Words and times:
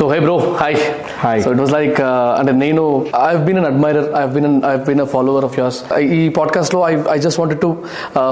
So 0.00 0.06
hi 0.08 0.18
bro 0.18 0.34
hi 0.58 0.76
Hi. 1.22 1.38
So 1.44 1.48
it 1.52 1.58
was 1.60 1.72
like 1.74 1.98
అంటే 2.38 2.52
నేను 2.60 2.82
I 3.18 3.32
been 3.46 3.58
an 3.60 3.66
admirer 3.70 4.06
I 4.16 4.22
been 4.26 4.54
I 4.66 4.70
been 4.86 5.00
a 5.00 5.06
follower 5.14 5.44
of 5.44 5.56
yours 5.58 5.78
ఈ 6.16 6.20
పాడ్కాస్ట్లో 6.38 6.78
I 6.86 6.92
I 7.14 7.16
just 7.18 7.38
wanted 7.40 7.60
to 7.60 7.70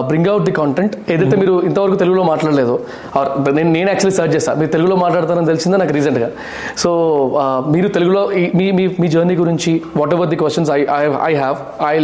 bring 0.09 0.29
out 0.33 0.45
the 0.47 0.55
content 0.59 0.95
ఏదైతే 1.13 1.37
మీరు 1.37 1.55
ఇంతవరకు 1.69 1.97
తెలుగులో 2.03 2.23
మాట్లాడలేదు 2.25 2.75
నేను 3.51 3.71
నేను 3.71 3.89
యాక్చువల్లీ 3.89 4.15
సర్చ్ 4.19 4.33
చేస్తాను 4.37 4.59
మీరు 4.61 4.73
తెలుగులో 4.73 4.97
మాట్లాడతారని 4.97 5.51
తెలిసిందే 5.53 5.81
నాకు 5.83 5.95
రీసెంట్గా 5.99 6.31
సో 6.85 6.93
మీరు 7.69 7.91
తెలుగులో 7.99 8.23
మీ 8.55 8.69
మీ 8.79 8.87
మీ 9.01 9.09
జర్నీ 9.09 9.37
గురించి 9.43 9.75
whatever 10.15 10.31
the 10.33 10.39
questions 10.45 10.71
I 10.71 10.81
I 11.27 11.33
have 11.35 11.59
I 11.85 11.95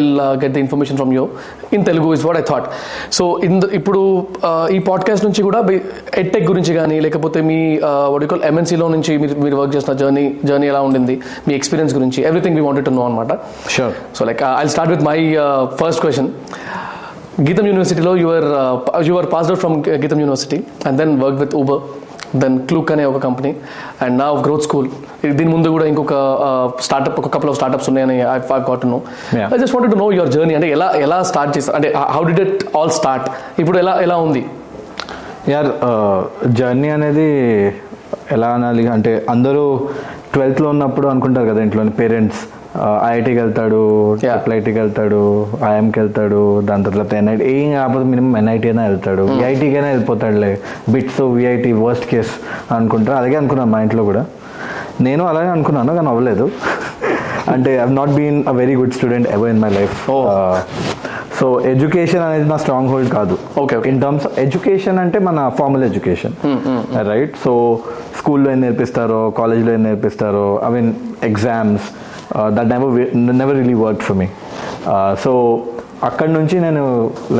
get 0.44 0.54
the 0.56 0.62
information 0.66 1.00
from 1.00 1.14
you 1.14 1.24
in 1.72 1.86
Telugu 1.90 2.10
is 2.12 2.26
what 2.26 2.40
I 2.42 2.44
thought 2.50 2.68
so 3.12 3.26
in 3.44 3.58
ఇప్పుడు 3.80 4.02
uh, 4.44 4.66
ఈ 4.76 4.78
పాడ్కాస్ట్ 4.86 5.24
నుంచి 5.24 5.40
కూడా 5.42 5.62
ఎడ్టెక్ 6.18 6.46
గురించి 6.50 6.74
కానీ 6.74 6.98
లేకపోతే 7.00 7.38
మీ 7.42 7.58
వడికల్ 8.14 8.44
ఎంఎన్సీలో 8.44 8.88
నుంచి 8.88 9.12
మీరు 9.38 9.53
మీరు 9.54 9.62
వర్క్ 9.62 9.74
చేసిన 9.76 9.92
జర్నీ 10.00 10.22
జర్నీ 10.44 10.66
ఎలా 10.66 10.80
ఉండింది? 10.86 11.14
మీ 11.48 11.54
ఎక్స్పీరియన్స్ 11.54 11.94
గురించి 11.94 12.20
everything 12.28 12.56
we 12.56 12.62
wanted 12.66 12.84
to 12.84 12.90
know 12.90 13.04
అనమాట 13.06 13.32
sure 13.68 13.94
so 14.16 14.24
like 14.24 14.42
I 14.60 14.66
start 14.66 14.92
with 14.92 15.04
my 15.04 15.18
first 15.80 16.00
question 16.00 16.30
GITAM 17.40 17.66
యూనివర్సిటీలో 17.66 18.14
your 18.16 18.46
your 19.06 19.26
passed 19.32 19.52
out 19.52 19.62
from 19.62 19.76
GITAM 20.02 20.18
university 20.20 20.58
and 20.86 20.98
then 20.98 21.12
work 21.22 21.38
with 21.40 21.54
Uber 21.60 21.80
then 22.42 22.56
Klook 22.68 22.92
అనే 22.92 23.04
ఒక 23.04 23.18
company 23.18 23.50
and 24.02 24.18
నా 24.18 24.26
growth 24.44 24.62
school 24.62 24.88
దీని 25.38 25.50
ముందు 25.50 25.68
కూడా 25.68 25.86
ఇంకొక 25.86 26.14
startup 26.80 27.18
ఒక 27.20 27.28
కపుల్ 27.34 27.50
ఆఫ్ 27.50 27.56
స్టార్ట్అప్స్ 27.56 27.88
ఉన్నాయని 27.90 28.16
I 28.30 28.38
got 28.70 28.86
know. 28.86 28.98
I 29.54 29.58
just 29.58 29.74
wanted 29.76 29.92
to 29.92 29.98
know 29.98 30.12
your 30.12 30.30
journey 30.30 30.54
అంటే 30.54 30.70
ఎలా 30.70 30.88
ఎలా 31.04 31.22
స్టార్ట్ 31.22 31.52
చేస్తారు 31.56 31.76
అంటే 31.76 31.90
how 32.14 32.22
did 32.24 32.40
it 32.40 32.76
all 32.76 32.90
start 32.90 33.26
ఇప్పుడు 33.60 33.78
ఎలా 33.78 33.94
ఎలా 34.00 34.16
ఉంది? 34.26 34.42
యార్ 35.48 35.68
జర్నీ 36.58 36.88
అనేది 36.88 37.26
ఎలా 38.32 38.48
అనాలి? 38.48 38.86
అంటే 38.86 39.26
అందరూ 39.30 39.88
ట్వెల్త్లో 40.34 40.68
ఉన్నప్పుడు 40.68 41.08
అనుకుంటారు 41.08 41.46
కదా 41.46 41.62
ఇంట్లోని 41.62 41.90
పేరెంట్స్. 41.90 42.38
ఐఐటీకి 43.08 43.38
వెళ్తాడు 43.38 44.16
ఐటీకి 44.52 44.78
వెళ్తాడు 44.78 45.46
ఐఎంకి 45.64 46.00
వెళ్తాడు 46.00 46.60
దాని 46.60 46.84
తర్వాత 46.84 47.14
ఎన్ఐటి 47.14 47.50
ఏం 47.50 47.72
కాకపోతే 47.72 48.04
మినిమం 48.04 48.36
ఎన్ఐటీ 48.36 48.68
అయినా 48.68 48.84
వెళ్తాడు. 48.84 49.22
విఐటీకి 49.22 49.74
అయినా 49.74 49.88
వెళ్ళిపోతాడులే. 49.88 50.58
బిట్స్ 50.88 51.20
విఐటీ 51.20 51.72
వర్స్ట్ 51.72 52.06
కేస్ 52.06 52.32
అనుకుంటారు. 52.72 53.16
అలాగే 53.16 53.36
అనుకున్నాను 53.36 53.70
మా 53.70 53.80
ఇంట్లో 53.80 54.04
కూడా. 54.04 54.24
నేను 55.00 55.24
అలాగే 55.24 55.48
అనుకున్నాను 55.48 55.94
కానీ 55.94 56.08
అవ్వలేదు. 56.08 56.50
అంటే 57.52 57.76
I 57.76 57.92
not 57.92 58.10
been 58.10 58.44
a 58.48 58.52
very 58.52 58.74
good 58.74 58.92
student 58.92 59.28
ever 59.28 59.50
in 59.50 59.60
my 59.60 59.70
life. 59.70 60.10
So 61.38 61.46
education 61.70 62.22
అనేది 62.26 62.46
నా 62.48 62.56
స్ట్రాంగ్ 62.56 62.88
హోల్డ్ 62.92 63.10
కాదు. 63.10 63.34
Okay. 63.62 63.78
ఇన్ 63.90 64.00
టర్మ్స్ 64.02 64.26
ఎడ్యుకేషన్ 64.38 64.98
అంటే 65.04 65.18
మన 65.28 65.38
ఫార్మల్ 65.58 65.84
ఎడ్యుకేషన్ 65.84 66.34
రైట్ 67.10 67.34
సో 67.44 67.52
స్కూల్లో 68.18 68.48
ఏం 68.52 68.60
నేర్పిస్తారో 68.60 69.20
కాలేజ్లో 69.38 69.72
ఏం 69.72 69.82
నేర్పిస్తారో 69.82 70.46
I 70.66 70.70
mean 70.76 70.90
exams 71.30 71.86
that 72.56 72.68
never 72.74 72.92
never 73.40 73.56
really 73.62 73.76
work 73.86 74.02
for 74.08 74.18
me 74.22 74.28
so 75.24 75.32
అక్కడ 76.08 76.28
నుంచి 76.36 76.56
నేను 76.64 76.82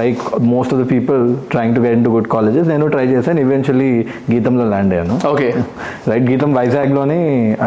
like 0.00 0.20
most 0.52 0.72
of 0.74 0.80
the 0.82 0.84
people 0.92 1.22
trying 1.52 1.74
to 1.76 1.80
get 1.84 1.96
into 2.06 2.10
good 2.14 2.28
colleges 2.34 2.66
నేను 2.72 2.84
ట్రై 2.94 3.04
చేశాను. 3.12 3.40
ఈవెన్చువల్లీ 3.44 3.90
గీతంలో 4.32 4.64
ల్యాండ్ 4.72 4.94
అయ్యాను. 4.94 5.16
ఓకే 5.32 5.48
రైట్ 6.10 6.26
గీతం 6.30 6.50
వైజాగ్లోని 6.60 7.20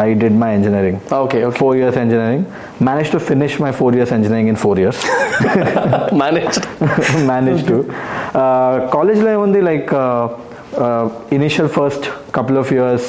I 0.04 0.06
did 0.22 0.38
my 0.44 0.50
engineering 0.58 0.98
okay 1.22 1.38
okay 1.48 1.56
four 1.60 1.76
years 1.80 1.98
engineering 2.04 2.44
manage 2.88 3.12
to 3.14 3.20
finish 3.30 3.56
my 3.64 3.70
four 3.80 3.96
years 3.98 4.14
engineering 4.18 4.50
in 4.54 4.60
four 4.64 4.80
years 4.84 5.02
manage 6.24 6.58
manage 7.32 7.62
to 7.70 7.78
కాలేజ్లో 8.96 9.30
ఏముంది? 9.36 9.62
Like 9.70 9.90
initial 11.38 11.72
first 11.78 12.06
couple 12.36 12.58
of 12.64 12.72
years 12.76 13.08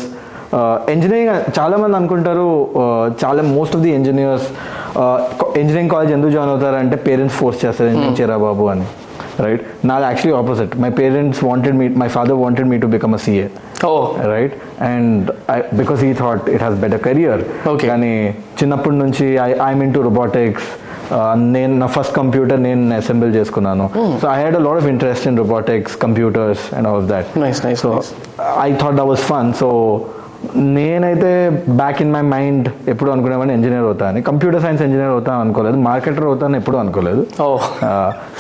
engineering 0.94 1.30
చాలా 1.60 1.76
మంది 1.78 1.96
అనుకుంటారు 1.98 2.46
చాలా 3.24 3.42
most 3.56 3.76
of 3.76 3.84
the 3.84 3.92
engineers 3.98 4.48
engineering 5.60 5.92
college 5.94 6.12
ఎందుకు 6.12 6.32
join 6.36 6.52
అవుతారు 6.54 6.78
అంటే 6.84 6.96
parents 7.08 7.38
force 7.42 7.60
చేస్తారు 7.66 7.90
ఇంజనీరింగ్ 7.90 8.18
చేయరా 8.20 8.38
బాబు 8.46 8.66
అని 8.74 8.88
రైట్ 9.46 9.62
నాది 9.86 10.06
actually 10.06 10.36
opposite 10.40 10.74
my 10.84 10.90
parents 11.00 11.42
wanted 11.50 11.76
me 11.82 11.88
my 12.02 12.08
father 12.16 12.38
wanted 12.44 12.68
me 12.72 12.78
to 12.78 12.88
become 12.96 13.14
a 13.14 13.22
CA 13.26 13.46
oh. 13.86 13.94
Right 14.32 14.56
and 14.90 15.28
because 15.74 16.02
he 16.04 16.12
thought 16.14 16.50
it 16.56 16.62
has 16.64 16.78
better 16.82 17.02
career. 17.06 17.42
కానీ 17.92 18.12
చిన్నప్పటి 18.62 18.96
నుంచి 18.96 19.26
I 19.46 19.50
I'm 19.68 19.84
in 19.84 19.94
to 19.94 20.02
robotics 20.10 20.68
నేను 21.54 21.74
నా 21.78 21.88
first 21.96 22.14
computer 22.16 22.60
నేను 22.60 22.96
assemble 22.96 23.32
చేసుకున్నాను. 23.36 23.86
So 24.22 24.28
I 24.34 24.38
had 24.42 24.56
a 24.56 24.64
lot 24.68 24.80
of 24.82 24.90
interest 24.94 25.28
in 25.28 25.38
robotics 25.38 25.96
computers 26.06 26.66
and 26.76 26.88
all 26.90 27.00
of 27.02 27.08
that 27.14 27.30
so 27.84 27.92
I 28.60 28.70
thought 28.74 28.98
that 29.00 29.10
was 29.14 29.26
fun 29.32 29.50
so 29.62 29.70
నేనైతే 30.76 31.30
back 31.82 32.00
in 32.04 32.12
my 32.14 32.22
mind 32.34 32.68
ఎప్పుడు 32.92 33.10
అనుకునేవాడిని 33.14 33.54
engineer 33.58 33.86
అవుతాను 33.90 34.22
computer 34.30 34.62
science 34.66 34.82
engineer 34.86 35.14
అవుతాను 35.16 35.42
అనుకోలేదు. 35.46 35.78
Marketer 35.90 36.26
అవుతాను 36.30 36.56
ఎప్పుడు 36.62 36.78
అనుకోలేదు. 36.84 37.22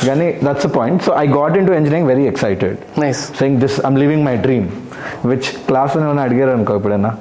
కానీ 0.07 0.27
that's 0.45 0.67
a 0.69 0.71
point 0.77 1.03
so 1.07 1.13
I 1.23 1.25
got 1.39 1.57
into 1.67 1.71
engineering 1.79 2.07
very 2.07 2.25
excited 2.31 2.77
nice 3.05 3.21
saying 3.39 3.57
this 3.65 3.77
I'm 3.87 3.97
living 4.03 4.25
my 4.29 4.35
dream 4.47 4.67
which 5.31 5.49
class 5.67 5.97
ఏమైనా 5.97 6.23
అడిగారు 6.29 6.51
అనుకో 6.57 6.75
ఎప్పుడైనా 6.75 7.11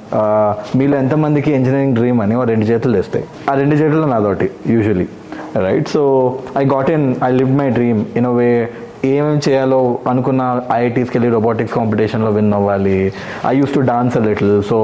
మీలో 0.75 0.97
ఎంతమందికి 0.97 1.51
ఇంజనీరింగ్ 1.51 1.95
డ్రీమ్ 1.95 2.21
అని 2.21 2.37
రెండు 2.53 2.65
చేతులు 2.65 2.97
వేస్తాయి 2.97 3.25
ఆ 3.51 3.53
రెండు 3.53 3.75
చేతుల్లో 3.75 4.07
నాదొకటి 4.07 4.49
usually 4.75 5.07
right 5.67 5.89
so 5.89 6.03
I 6.57 6.65
got 6.75 6.89
in 6.97 7.15
I 7.23 7.31
live 7.31 7.51
my 7.61 7.69
dream 7.69 8.05
in 8.15 8.25
a 8.25 8.29
way 8.29 8.49
ఏమేమి 9.05 9.41
చేయాలో 9.47 9.79
అనుకున్న 10.11 10.61
ఐఐటీస్కి 10.77 11.15
వెళ్ళి 11.17 11.33
రోబోటిక్స్ 11.35 11.73
కాంపిటీషన్లో 11.73 12.31
విన్ 12.37 12.53
అవ్వాలి. 12.53 13.13
I 13.51 13.53
use 13.59 13.73
to 13.75 13.79
dance 13.91 14.17
a 14.17 14.23
little 14.27 14.63
so 14.69 14.77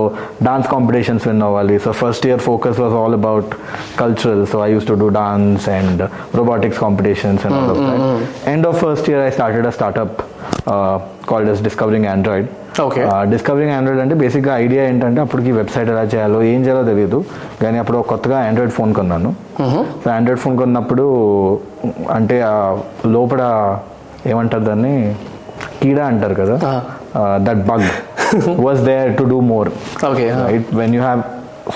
dance 0.48 0.68
competitions 0.74 1.28
win 1.28 1.44
అవ్వాలి. 1.48 1.78
So 1.86 1.92
first 2.02 2.28
year 2.28 2.44
focus 2.50 2.80
was 2.84 2.96
all 3.02 3.18
about 3.22 3.50
cultural 4.02 4.44
so 4.52 4.60
I 4.66 4.70
use 4.74 4.88
to 4.92 4.94
do 5.04 5.08
dance 5.22 5.70
and 5.78 6.04
robotics 6.40 6.80
competitions 6.86 7.46
and 7.46 7.74
end 8.54 8.68
of 8.68 8.78
first 8.86 9.10
year 9.10 9.24
I 9.28 9.32
started 9.40 9.68
a 9.72 9.74
startup 9.80 10.20
called 11.32 11.50
as 11.56 11.64
discovering 11.70 12.06
Android 12.06 12.48
Okay. 12.84 13.04
Discovering 13.32 13.72
Android 13.72 14.02
అంటే 14.04 14.16
బేసిక్గా 14.22 14.54
idea 14.64 14.82
ఏంటంటే 14.90 15.20
అప్పటికి 15.22 15.52
website 15.58 15.90
ఎలా 15.90 16.02
చేయాలో 16.14 16.40
ఏం 16.44 16.60
చేయాలో 16.64 16.84
తెలియదు. 16.90 17.20
కానీ 17.62 17.78
అప్పుడు 17.82 17.98
కొత్తగా 18.10 18.38
ఆండ్రాయిడ్ 18.48 18.74
ఫోన్ 18.78 18.94
కొన్నాను. 18.94 19.30
సో 20.04 20.10
ఆండ్రాయిడ్ 20.16 20.42
ఫోన్ 20.44 20.58
కొన్నప్పుడు 20.62 21.06
అంటే 22.18 22.38
లోపల 23.06 23.44
ఏమంటారు 24.26 24.64
దాన్ని? 24.64 24.94
కీడా 25.82 26.04
అంటారు 26.12 26.36
కదా? 26.42 26.56
That 27.48 27.62
bug 27.70 27.86
was 28.66 28.82
there 28.90 29.10
to 29.18 29.26
do 29.26 29.38
more 29.52 29.70
okay 30.10 30.26
right 30.44 30.70
when 30.76 30.94
you 30.96 31.02
have 31.02 31.22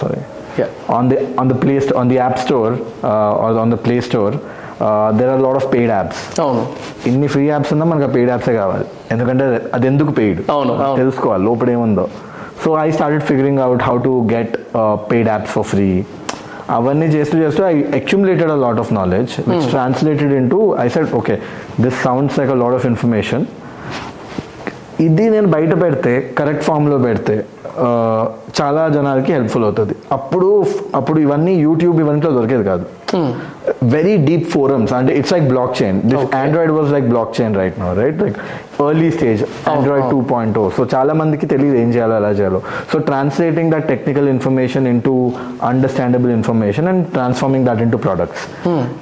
sorry 0.01 0.19
ya 0.59 0.67
on 0.97 1.05
the 1.11 1.17
on 1.41 1.47
the 1.51 1.57
play 1.63 1.75
st- 1.79 1.95
on 2.01 2.07
the 2.11 2.17
app 2.19 2.37
store 2.37 2.71
uh, 3.03 3.43
or 3.43 3.49
on 3.63 3.69
the 3.69 3.79
play 3.85 3.99
store 4.01 4.31
uh, 4.79 5.07
there 5.11 5.29
are 5.29 5.37
a 5.37 5.45
lot 5.47 5.55
of 5.59 5.65
paid 5.73 5.89
apps. 5.99 6.17
అవును. 6.43 6.63
ఇన్ని 7.09 7.27
free 7.33 7.43
apps 7.47 7.71
ఉన్నా 7.75 7.85
మనకు 7.85 8.07
paid 8.15 8.31
యాప్సే 8.33 8.53
కావాలి. 8.53 8.85
ఎందుకంటే 9.11 9.45
అది 9.73 9.87
ఎందుకు 9.87 10.11
paid 10.19 10.39
అవును, 10.55 10.73
అవును. 10.83 10.97
తెలుసుకోవాలి 11.01 11.43
లోపల 11.43 11.69
ఏముందో 11.75 12.05
so 12.63 12.69
I 12.79 12.89
started 12.91 13.25
figuring 13.29 13.61
out 13.65 13.83
how 13.83 13.95
to 14.07 14.13
get 14.33 14.53
paid 15.11 15.29
apps 15.29 15.51
for 15.55 15.67
free 15.73 15.87
అవన్నీ 16.77 17.07
చేస్తూ 17.15 17.37
చేస్తూ 17.43 17.61
I 17.71 17.75
accumulated 17.99 18.51
a 18.55 18.57
lot 18.65 18.79
of 18.83 18.91
knowledge 18.99 19.33
which 19.51 19.67
translated 19.75 20.33
into 20.55 20.59
I 20.85 20.87
said 20.95 21.15
okay 21.21 21.37
this 21.85 21.97
sounds 22.07 22.35
like 22.39 22.51
a 22.55 22.59
lot 22.63 22.77
of 22.79 22.87
information 22.91 23.45
ఇది 25.07 25.25
నేను 25.33 25.47
బయట 25.55 25.73
పెడితే 25.83 26.13
correct 26.37 26.63
ఫామ్లో 26.69 26.97
పెడితే 27.07 27.35
చాలా 28.57 28.81
జనాలకి 28.95 29.31
హెల్ప్ఫుల్ 29.35 29.65
అవుతుంది. 29.67 29.93
అప్పుడు 30.15 30.47
అప్పుడు 30.99 31.19
ఇవన్నీ 31.25 31.53
యూట్యూబ్ 31.65 31.97
ఇవన్నీ 32.03 32.21
దొరికేది 32.37 32.65
కాదు. 32.71 32.85
వెరీ 33.95 34.15
డీప్ 34.27 34.47
ఫోరమ్స్ 34.55 34.93
అంటే 34.97 35.11
it's 35.19 35.31
like 35.35 35.47
blockchain 35.79 35.97
this. 36.09 36.25
Android 36.41 36.73
was 36.77 36.89
like 36.95 37.07
blockchain 37.37 37.53
right 37.61 37.77
no 37.83 37.89
right 38.01 38.19
like 38.23 38.37
early 38.87 39.09
stage 39.15 39.41
Android 39.71 40.05
two 40.13 40.19
point 40.31 40.57
O 40.61 40.63
so 40.77 40.83
చాలా 40.93 41.13
మందికి 41.21 41.45
తెలియదు 41.53 41.77
ఏం 41.83 41.89
చేయాలో 41.95 42.15
ఎలా 42.21 42.31
చేయాలో. 42.39 42.59
So 42.91 42.97
translating 43.09 43.69
that 43.73 43.87
technical 43.93 44.27
information 44.35 44.85
into 45.07 45.13
understandable 45.69 46.31
information 46.37 46.87
and 46.91 47.03
transforming 47.15 47.65
that 47.69 47.81
into 47.95 47.99
products 48.05 48.43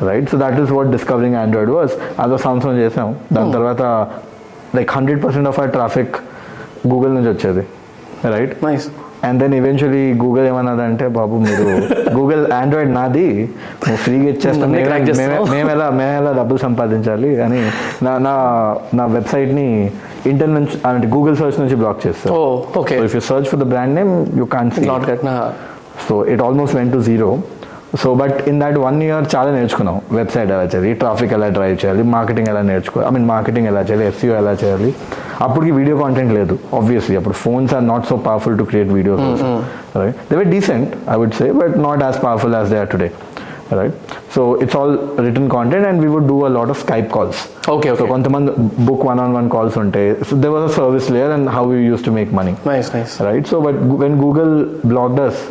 right 0.10 0.30
so 0.34 0.38
that 0.44 0.60
is 0.64 0.72
what 0.78 0.90
discovering 0.98 1.38
Android 1.44 1.74
was 1.78 1.94
అదో 2.26 2.38
సంవత్సరం 2.46 2.78
చేసాం. 2.84 3.10
దాని 3.38 3.52
తర్వాత 3.58 3.82
లైక్ 4.80 4.92
హండ్రెడ్ 4.98 5.22
పర్సెంట్ 5.26 5.50
ఆఫ్ 5.52 5.60
ఆ 5.64 5.68
ట్రాఫిక్ 5.78 6.16
గూగుల్ 6.94 7.14
నుంచి 7.18 7.30
వచ్చేది. 7.34 7.66
Right 8.36 8.56
nice 8.68 8.88
and 9.28 9.40
then 9.42 9.54
eventually 9.56 10.04
Google 10.22 10.46
ఏమన్నదంటే 10.48 11.06
బాబు 11.16 11.36
మీరు 11.44 11.66
గూగుల్ 12.18 12.44
ఆండ్రాయిడ్ 12.54 12.92
నాది. 12.94 13.28
నువ్వు 13.82 14.00
ఫ్రీగా 14.04 14.28
ఇచ్చేస్తాం. 14.30 14.70
మేమే-. 14.72 14.86
మేమే- 15.20 15.50
మేము 15.54 15.70
ఎలా 15.72 15.88
మేము 15.98 16.16
ఎలా 16.18 16.32
డబ్బులు 16.34 16.60
సంపాదించాలి 16.60 17.32
అని 17.42 17.62
నా 18.04 18.14
నా 18.20 18.34
నా 18.94 19.06
వెబ్సైట్ని 19.14 19.68
ఇంటర్ 20.26 20.54
నుంచి 20.54 20.78
అంటే 20.88 21.10
గూగుల్ 21.10 21.38
సర్చ్ 21.38 21.60
నుంచి 21.62 21.76
బ్లాక్ 21.76 22.02
చేస్తాను 22.08 22.34
ఓ 22.36 22.42
okay. 22.82 22.98
If 23.06 23.16
you 23.16 23.24
search 23.28 23.48
for 23.48 23.60
the 23.60 23.70
brand 23.70 23.96
name 23.96 24.12
you 24.38 24.48
can 24.56 24.72
see 24.78 24.84
it 26.34 26.44
almost 26.44 26.76
went 26.76 26.92
to 26.92 27.02
zero 27.06 27.30
so 28.02 28.10
but 28.16 28.38
in 28.50 28.60
that 28.62 28.78
one 28.80 28.98
year 29.04 29.26
చాలా 29.34 29.50
నేర్చుకున్నాం. 29.52 29.98
వెబ్సైట్ 30.12 30.50
ఎలా 30.52 30.66
చేయాలి 30.66 30.92
ట్రాఫిక్ 30.96 31.34
ఎలా 31.34 31.48
డ్రైవ్ 31.50 31.78
చేయాలి 31.82 32.04
మార్కెటింగ్ 32.10 32.48
ఎలా 32.48 32.62
నేర్చుకోవాలి 32.64 33.08
ఐ 33.10 33.14
మీన్ 33.14 33.28
మార్కెటింగ్ 33.28 33.68
ఎలా 33.68 33.82
చేయాలి 33.82 34.06
ఎస్సీఓ 34.08 34.36
ఎలా 34.36 34.54
చేయాలి. 34.64 34.90
అప్పటికి 35.46 35.72
వీడియో 35.78 35.96
కాంటెంట్ 36.02 36.32
లేదు 36.38 36.54
ఆబ్వియస్లీ 36.78 37.16
అప్పుడు 37.20 37.38
phones 37.42 37.74
are 37.78 37.86
not 37.90 38.06
so 38.10 38.18
powerful 38.28 38.58
to 38.60 38.66
create 38.70 38.92
videos 38.98 39.24
right 40.02 40.18
they 40.30 40.38
were 40.40 40.50
decent 40.54 40.92
I 41.10 41.18
would 41.22 41.36
say 41.40 41.48
but 41.60 41.76
not 41.86 42.04
as 42.06 42.18
powerful 42.24 42.56
as 42.58 42.70
they 42.74 42.80
are 42.84 42.92
today 42.94 43.10
right 43.80 43.96
so 44.34 44.42
it's 44.64 44.76
all 44.80 44.94
written 45.26 45.50
content 45.56 45.86
and 45.88 46.00
we 46.04 46.10
would 46.14 46.28
do 46.32 46.38
a 46.46 46.52
lot 46.58 46.72
of 46.74 46.82
Skype 46.84 47.10
calls 47.16 47.40
okay 47.70 47.88
okay 47.94 48.06
కొంతమంది 48.14 48.52
book 48.88 49.04
one 49.10 49.22
on 49.24 49.34
one 49.34 49.50
calls 49.50 49.78
ఉంటాయి 49.84 50.12
so 50.30 50.36
they 50.44 50.50
was 50.54 50.66
a 50.68 50.74
service 50.78 51.10
layer 51.16 51.34
and 51.38 51.50
how 51.56 51.66
you 51.74 51.82
use 51.88 52.06
to 52.08 52.14
make 52.18 52.32
money 52.34 52.54
nice 52.70 52.90
nice 52.96 53.16
right 53.28 53.48
so 53.52 53.60
but 53.60 53.80
when 54.04 54.16
Google 54.24 54.54
block 54.86 55.16
does 55.16 55.42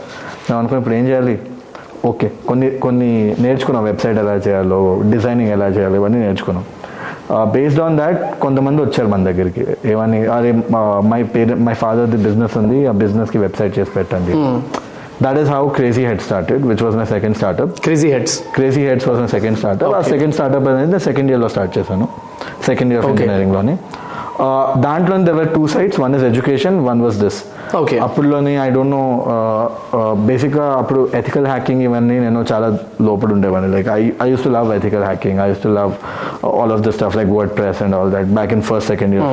మేము 0.46 0.58
అనుకున్న 0.58 0.80
ఇప్పుడు 0.80 0.94
ఏం 0.94 1.04
చేయాలి? 1.08 1.36
Okay 2.06 2.26
కొన్ని 2.46 2.66
కొన్ని 2.78 3.08
నేర్చుకున్నాం 3.44 3.84
వెబ్సైట్ 3.84 4.18
ఎలా 4.22 4.34
చేయాలో 4.44 4.78
డిజైనింగ్ 5.12 5.52
ఎలా 5.54 5.68
చేయాలో 5.76 5.96
ఇవన్నీ 6.00 6.18
నేర్చుకున్నాం. 6.18 6.64
బేస్డ్ 7.32 7.80
ఆన్ 7.80 7.98
దాట్ 7.98 8.38
కొంతమంది 8.40 8.82
వచ్చారు 8.82 9.08
మన 9.08 9.24
దగ్గరికి. 9.24 9.66
ఏమని 9.84 10.26
అరే 10.26 10.52
my 11.04 11.22
parent 11.22 11.62
my 11.62 11.74
father 11.74 12.10
the 12.10 12.16
business 12.16 12.56
ఉంది 12.56 12.86
ఆ 12.86 12.92
బిజినెస్కి 12.92 13.38
వెబ్సైట్ 13.38 13.78
చేసి 13.78 13.90
పెట్టండి. 13.90 14.32
That 15.22 15.38
is 15.38 15.50
how 15.50 15.68
Crazy 15.68 16.06
Head 16.06 16.20
started 16.20 16.66
which 16.66 16.82
was 16.82 16.96
my 16.96 17.04
second 17.04 17.36
startup 17.36 17.80
Crazy 17.80 18.08
Heads 18.12 18.40
Crazy 18.54 18.86
Heads 18.86 19.08
was 19.08 19.20
my 19.20 19.26
second 19.26 19.58
startup 19.58 19.94
ఆ. 19.94 20.00
సెకండ్ 20.00 20.32
స్టార్ట్అప్ 20.32 20.68
అనేది 20.68 21.00
సెకండ్ 21.00 21.30
ఇయర్లో 21.30 21.48
స్టార్ట్ 21.48 21.78
చేశాను. 21.78 22.08
Second 22.66 22.94
year 22.94 23.06
off. 23.06 23.20
ఇంజనీరింగ్లోని 23.20 23.78
దాంట్లో 24.84 25.16
there were 25.28 25.48
two 25.54 25.62
sides 25.74 25.98
one 26.02 26.14
is 26.16 26.24
education 26.28 26.76
one 26.88 27.00
was 27.04 27.18
this 27.24 27.38
okay 27.80 27.96
అప్పుడులోని 27.98 28.52
I 28.64 28.66
don't 28.70 28.94
know 28.96 29.02
బేసిక్గా 30.28 30.66
అప్పుడు 30.80 31.00
ethical 31.20 31.46
hacking 31.46 31.82
ఇవన్నీ 31.82 32.16
నేను 32.20 32.40
చాలా 32.50 32.68
లోపల 33.08 33.30
ఉండేవాడిని 33.36 33.70
like 33.76 33.88
I 33.96 34.02
I 34.24 34.28
use 34.32 34.44
to 34.46 34.52
love 34.58 34.70
ethical 34.76 35.04
hacking 35.04 35.40
I 35.44 35.48
use 35.48 35.62
to 35.62 35.72
love 35.78 35.94
all 36.52 36.74
of 36.76 36.84
the 36.88 36.92
stuff 36.98 37.16
like 37.20 37.32
WordPress 37.58 37.80
and 37.86 37.96
all 37.98 38.12
that 38.16 38.30
back 38.38 38.52
in 38.52 38.64
first 38.70 38.88
second 38.88 39.14
year 39.16 39.26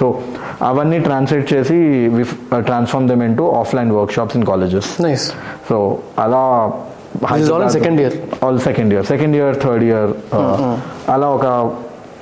so 0.00 0.08
అవన్నీ 0.62 1.00
translate 1.08 1.48
చేసి 1.54 1.78
we 2.16 2.24
transform 2.70 3.08
them 3.08 3.24
into 3.36 3.46
offline 3.62 3.92
workshops 4.18 4.38
in 4.40 4.46
colleges 4.52 4.90
nice 5.08 5.26
so 5.70 5.78
అలా 6.18 6.44
This 7.20 7.42
is 7.42 7.50
all 7.50 7.62
in 7.62 7.70
second 7.70 7.98
year. 7.98 8.10
All 8.44 8.58
second 8.60 8.90
year 8.94 9.06
second 9.06 9.34
year 9.36 9.54
third 9.62 9.84
year 9.86 10.10
అలా 11.14 11.28
ఒక 11.30 11.46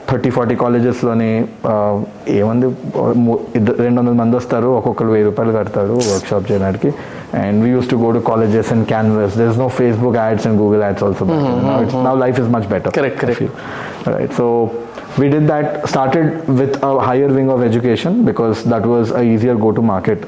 thirty 0.10 0.30
forty 0.30 0.56
కాలేజెస్లోని 0.56 1.30
ఏముంది 2.38 2.68
ము- 3.26 3.38
ఇద్దరు 3.56 3.78
రెండు 3.84 3.98
వందల 4.02 4.16
మంది 4.20 4.36
వస్తారు 4.36 4.70
ఒక్కొక్కరు 4.78 5.10
వెయ్యి 5.14 5.26
రూపాయలు 5.26 5.52
కడతారు 5.52 5.96
వర్క్ 6.08 6.28
షాప్ 6.28 6.48
చేయడానికి 6.52 6.90
and 7.40 7.60
we 7.64 7.70
use 7.70 7.90
to 7.90 7.96
go 7.96 8.12
to 8.12 8.22
colleges 8.30 8.72
and 8.74 8.86
canvas 8.88 9.36
there 9.40 9.50
is 9.52 9.60
no 9.60 9.68
Facebook 9.78 10.18
ads 10.18 10.48
and 10.48 10.60
Google 10.62 10.82
ads 10.82 11.04
also 11.04 11.26
now 12.08 12.16
life 12.24 12.40
is 12.40 12.50
much 12.56 12.68
better 12.68 12.94
Correct, 12.98 13.18
correct. 13.24 13.44
right 14.08 14.34
so 14.34 14.46
we 15.22 15.28
did 15.28 15.46
that 15.46 15.66
started 15.86 16.28
with 16.60 16.74
a 16.84 16.94
higher 17.02 17.30
wing 17.30 17.50
of 17.50 17.62
education 17.62 18.14
because 18.26 18.58
that 18.66 18.86
was 18.86 19.08
a 19.14 19.24
easier 19.26 19.56
go 19.58 19.72
to 19.72 19.84
market 19.86 20.20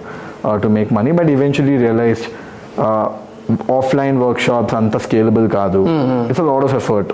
uh, 0.43 0.55
to 0.57 0.69
make 0.69 0.89
money 0.91 1.13
but 1.13 1.29
eventually 1.29 1.75
realized 1.77 2.25
uh, 2.79 3.05
offline 3.71 4.17
workshops 4.19 4.73
anta 4.73 4.99
scalable 5.05 5.47
kaadu 5.51 5.81
it's 6.29 6.39
a 6.39 6.49
lot 6.51 6.63
of 6.63 6.73
effort 6.73 7.09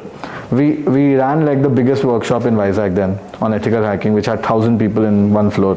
We 0.59 0.67
we 0.95 1.03
ran 1.23 1.45
like 1.49 1.61
the 1.63 1.73
biggest 1.79 2.03
workshop 2.13 2.45
in 2.51 2.55
Vizag 2.61 2.95
then 3.01 3.13
on 3.43 3.53
ethical 3.59 3.83
hacking 3.83 4.13
which 4.19 4.27
had 4.27 4.41
1000 4.41 4.79
people 4.79 5.05
in 5.11 5.17
one 5.33 5.51
floor 5.57 5.75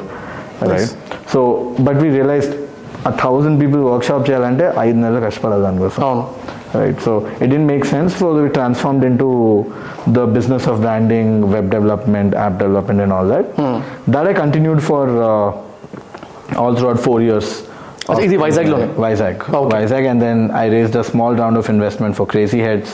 right 0.71 0.89
so 1.33 1.39
but 1.87 1.95
we 2.03 2.09
realized 2.09 2.53
a 3.05 3.13
thousand 3.23 3.55
people 3.61 3.81
workshop 3.91 4.21
చేయాలంటే 4.29 4.65
ఐదు 4.85 4.97
నెలలు 5.03 5.21
కష్టపడాలి 5.27 5.63
దానికోసం 5.67 6.03
అవును 6.07 6.25
right 6.79 6.97
so 7.05 7.11
it 7.43 7.47
didn't 7.51 7.67
make 7.73 7.85
sense 7.93 8.11
so 8.21 8.25
we 8.37 8.49
transformed 8.57 9.03
into 9.09 9.27
the 10.17 10.23
business 10.37 10.63
of 10.71 10.75
branding 10.85 11.29
web 11.53 11.67
development 11.75 12.31
app 12.45 12.55
development 12.63 12.99
and 13.03 13.13
all 13.17 13.27
that 13.33 13.45
that 14.13 14.25
i 14.31 14.35
continued 14.41 14.81
for 14.89 15.03
uh, 15.29 15.47
all 16.61 16.73
throughout 16.79 16.99
four 17.07 17.19
years 17.21 17.47
అచ్చా, 17.47 17.66
ఇది 18.25 18.37
వైజాగ్లోనే? 18.43 18.87
Vizag. 19.05 19.39
Vizag 19.75 20.05
and 20.11 20.21
then 20.25 20.41
I 20.63 20.65
raised 20.75 20.97
a 21.03 21.05
small 21.11 21.35
round 21.41 21.57
of 21.61 21.69
investment 21.75 22.15
for 22.19 22.27
Crazy 22.33 22.59
Heads 22.67 22.93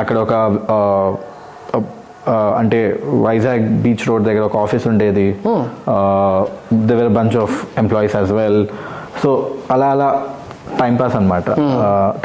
అక్కడ 0.00 0.16
ఒక 0.24 0.32
అంటే 2.60 2.80
Vizag 3.26 3.64
beach 3.84 4.04
road 4.08 4.24
దగ్గర 4.28 4.42
ఒక 4.48 4.56
office 4.64 4.84
ఉండేది. 4.92 5.26
There were 6.90 7.10
bunch 7.18 7.36
of 7.44 7.54
employees 7.82 8.14
as 8.16 8.32
well 8.40 8.60
so 9.22 9.30
అలా 9.70 9.88
అలా 9.94 10.08
టైం 10.80 10.94
పాస్ 11.00 11.14
అనమాట 11.20 11.48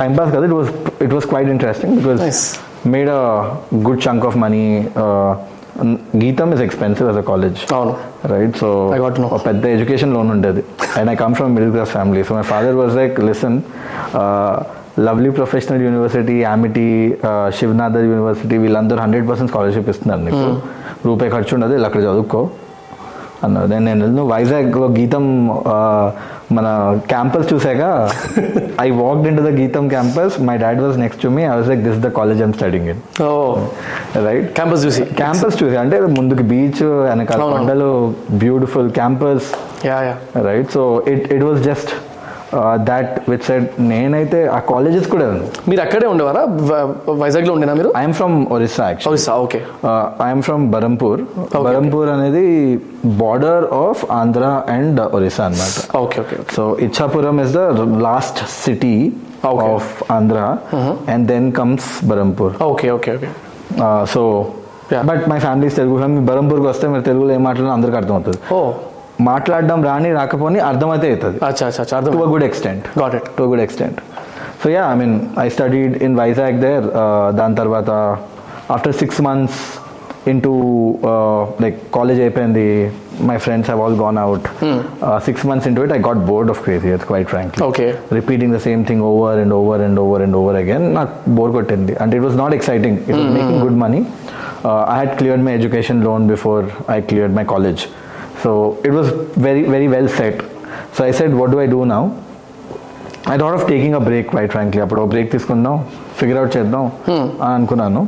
టైం 0.01 0.11
పాస్ 0.19 0.29
కదా 0.35 0.43
it 0.49 0.55
was 0.59 0.69
it 1.05 1.13
was 1.17 1.27
quite 1.31 1.49
interesting 1.55 1.95
because. 1.99 2.41
Made 2.95 3.09
a 3.19 3.21
good 3.87 4.01
chunk 4.07 4.25
of 4.29 4.37
money 4.45 4.63
GITAM 6.23 6.53
is 6.53 6.61
expensive 6.61 7.09
as 7.09 7.17
a 7.17 7.21
college 7.21 7.73
అవును. 7.73 7.93
Right 8.33 8.57
so. 8.57 8.69
ఒక 9.35 9.45
పెద్ద 9.45 9.65
education 9.65 10.13
loan 10.13 10.31
ఉండేది. 10.31 10.63
And 10.97 11.11
I 11.11 11.15
come 11.15 11.35
from 11.35 11.51
middle 11.55 11.71
class 11.71 11.89
family 11.89 12.23
so 12.23 12.35
my 12.35 12.41
father 12.41 12.75
was 12.75 12.95
like 12.95 13.19
listen 13.19 13.57
Lovely 14.99 15.29
Professional 15.29 15.81
University 15.81 16.43
Amity 16.43 16.87
Shiv Nadar 17.57 18.05
University 18.11 18.57
వీళ్ళందరూ 18.57 18.99
hundred 18.99 19.29
percent 19.29 19.51
scholarship 19.51 19.89
ఇస్తున్నారు 19.89 20.21
నీకు. 20.21 20.47
రూపాయి 21.07 21.31
ఖర్చు 21.31 21.53
ఉండదు 21.53 21.73
ఇలా 21.73 21.85
అక్కడ 21.85 22.01
చదువుకో. 22.01 22.49
అన్నారు 23.45 23.67
నేను 23.71 23.83
నేను 23.87 24.01
వెళ్ళను 24.03 24.23
వైజాగ్లో 24.31 24.87
గీతం 24.97 25.25
మన 26.57 26.67
క్యాంపస్ 27.11 27.47
చూసాక 27.51 27.83
I 28.85 28.87
walked 29.01 29.27
into 29.39 29.43
the 29.47 29.51
GITAM 29.59 29.83
campus. 29.93 30.35
My 30.47 30.55
dad 30.63 30.79
was 30.83 30.97
next 31.03 31.21
to 31.23 31.29
me 31.37 31.43
I 31.49 31.51
was 31.59 31.69
like 31.71 31.83
this 31.87 31.99
the 32.07 32.11
college 32.19 32.41
I'm 32.45 32.55
studying 32.59 32.89
in 32.93 33.01
right 34.27 34.47
campus 34.59 34.83
చూసి. 34.87 35.03
క్యాంపస్ 35.21 35.55
చూసి. 35.63 35.77
అంటే 35.83 35.99
ముందుకి 36.19 36.45
బీచ్ 36.53 36.83
వెనకాల. 37.09 37.39
కొండలు 37.55 37.91
beautiful 38.45 38.89
campus 38.99 39.47
right 40.49 40.71
so 40.77 40.83
it 41.13 41.25
it 41.37 41.45
was 41.49 41.61
just 41.69 41.93
that 42.89 43.09
which 43.31 43.45
side 43.47 43.65
నేనైతే 43.91 44.39
ఆ 44.57 44.59
colleges 44.71 45.07
కూడా 45.13 45.25
మీరు 45.69 45.81
అక్కడే 45.85 46.07
ఉండేవారా? 46.13 46.41
వైజాగ్లో 47.23 47.51
ఉండేనా 47.55 47.73
మీరు? 47.79 47.89
I'm 48.01 48.15
from 48.19 48.35
Orissa 48.55 48.85
Orissa 49.11 49.33
okay 49.45 49.59
I'm 50.27 50.43
from 50.47 50.63
Berhampur 50.75 51.21
Berhampur 51.67 52.11
అనేది 52.15 52.45
border 53.23 53.65
of 53.83 54.03
Andhra 54.19 54.43
and 54.75 55.01
Orissa 55.17 55.45
అన్నమాట. 55.49 55.75
Okay 56.03 56.19
okay 56.25 56.37
so 56.57 56.63
Ichchapuram 56.87 57.39
is 57.45 57.53
the 57.59 57.63
last 58.09 58.41
city. 58.63 58.95
Of 59.49 59.89
Andhra 60.17 60.37
and 61.13 61.25
then 61.33 61.49
comes 61.59 61.89
Berhampur 62.11 62.53
okay 62.71 62.87
okay 62.97 63.11
okay 63.17 63.29
so. 64.13 64.21
But 65.07 65.23
my 65.29 65.37
family 65.45 65.69
Telugu 65.77 65.95
family 66.01 66.21
బరంపూర్కి 66.29 66.67
వస్తే 66.69 66.85
మీరు 66.91 67.03
తెలుగులో 67.07 67.31
ఏం 67.37 67.41
మాట్లాడినా 67.47 67.73
అందరికీ 67.77 67.97
అర్థమవుతుంది. 68.01 68.37
ఓ 68.55 68.59
మాట్లాడడం 69.29 69.79
రాని 69.89 70.09
రాకపోని 70.17 70.59
అర్థమైతే 70.69 71.07
అవుతుంది. 71.13 71.37
To 72.11 72.29
good 72.33 72.45
extent 72.49 72.85
got 73.01 73.15
it 73.19 73.27
to 73.37 73.43
good 73.51 73.63
extent 73.65 73.99
so 74.61 74.67
ya 74.75 74.83
I 74.93 74.95
mean 75.01 75.15
I 75.45 75.47
studied 75.55 75.95
in 76.05 76.15
Vizag 76.21 76.57
there 76.67 76.85
దాని 77.39 77.55
తర్వాత 77.61 77.89
after 78.75 78.95
six 79.01 79.21
months 79.27 79.59
into 80.45 80.53
like 81.63 81.77
college 81.97 82.21
అయిపోయింది 82.23 82.65
my 83.29 83.37
friends 83.43 83.67
have 83.69 83.81
all 83.83 83.97
gone 84.03 84.17
out 84.23 84.47
six 85.27 85.45
months 85.49 85.67
into 85.69 85.83
it 85.87 85.93
I 85.97 85.99
got 86.07 86.21
bored 86.31 86.49
of 86.53 86.59
crazy 86.65 86.89
it's 86.95 87.07
quite 87.11 87.29
frankly 87.33 87.61
okay 87.69 87.85
repeating 88.19 88.53
the 88.55 88.59
same 88.67 88.81
thing 88.89 89.03
over 89.11 89.39
and 89.43 89.55
over 89.59 89.83
and 89.87 89.99
over 90.05 90.23
and 90.25 90.37
over 90.41 90.57
again 90.63 90.87
నాకు 90.97 91.13
bore 91.37 91.53
కొట్టింది. 91.57 91.95
అంటే 92.03 92.15
it 92.19 92.25
was 92.27 92.37
not 92.43 92.55
exciting 92.59 92.97
it 93.07 93.15
was 93.19 93.31
making 93.37 93.61
good 93.65 93.79
money 93.85 94.01
I 94.91 94.95
had 94.99 95.13
cleared 95.21 95.45
my 95.47 95.53
education 95.59 96.01
loan 96.09 96.25
before 96.33 96.65
I 96.97 96.99
cleared 97.11 97.35
my 97.39 97.45
college 97.53 97.83
so 98.47 98.53
it 98.87 98.93
was 98.97 99.09
very 99.45 99.63
very 99.75 99.87
well 99.93 100.09
set 100.19 100.41
so 100.97 100.99
I 101.07 101.11
said 101.19 101.33
what 101.41 101.51
do 101.53 101.59
I 101.63 101.67
do 101.73 101.79
now 101.95 102.01
I 103.31 103.35
thought 103.41 103.55
of 103.57 103.65
taking 103.71 103.95
a 103.99 104.01
break 104.09 104.27
quite 104.33 104.51
frankly 104.53 104.81
అప్పుడు 104.83 105.01
break 105.13 105.29
తీసుకుందాం 105.33 105.75
figure 106.19 106.37
out 106.41 106.53
చేద్దాం 106.57 106.85
అని 107.09 107.53
అనుకున్నాను. 107.55 108.01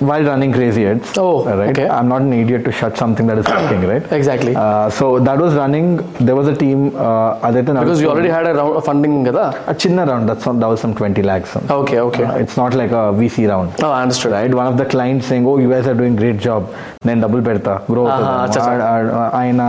While 0.00 0.24
running 0.28 0.54
crazy 0.54 0.82
heads 0.86 1.10
Oh, 1.22 1.32
right 1.58 1.70
okay. 1.72 1.84
I'm 1.96 2.08
not 2.12 2.24
an 2.24 2.32
idiot 2.38 2.62
to 2.66 2.72
shut 2.72 2.94
something 2.96 3.26
that 3.30 3.38
is 3.38 3.48
working 3.52 3.82
right 3.90 4.04
Exactly. 4.12 4.52
uh, 4.62 4.86
so 4.90 5.04
that 5.26 5.38
was 5.38 5.52
running 5.54 5.86
there 6.26 6.36
was 6.38 6.48
a 6.48 6.56
team 6.56 6.78
uh, 7.04 7.28
అదైతే 7.46 7.70
because 7.74 8.00
you 8.00 8.08
నడుస్తుంది. 8.08 8.08
Already 8.12 8.30
had 8.34 8.48
funding 8.88 9.18
కదా 9.28 9.44
a 9.68 9.76
చిన్న 9.82 10.04
round 10.10 10.26
that's 10.30 10.48
that 10.54 10.68
was 10.72 10.80
some 10.84 10.94
20 11.00 11.24
lakhs 11.30 11.52
okay 11.78 11.98
okay 12.06 12.24
Uh, 12.24 12.42
it's 12.42 12.56
not 12.56 12.74
like 12.74 12.94
a 12.94 13.06
vc 13.20 13.46
round 13.52 13.70
understood 14.00 14.34
right 14.38 14.54
one 14.60 14.70
of 14.72 14.76
the 14.76 14.88
clients 14.94 15.26
saying 15.30 15.46
oh 15.46 15.58
you 15.64 15.70
guys 15.74 15.86
are 15.86 15.98
doing 16.02 16.16
great 16.16 16.40
job 16.48 16.64
నేను 17.06 17.20
డబ్బులు 17.22 17.42
పెడతా 17.42 17.72
grow 17.90 18.02
ఆహా, 18.10 18.32
అచ్చా, 18.44 18.60
అచ్చా. 18.66 19.22
ఆయన 19.40 19.62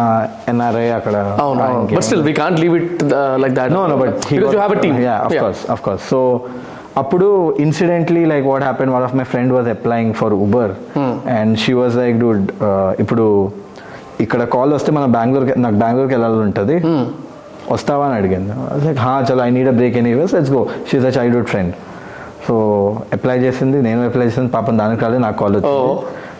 NRI 0.51 0.88
అక్కడ 1.00 1.15
అవును 1.43 1.62
ఆయనకి- 1.67 1.95
but 1.98 2.05
still 2.10 2.25
we 2.27 2.36
can't 2.41 2.60
leave 2.63 2.75
it 2.81 3.03
like 3.43 3.55
that 3.60 3.74
no 3.77 3.83
no 3.93 3.98
but 4.03 4.13
he 4.25 4.36
because 4.36 4.36
you 4.36 4.43
got- 4.50 4.60
have 4.60 4.75
a 4.77 4.86
team 4.86 5.00
yeah 5.07 5.19
of 5.27 5.36
course 5.43 5.63
of 5.75 5.81
course 5.88 6.03
so 6.13 6.19
అప్పుడు 7.00 7.26
incidentally 7.64 8.23
like 8.33 8.47
what 8.50 8.64
happen 8.67 8.90
one 8.95 9.05
of 9.09 9.14
my 9.19 9.25
friend 9.33 9.52
was 9.57 9.69
applying 9.75 10.12
for 10.21 10.35
Uber 10.45 10.73
and 11.38 11.52
she 11.62 11.73
was 11.81 11.97
like 12.02 12.17
dude 12.25 12.45
ఇప్పుడు 13.02 13.25
ఇక్కడ 14.25 14.43
call 14.55 14.73
వస్తే 14.76 14.90
మన 14.97 15.07
బెంగళూరుకి 15.17 15.55
నాకు 15.64 15.76
బెంగళూరుకి 15.83 16.14
వెళ్ళాలి 16.17 16.40
ఉంటుంది. 16.49 16.76
వస్తావా? 17.75 18.05
అని 18.09 18.14
అడిగింది. 18.21 18.52
లైక్ 18.85 19.00
హా 19.07 19.12
చలో 19.28 19.43
I 19.47 19.50
need 19.57 19.71
a 19.73 19.76
break 19.81 19.97
anyways 20.19 20.33
let's 20.37 20.52
go 20.57 20.62
she's 20.90 21.07
a 21.11 21.12
childhood 21.19 21.49
friend 21.52 21.73
so 22.47 22.55
apply 23.17 23.37
చేసింది 23.45 23.78
నేను 23.87 24.00
అప్లై 24.11 24.26
చేసింది 24.28 24.50
పాపం 24.57 24.75
దానికి 24.83 25.00
రాలేదు 25.05 25.23
నాకు 25.26 25.38
కాల్ 25.43 25.57
వచ్చింది. 25.59 25.75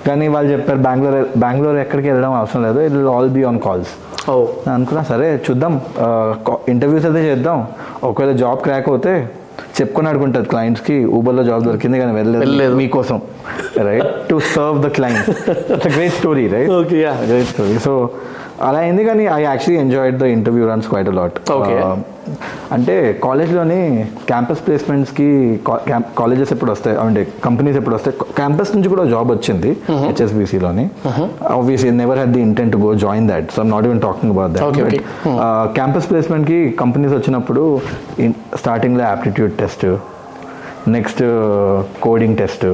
కానీ 0.07 0.27
వాళ్ళు 0.35 0.49
చెప్పారు 0.55 0.81
బెంగళూరు 0.87 1.27
బెంగళూరు 1.45 1.79
ఎక్కడికి 1.85 2.09
వెళ్ళడం 2.11 2.33
అవసరం 2.41 2.63
లేదు 2.67 2.81
it 2.87 2.95
will 2.99 3.11
all 3.15 3.31
be 3.37 3.43
on 3.51 3.59
calls 3.67 3.93
అనుకున్నా 4.75 5.03
సరే 5.11 5.27
చూద్దాం 5.47 5.75
ఇంటర్వ్యూస్ 6.73 7.07
అయితే 7.11 7.21
చేద్దాం. 7.31 7.59
ఒకవేళ 8.11 8.33
జాబ్ 8.43 8.61
క్రాక్ 8.67 8.89
అవుతే 8.93 9.15
చెప్పుకొని 9.81 10.09
అడుగుంటుంది 10.13 10.49
క్లయింట్స్కి 10.49 10.97
ఊబర్లో 11.19 11.43
జాబ్ 11.49 11.63
దొరికింది 11.69 11.99
కానీ 12.03 12.13
వెళ్ళలేదు. 12.19 12.77
మీకోసం. 12.81 13.19
Right 13.89 14.11
to 14.31 14.37
serve 14.55 14.79
the 14.87 14.91
client 14.99 15.29
it's 15.75 15.89
great 15.97 16.17
story 16.21 16.45
right 16.57 16.71
yeah. 17.05 17.17
Great 17.31 17.51
story 17.55 17.77
so 17.87 17.93
అలా 18.69 18.79
అయింది 18.85 19.03
కానీ 19.09 19.25
I 19.39 19.41
actually 19.51 19.81
enjoyed 19.87 20.17
the 20.23 20.29
interview 20.37 20.65
runs 20.73 20.89
quite 20.93 21.11
lot 21.21 21.37
Okay. 21.59 21.77
అంటే 22.75 22.95
కాలేజ్లోని 23.27 23.79
క్యాంపస్ 24.31 24.61
ప్లేస్మెంట్స్కి 24.67 25.29
కాలేజెస్ 26.21 26.53
ఎప్పుడు 26.57 26.73
వస్తాయి? 26.75 26.97
అంటే 27.05 27.23
కంపెనీస్ 27.47 27.77
ఎప్పుడు 27.81 27.97
వస్తాయి? 27.99 28.17
క్యాంపస్ 28.41 28.73
నుంచి 28.77 28.89
కూడా 28.95 29.05
జాబ్ 29.15 29.31
వచ్చింది 29.37 29.71
హెచ్ఎస్బిసిలోని. 30.07 30.87
Obviously 31.57 31.93
never 32.03 32.21
had 32.21 32.35
the 32.37 32.43
intent 32.49 32.73
to 32.77 32.81
go 32.87 32.93
join 33.05 33.29
that 33.33 33.49
so 33.57 33.63
not 33.75 33.87
even 33.91 34.03
talking 34.07 34.33
about. 34.35 34.53
That 34.57 34.99
campus 35.79 36.09
ప్లేస్మెంట్కి 36.11 36.61
companies 36.83 37.15
వచ్చినప్పుడు 37.19 37.65
స్టార్టింగ్లో 38.63 39.05
aptitude 39.13 39.55
test 39.63 39.87
next 40.97 41.23
coding 42.07 42.37
test 42.43 42.67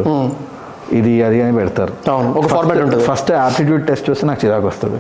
ఇది 0.98 1.12
అది 1.26 1.38
అని 1.42 1.54
పెడతారు. 1.58 1.92
ఒక 2.38 2.46
ఫార్మాట్ 2.52 2.80
ఉంటుంది. 2.84 3.04
ఫస్ట్ 3.10 3.30
ఆప్టిట్యూడ్ 3.44 3.82
టెస్ట్ 3.88 4.06
చూస్తే 4.08 4.24
నాకు 4.30 4.40
చిరాకు 4.44 4.66
వస్తుంది. 4.70 4.98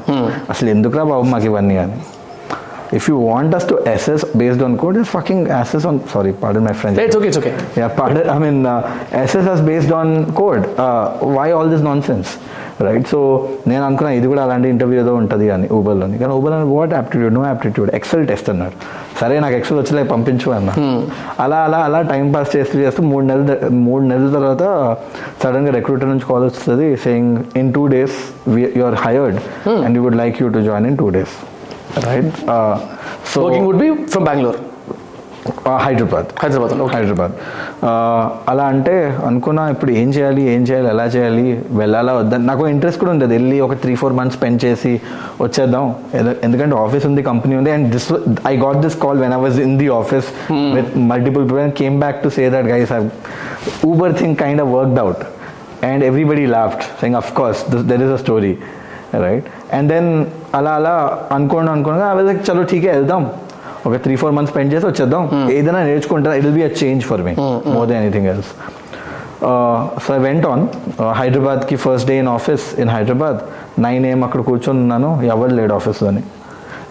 అసలు 0.52 0.68
ఎందుకురా 0.74 1.02
బాబు 1.10 1.24
మాకు 1.32 1.46
ఇవన్నీ 1.50 1.76
అని. 1.82 1.96
If 2.98 3.06
you 3.10 3.16
want 3.28 3.54
us 3.58 3.66
to 3.70 3.76
assess 3.92 4.24
based 4.36 4.64
on 4.64 4.76
code 4.78 4.98
is 5.00 5.10
fucking 5.10 5.44
assess 5.58 5.86
on 5.90 6.00
sorry 6.12 6.32
pardon 6.42 6.66
my 6.66 6.74
friend 6.80 7.00
it's 7.04 7.18
okay 7.18 7.28
it's 7.30 7.40
okay 7.42 7.52
yeah 7.78 7.90
pardon 7.98 8.26
i 8.30 8.38
mean 8.38 8.58
uh, 8.66 8.74
ss 9.24 9.60
based 9.62 9.92
on 9.92 10.08
code. 10.34 10.64
Uh, 10.78 11.04
why 11.36 11.48
all 11.52 11.68
this 11.68 11.84
nonsense? 11.84 12.28
Right 12.84 13.04
so 13.10 13.18
నేను 13.70 13.82
అనుకున్నా 13.86 14.10
ఇది 14.16 14.26
కూడా 14.30 14.42
అలాంటి 14.44 14.68
interview 14.72 14.98
ఏదో 15.02 15.12
ఉంటుంది 15.20 15.46
అని 15.54 15.66
ఊబర్లోని 15.76 16.16
కానీ 16.20 16.32
ఊబర్లో 16.38 16.56
what 16.72 16.92
aptitude 16.96 17.34
no 17.36 17.42
aptitude 17.48 17.90
excel 17.98 18.24
test 18.30 18.48
అన్నాడు 18.52 18.74
సరే 19.20 19.34
నాకు 19.44 19.54
ఎక్సెల్ 19.58 19.78
వచ్చలే 19.80 20.02
పంపించు 20.12 20.48
అన్న. 20.56 20.70
అలా 21.44 21.58
అలా 21.66 21.80
అలా 21.88 22.00
టైం 22.10 22.26
పాస్ 22.34 22.50
చేస్తూ 22.56 22.76
చేస్తూ 22.84 23.02
మూడు 23.10 23.24
నెలల 23.30 23.44
మూడు 23.86 24.04
నెలల 24.10 24.28
తర్వాత 24.36 24.64
సడన్గా 25.42 25.72
రిక్రూటర్ 25.78 26.10
నుంచి 26.12 26.26
కాల్ 26.30 26.46
వస్తుంది 26.48 26.88
saying 27.04 27.30
in 27.62 27.70
two 27.76 27.84
days 27.94 28.16
you 28.78 28.84
are 28.90 28.98
hired 29.06 29.38
and 29.84 29.96
you 29.98 30.04
would 30.06 30.20
like 30.22 30.38
you 30.42 30.48
to 30.56 30.62
join 30.68 30.88
in 30.90 30.98
two 31.02 31.08
days 31.18 31.36
right 32.04 32.30
so 33.32 33.40
working 33.42 33.66
would 33.66 33.82
be 33.82 33.90
from 34.08 34.26
Bengaluru 34.26 34.60
Hyderabad 35.78 36.28
Hyderabad 36.42 36.72
okay 36.82 36.94
Hyderabad 36.94 37.32
ఆ, 37.84 37.90
అలా 38.48 38.64
అంటే 38.66 38.94
అనుకున్నా 39.26 39.62
ఇప్పుడు 39.70 39.90
ఏం 39.92 40.08
చేయాలి 40.12 40.42
ఏం 40.48 40.62
చేయాలి 40.62 40.88
ఎలా 40.88 41.06
చేయాలి 41.06 41.44
వెళ్ళాలా 41.72 42.12
వద్దని 42.14 42.44
నాకు 42.46 42.62
ఇంట్రెస్ట్ 42.68 43.00
కూడా 43.00 43.12
ఉండేది. 43.12 43.34
వెళ్ళి 43.34 43.56
ఒక 43.60 43.74
త్రీ 43.82 43.94
ఫోర్ 43.94 44.12
మంత్స్ 44.12 44.36
స్పెండ్ 44.38 44.60
చేసి 44.64 44.92
వచ్చేద్దాం. 45.40 45.84
ఎద- 46.14 46.36
ఎందుకంటే 46.42 46.76
ఆఫీస్ 46.76 47.06
ఉంది 47.06 47.22
కంపెనీ 47.22 47.56
ఉంది 47.56 47.72
and 47.72 47.86
this 47.92 48.08
I 48.46 48.56
got 48.58 48.78
this 48.78 48.96
call 49.02 49.20
when 49.20 49.34
I 49.34 49.40
was 49.40 49.58
in 49.60 49.76
the 49.78 49.88
office 49.98 50.28
with 50.76 50.90
multiple 51.10 51.44
people 51.46 51.72
came 51.80 51.98
back 52.00 52.20
to 52.22 52.30
say 52.30 52.44
that 52.50 52.68
guys 52.68 52.92
have 52.92 53.08
Uber 53.86 54.14
thing 54.14 54.36
kind 54.38 54.62
of 54.62 54.72
worked 54.72 55.00
out 55.00 55.22
and 55.84 56.04
everybody 56.04 56.46
laughed 56.52 56.84
saying 57.00 57.18
of 57.18 57.30
course 57.34 57.62
there 57.86 58.02
is 58.02 58.12
a 58.12 58.22
story 58.22 58.52
right 59.22 59.44
and 59.72 59.88
then 59.92 60.26
అలా 60.54 60.70
అలా 60.70 61.18
అనుకోండి 61.32 61.70
అనుకోగా 61.70 62.06
అవి 62.06 62.22
చలో 62.22 62.62
ఠీకే 62.62 62.90
వెళ్దాం. 62.90 63.30
ఒక 63.86 63.96
three 63.96 64.16
four 64.16 64.32
months 64.32 64.52
spend 64.52 64.74
చేసి 64.74 64.86
వచ్చేద్దాం. 64.86 65.48
ఏదైనా 65.50 65.82
నేర్చుకుంటా 65.82 66.34
it 66.34 66.46
will 66.46 66.54
be 66.54 66.62
a 66.62 66.70
change 66.84 67.04
for 67.04 67.22
me 67.22 67.34
more 67.66 67.88
than 67.88 67.98
anything 67.98 68.26
else 68.26 68.46
so 70.06 70.14
I 70.14 70.18
went 70.18 70.46
on 70.46 70.66
హైదరాబాద్కి 71.12 71.76
first 71.76 72.08
day 72.08 72.18
in 72.18 72.28
office 72.28 72.80
in 72.80 72.90
Hyderabad 72.90 73.38
nine 73.80 74.06
ఏం 74.06 74.24
అక్కడ 74.24 74.40
కూర్చొని 74.40 74.78
ఉన్నాను. 74.78 75.22
ఎవరు 75.22 75.50
లేడు 75.50 75.74
ఆఫీస్లోని 75.74 76.22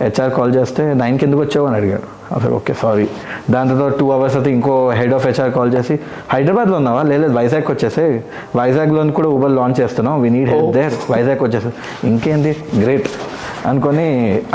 హెచ్ఆర్ 0.01 0.33
కాల్ 0.33 0.55
చేస్తే 0.55 0.93
నైన్కి 0.93 1.25
ఎందుకు 1.25 1.41
వచ్చావు? 1.41 1.67
అని 1.67 1.75
అడిగాడు. 1.75 2.01
అసలు 2.37 2.53
ఓకే 2.59 2.73
సారీ 2.81 3.05
దాని 3.53 3.67
తర్వాత 3.71 3.93
టూ 4.01 4.07
అవర్స్ 4.15 4.35
అయితే 4.39 4.51
ఇంకో 4.57 4.75
హెడ్ 4.99 5.13
ఆఫ్ 5.17 5.25
హెచ్ఆర్ 5.29 5.51
కాల్ 5.57 5.71
చేసి 5.75 5.95
హైదరాబాద్లో 6.33 6.75
ఉన్నావా? 6.81 7.01
లేదు 7.11 7.31
వైజాగ్ 7.39 7.67
వచ్చేసి 7.73 8.05
వైజాగ్లో 8.61 9.03
కూడా 9.19 9.29
ఊబర్ 9.35 9.53
లాంచ్ 9.59 9.77
చేస్తున్నాం. 9.81 10.15
We 10.23 10.29
need 10.37 10.49
help 10.53 10.71
there 10.79 10.95
Vizag 11.13 11.43
వచ్చేసి 11.47 11.71
ఇంకేంది? 12.11 12.53
గ్రేట్ 12.83 13.09
అనుకొని 13.71 14.07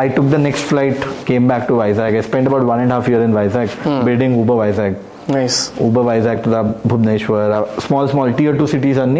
I 0.04 0.08
took 0.16 0.30
the 0.36 0.40
next 0.48 0.66
flight 0.72 1.04
came 1.28 1.46
back 1.52 1.66
to 1.68 1.74
Vizag 1.82 2.16
I 2.20 2.24
spend 2.30 2.50
about 2.50 2.66
one 2.72 2.82
and 2.86 2.94
half 2.96 3.08
year 3.12 3.24
in 3.28 3.36
Vizag 3.40 3.70
building 4.08 4.36
Uber 4.42 4.60
Vizag 4.64 4.96
Uber 5.86 6.02
Vizag. 6.04 6.42
To 6.42 6.48
the 6.48 6.60
Bhubaneswar, 6.88 7.50
uh, 7.52 7.80
small, 7.80 8.08
small 8.08 8.32
tier 8.32 8.56
two 8.56 8.66
cities 8.66 8.96
and 8.96 9.14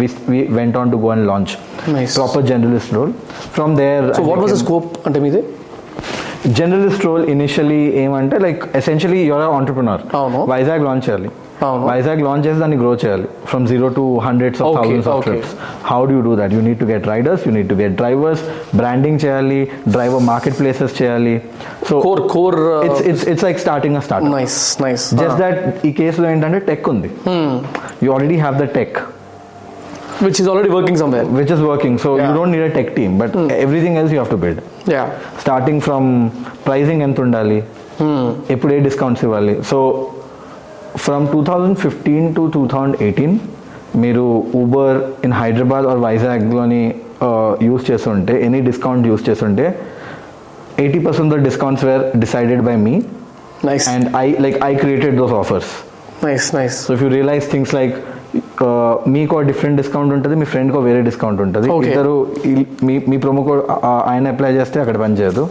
we, 0.00 0.06
we 0.26 0.38
went 0.48 0.74
on 0.74 0.90
to 0.90 0.96
go 0.96 1.10
and 1.12 1.28
launch. 1.28 1.50
Nice. 1.86 2.16
Proper 2.16 2.42
generalist 2.42 2.90
role. 2.92 3.12
From 3.56 3.76
there, 3.76 4.02
I 4.12 4.22
generalist 6.58 7.02
role 7.08 7.24
initially 7.34 7.80
ఏమంటే 8.02 8.36
like 8.44 8.62
essentially 8.78 9.20
your 9.28 9.54
entrepreneur. 9.58 10.02
Vizag 10.52 10.82
launch 10.86 11.04
చేయాలి. 11.06 11.30
Vizag 11.90 12.20
launch 12.26 12.44
చేసి 12.46 12.58
దాన్ని 12.62 12.78
grow 12.80 12.90
చేయాలి. 13.02 13.26
From 13.50 13.64
zero 13.70 13.88
to 13.98 14.04
hundreds 14.26 14.60
of 14.66 14.74
thousands 14.78 15.08
of. 15.12 15.22
Trips 15.26 15.52
how 15.90 16.00
do 16.10 16.18
do 16.26 16.32
that 16.40 16.52
you 16.56 16.60
need 16.66 16.78
to 16.82 16.88
get 16.92 17.06
riders 17.12 17.42
you 17.46 17.52
need 17.56 17.70
to 17.72 17.76
get 17.82 17.94
drivers 18.02 18.42
branding 18.80 19.18
చేయాలి 19.24 19.60
driver 19.94 20.24
market 20.32 20.56
places 20.60 20.94
చేయాలి 21.00 21.34
so 21.88 21.94
core 22.06 22.22
core 22.36 22.58
it's 22.88 23.02
it's 23.12 23.24
it's 23.32 23.46
like 23.48 23.60
starting 23.66 24.02
start 24.08 24.28
nice 24.36 24.58
nice 24.86 25.06
just 25.22 25.40
that 25.44 25.60
ఈ 25.90 25.92
కేసులో 26.02 26.28
ఏంటంటే 26.34 26.60
tech 26.70 26.88
ఉంది. 26.94 27.10
You 28.04 28.10
already 28.16 28.38
have 28.44 28.58
the 28.64 28.68
tech 28.78 28.98
which 30.26 30.38
is 30.42 30.48
already 30.52 30.72
working 30.78 31.00
somewhere 31.04 31.26
which 31.40 31.50
is 31.56 31.62
working. 31.70 31.94
So 32.04 32.10
Yeah. 32.16 32.26
you 32.26 32.32
don't 32.38 32.52
need 32.54 32.64
a 32.70 32.72
tech 32.78 32.90
team 33.00 33.12
but 33.22 33.32
everything 33.64 33.94
else 34.02 34.12
you 34.14 34.22
have 34.22 34.32
to 34.36 34.40
build. 34.46 34.58
Starting 35.44 35.78
from 35.86 36.04
pricing 36.66 37.00
ఎంత 37.06 37.18
ఉండాలి? 37.26 37.58
ఎప్పుడు 38.54 38.72
ఏ 38.76 38.78
discounts 38.86 39.22
ఇవ్వాలి? 39.26 39.54
So 39.70 39.78
from 41.04 41.24
two 41.32 41.40
thousand 41.48 41.76
fifteen 41.84 42.26
to 42.36 42.42
two 42.56 42.62
thousand 42.72 42.96
eighteen 43.06 43.34
మీరు 44.02 44.24
Uber 44.62 44.96
in 45.26 45.34
Hyderabad 45.40 45.86
or 45.92 46.00
వైజాగ్లోని 46.08 46.82
use 47.68 47.84
చేస్తుంటే 47.90 48.34
any 48.46 48.60
discount 48.68 49.04
use 49.10 49.24
చేస్తుంటే 49.28 49.66
eighty 50.84 51.00
percent 51.06 51.30
the 51.34 51.38
discounts 51.48 51.84
were 51.88 52.04
decided 52.24 52.62
by 52.68 52.76
me 52.86 52.94
nice 53.70 53.86
and 53.94 54.08
I 54.24 54.26
like 54.44 54.56
I 54.70 54.72
created 54.82 55.16
those 55.22 55.34
offers 55.42 55.70
nice 56.26 56.48
nice 56.58 56.78
so 56.86 56.92
if 56.96 57.02
you 57.04 57.10
realize 57.18 57.46
things 57.52 57.74
like 57.78 57.94
మీకు 59.14 59.40
different 59.50 59.76
discount 59.80 60.12
ఉంటుంది 60.16 60.36
మీ 60.42 60.46
friend 60.52 60.70
కో 60.74 60.80
వేరే 60.88 61.00
discount 61.08 61.40
ఉంటుంది. 61.44 61.68
ఇద్దరు 61.90 62.14
మీ 62.88 62.94
మీ 63.10 63.16
ప్రోమో 63.24 63.42
కోడ్ 63.48 63.62
ఆయన 64.10 64.32
అప్లై 64.34 64.52
చేస్తే 64.58 64.78
అక్కడ 64.84 64.96
పని 65.04 65.16
చేయదు. 65.20 65.44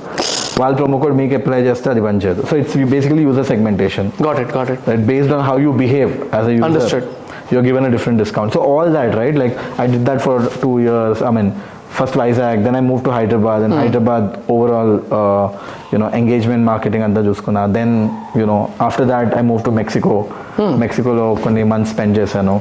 వాళ్ళ 0.61 0.73
ప్రొమో 0.79 0.97
కోడ్ 1.01 1.15
మీకు 1.19 1.33
అప్లై 1.39 1.59
చేస్తే 1.67 1.87
అది 1.93 2.01
పనిచేయదు 2.07 2.41
so 2.49 2.55
it's 2.61 2.75
basically 2.95 3.23
user 3.27 3.47
segmentation 3.51 4.09
based 5.11 5.33
on 5.37 5.45
how 5.49 5.55
you 5.65 5.71
behave 5.83 6.11
as 6.37 6.49
you 7.55 7.61
given 7.69 7.85
a 7.89 7.91
different 7.95 8.19
discount 8.23 8.51
so 8.55 8.61
all 8.73 8.91
that 8.97 9.13
right 9.21 9.37
like 9.43 9.55
I 9.83 9.85
did 9.93 10.05
that 10.09 10.21
for 10.27 10.41
two 10.63 10.71
years 10.83 11.23
I 11.29 11.31
mean 11.37 11.49
first 11.92 12.14
Vizag, 12.14 12.62
then 12.64 12.74
I 12.76 12.82
moved 12.88 13.04
to 13.06 13.10
Hyderabad, 13.10 13.62
and 13.62 13.72
Hyderabad 13.74 14.24
overall, 14.48 14.90
uh, 15.18 15.46
you 15.92 15.98
know, 15.98 16.08
engagement 16.20 16.62
marketing 16.72 17.02
and 17.02 17.16
చూసుకున్నా 17.28 17.62
then 17.78 17.90
you 18.40 18.46
know 18.50 18.60
after 18.88 19.04
that 19.12 19.36
I 19.38 19.42
moved 19.50 19.64
to 19.70 19.74
Mexico. 19.80 20.14
మెక్సికోలో 20.82 21.26
కొన్ని 21.42 21.62
months 21.72 21.90
spend 21.94 22.14
చేశాను 22.18 22.54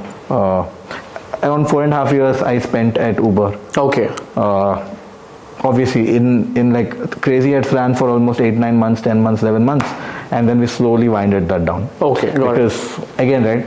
around 1.45 1.67
four 1.71 1.83
and 1.85 1.95
half 1.99 2.11
years 2.17 2.41
I 2.51 2.55
spent 2.67 2.97
at 3.07 3.19
Uber 3.29 3.55
okay 3.85 4.05
uh, 4.43 4.73
obviously 5.69 6.03
in 6.17 6.25
in 6.59 6.67
like 6.75 6.91
crazy 7.25 7.51
ads 7.57 7.71
ran 7.77 7.91
for 7.99 8.07
almost 8.15 8.39
8 8.47 8.59
9 8.65 8.77
months 8.83 8.99
10 9.05 9.23
months 9.25 9.41
11 9.45 9.63
months 9.69 9.89
and 10.35 10.43
then 10.49 10.59
we 10.63 10.67
slowly 10.75 11.07
winded 11.15 11.45
that 11.51 11.63
down 11.69 11.81
Okay, 12.09 12.29
got 12.31 12.37
it. 12.37 12.49
because 12.49 12.77
again 13.23 13.43
right 13.49 13.65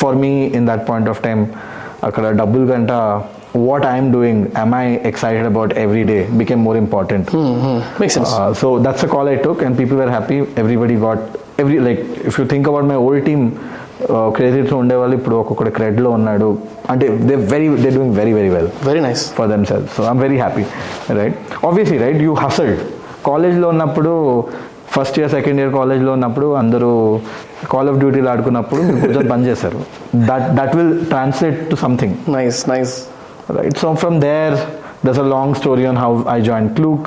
for 0.00 0.12
me 0.22 0.32
in 0.58 0.64
that 0.70 0.82
point 0.90 1.08
of 1.14 1.18
time 1.28 1.42
అక్కడ 2.06 2.24
డబ్బులు 2.40 2.64
గంట 2.72 2.92
what 3.65 3.83
i'm 3.91 4.07
doing 4.15 4.37
am 4.61 4.71
i 4.81 4.85
excited 5.09 5.45
about 5.51 5.69
every 5.83 6.03
day 6.11 6.21
became 6.41 6.61
more 6.67 6.77
important. 6.83 7.25
Make 8.01 8.13
sense 8.15 8.33
uh, 8.37 8.49
so 8.61 8.67
that's 8.85 9.03
a 9.07 9.09
call 9.13 9.27
I 9.33 9.37
took, 9.45 9.59
and 9.65 9.73
people 9.81 9.97
were 10.03 10.11
happy. 10.17 10.39
Everybody 10.63 10.95
got 11.07 11.19
every 11.63 11.77
like 11.87 12.01
if 12.29 12.33
you 12.39 12.45
think 12.53 12.65
about 12.73 12.87
my 12.93 12.99
old 13.07 13.21
team, 13.29 13.43
క్రేజీతో 14.35 14.73
ఉండేవాళ్ళు 14.81 15.15
ఇప్పుడు 15.19 15.35
ఒక్కొక్కటి 15.41 15.71
క్రెడ్లో 15.77 16.09
ఉన్నాడు. 16.17 16.49
అంటే 16.91 17.05
they 17.29 17.35
very 17.53 17.67
they 17.83 17.89
doing 17.95 18.13
very 18.19 18.33
very 18.37 18.49
well 18.55 18.67
very 18.89 19.01
nice 19.05 19.21
for 19.37 19.47
themselves 19.69 19.89
so 19.95 20.03
I'm 20.11 20.21
very 20.25 20.37
happy 20.43 20.63
right 21.19 21.37
obviously 21.69 21.97
right 22.03 22.19
you 22.25 22.33
hustled 22.43 22.81
కాలేజ్లో 23.29 23.67
ఉన్నప్పుడు 23.73 24.11
first 24.95 25.17
year 25.19 25.31
second 25.35 25.59
year 25.61 25.73
కాలేజ్లో 25.79 26.11
ఉన్నప్పుడు 26.17 26.49
అందరూ 26.61 26.91
కాల్ 27.73 27.89
ఆఫ్ 27.91 27.97
డ్యూటీలు 28.03 28.29
ఆడుకున్నప్పుడు 28.33 28.81
కూర్చొని 29.01 29.29
పని 29.33 29.45
చేశారు. 29.49 29.79
That 30.29 30.47
that 30.59 30.73
will 30.79 30.93
translate 31.13 31.59
to 31.71 31.77
something 31.85 32.15
nice 32.37 32.59
nice 32.73 32.93
right 33.49 33.75
so 33.77 33.95
from 33.95 34.19
there 34.19 34.53
there's 35.03 35.17
a 35.17 35.29
long 35.35 35.49
story 35.55 35.85
on 35.85 35.95
how 35.95 36.11
i 36.27 36.39
joined 36.41 36.75
Klook 36.77 37.03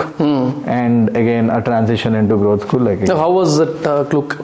and 0.78 1.08
again 1.16 1.50
a 1.50 1.60
transition 1.60 2.14
into 2.14 2.36
growth 2.36 2.62
school 2.66 2.82
like 2.88 3.02
how 3.24 3.30
was 3.38 3.54
that 3.62 3.76
Klook 4.12 4.34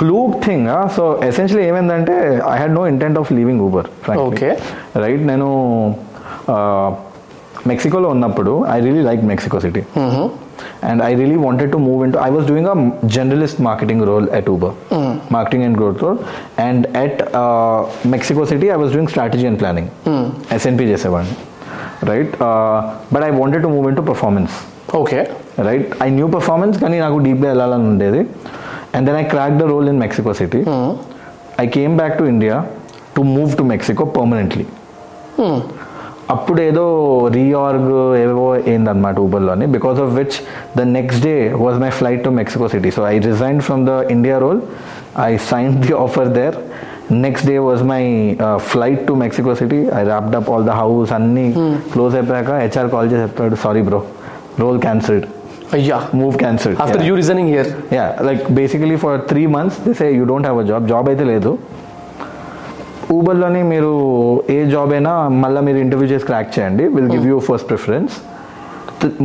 Klook 0.00 0.32
thing 0.44 0.62
uh, 0.68 0.86
so 0.96 1.02
essentially 1.30 1.64
ఏమైందంటే 1.70 2.14
i 2.52 2.56
had 2.62 2.70
no 2.78 2.84
intent 2.92 3.16
of 3.22 3.26
leaving 3.38 3.58
uber 3.66 3.84
frankly 4.04 4.26
Okay. 4.28 4.52
right 5.04 5.22
నేను 5.30 5.48
మెక్సికోలో 7.70 8.08
ఉన్నప్పుడు 8.14 8.52
I 8.74 8.78
really 8.86 9.02
like 9.08 9.22
Mexico 9.32 9.58
City 9.64 9.82
and 10.83 11.01
I 11.03 11.11
really 11.19 11.37
wanted 11.43 11.71
to 11.71 11.79
move 11.85 11.99
in 12.05 12.13
I 12.23 12.29
was 12.35 12.45
doing 12.51 12.69
a 12.71 12.75
journalist 13.15 13.59
marketing 13.67 14.03
role 14.09 14.27
at 14.37 14.49
Uber 14.53 14.73
marketing 15.35 15.65
and 15.67 15.77
growth 15.79 16.01
role 16.05 16.19
and 16.67 16.85
at 17.03 17.21
Mexico 18.13 18.45
City 18.51 18.69
I 18.69 18.79
was 18.83 18.93
doing 18.93 19.11
strategy 19.13 19.45
and 19.51 19.59
planning 19.63 19.89
S N P 20.57 20.87
చేసేవాడిని 20.91 21.35
right 22.11 22.33
but 23.13 23.23
I 23.23 23.31
wanted 23.39 23.63
to 23.63 23.71
move 23.75 23.87
in 23.91 23.97
to 23.97 24.05
performance 24.09 24.55
okay 24.97 25.19
right 25.67 25.87
I 26.03 26.09
knew 26.17 26.27
performance 26.35 26.75
కానీ 26.83 26.97
నాకు 26.99 27.17
డీప్గా 27.25 27.47
వెళ్ళాలని 27.49 27.87
ఉండేది 27.93 28.21
and 28.95 29.05
then 29.07 29.17
I 29.17 29.25
crack 29.33 29.55
the 29.61 29.65
role 29.71 29.87
in 29.89 29.99
Mexico 29.99 30.33
City 30.41 30.61
I 31.59 31.67
came 31.77 31.93
back 31.97 32.15
to 32.19 32.25
India 32.25 32.55
to 33.15 33.21
move 33.33 33.51
to 33.57 33.63
Mexico 33.71 34.05
permanently 34.17 34.65
అప్పుడు 36.32 36.60
ఏదో 36.62 36.84
reorg 37.36 37.90
ఏవో 38.20 38.44
అయిందన్నమాట 38.54 39.16
ఊబర్లోని 39.20 39.66
because 39.74 39.98
of 40.02 40.12
which 40.16 40.36
the 40.76 40.84
next 40.92 41.22
day 41.24 41.34
was 41.62 41.78
my 41.80 41.90
flight 41.98 42.22
to 42.24 42.32
Mexico 42.38 42.68
City 42.74 42.90
so 42.96 43.02
I 43.08 43.16
resign 43.26 43.60
from 43.66 43.82
the 43.86 43.94
India 44.14 44.38
role 44.38 44.60
I 45.22 45.32
sign 45.48 45.74
the 45.82 45.94
offer 46.02 46.30
there 46.36 46.56
next 47.22 47.46
day 47.48 47.56
was 47.64 47.82
my 47.90 48.02
flight 48.68 49.02
to 49.08 49.14
Mexico 49.22 49.54
City 49.60 49.80
I 49.94 50.04
wrapped 50.04 50.36
up 50.38 50.50
all 50.52 50.66
the 50.66 50.74
house 50.78 51.12
అన్నీ 51.12 51.46
close 51.92 52.14
అయిపోయాక 52.16 52.52
HR 52.62 52.90
call 52.92 53.08
చేసి 53.12 53.22
చెప్తాడు 53.24 53.58
sorry 53.64 53.82
bro 53.88 54.00
role 54.60 54.80
cancelled 54.80 55.26
అయ్యా. 55.76 55.98
Move 56.18 56.34
cancelled 56.38 56.78
after 56.82 57.02
you 57.06 57.12
reasoning 57.16 57.50
here 57.50 57.68
yeah 57.94 58.06
like 58.28 58.42
basically 58.52 58.96
for 59.02 59.16
three 59.30 59.42
months 59.54 59.78
this 59.86 60.00
you 60.12 60.24
don't 60.30 60.46
have 60.46 60.58
a 60.60 60.68
job 60.70 60.86
job 60.90 61.06
అయితే 61.12 61.24
లేదు. 61.30 61.52
ఊబర్లోని 63.16 63.60
మీరు 63.72 63.92
ఏ 64.56 64.58
job 64.74 64.92
అయినా 64.96 65.12
మళ్ళీ 65.42 65.60
మీరు 65.68 65.78
ఇంటర్వ్యూ 65.84 66.08
చేసి 66.12 66.24
క్రాక్ 66.30 66.50
చేయండి. 66.56 66.84
Will 66.94 67.10
give 67.14 67.26
you 67.30 67.38
first 67.48 67.68
preference 67.70 68.14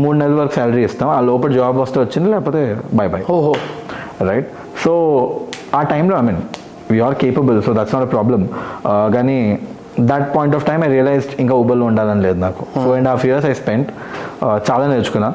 మూడు 0.03 0.15
నెలల 0.22 0.36
వరకు 0.41 0.56
శాలరీ 0.60 0.84
ఇస్తాం. 0.89 1.08
ఆ 1.15 1.20
లోపల 1.29 1.51
జాబ్ 1.60 1.77
వస్తే 1.84 1.98
వచ్చింది 2.03 2.27
లేకపోతే 2.34 2.62
బై 3.00 3.08
బై 3.13 3.22
ఓహో. 3.36 3.53
రైట్ 4.29 4.48
సో 4.84 4.94
ఆ 5.79 5.82
టైంలో 5.94 6.13
I 6.20 6.24
mean 6.29 6.41
we're 6.91 7.15
capable 7.24 7.58
so 7.65 7.72
that's 7.79 7.94
not 7.96 8.06
a 8.08 8.12
problem 8.15 8.46
కానీ 9.15 9.38
that 10.12 10.27
point 10.36 10.56
of 10.58 10.65
time 10.70 10.79
I 10.88 10.89
realized 10.96 11.34
ఇంకా 11.44 11.53
ఊబర్లో 11.62 11.86
ఉండాలని 11.91 12.22
లేదు 12.27 12.39
నాకు. 12.46 12.63
Four 12.84 12.96
and 13.00 13.10
half 13.12 13.25
years 13.29 13.48
I 13.51 13.53
spend 13.62 13.88
చాలా 14.70 14.86
నేర్చుకున్నా. 14.94 15.29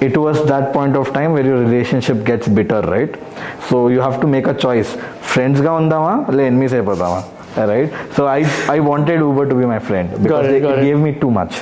It 0.00 0.16
was 0.16 0.44
that 0.46 0.72
point 0.72 0.96
of 0.96 1.12
time 1.12 1.32
where 1.32 1.44
your 1.44 1.58
relationship 1.58 2.24
gets 2.24 2.48
bitter 2.48 2.80
right? 2.82 3.14
So 3.68 3.88
you 3.88 4.00
have 4.00 4.20
to 4.20 4.26
make 4.26 4.46
a 4.46 4.54
choice. 4.54 4.90
Friends 5.32 5.60
గా 5.66 5.72
ఉందామా? 5.80 6.12
లే 6.36 6.42
enemies 6.50 6.74
అయిపోదామా 6.78 7.20
right 7.70 7.92
so 8.16 8.22
I 8.34 8.40
I 8.74 8.78
wanted 8.90 9.20
Uber 9.28 9.48
to 9.50 9.56
be 9.60 9.66
my 9.72 9.78
friend 9.88 10.10
because 10.24 10.46
it, 10.46 10.62
got 10.66 10.78
it. 10.78 10.84
Gave 10.86 11.00
me 11.06 11.12
too 11.22 11.28
much 11.38 11.56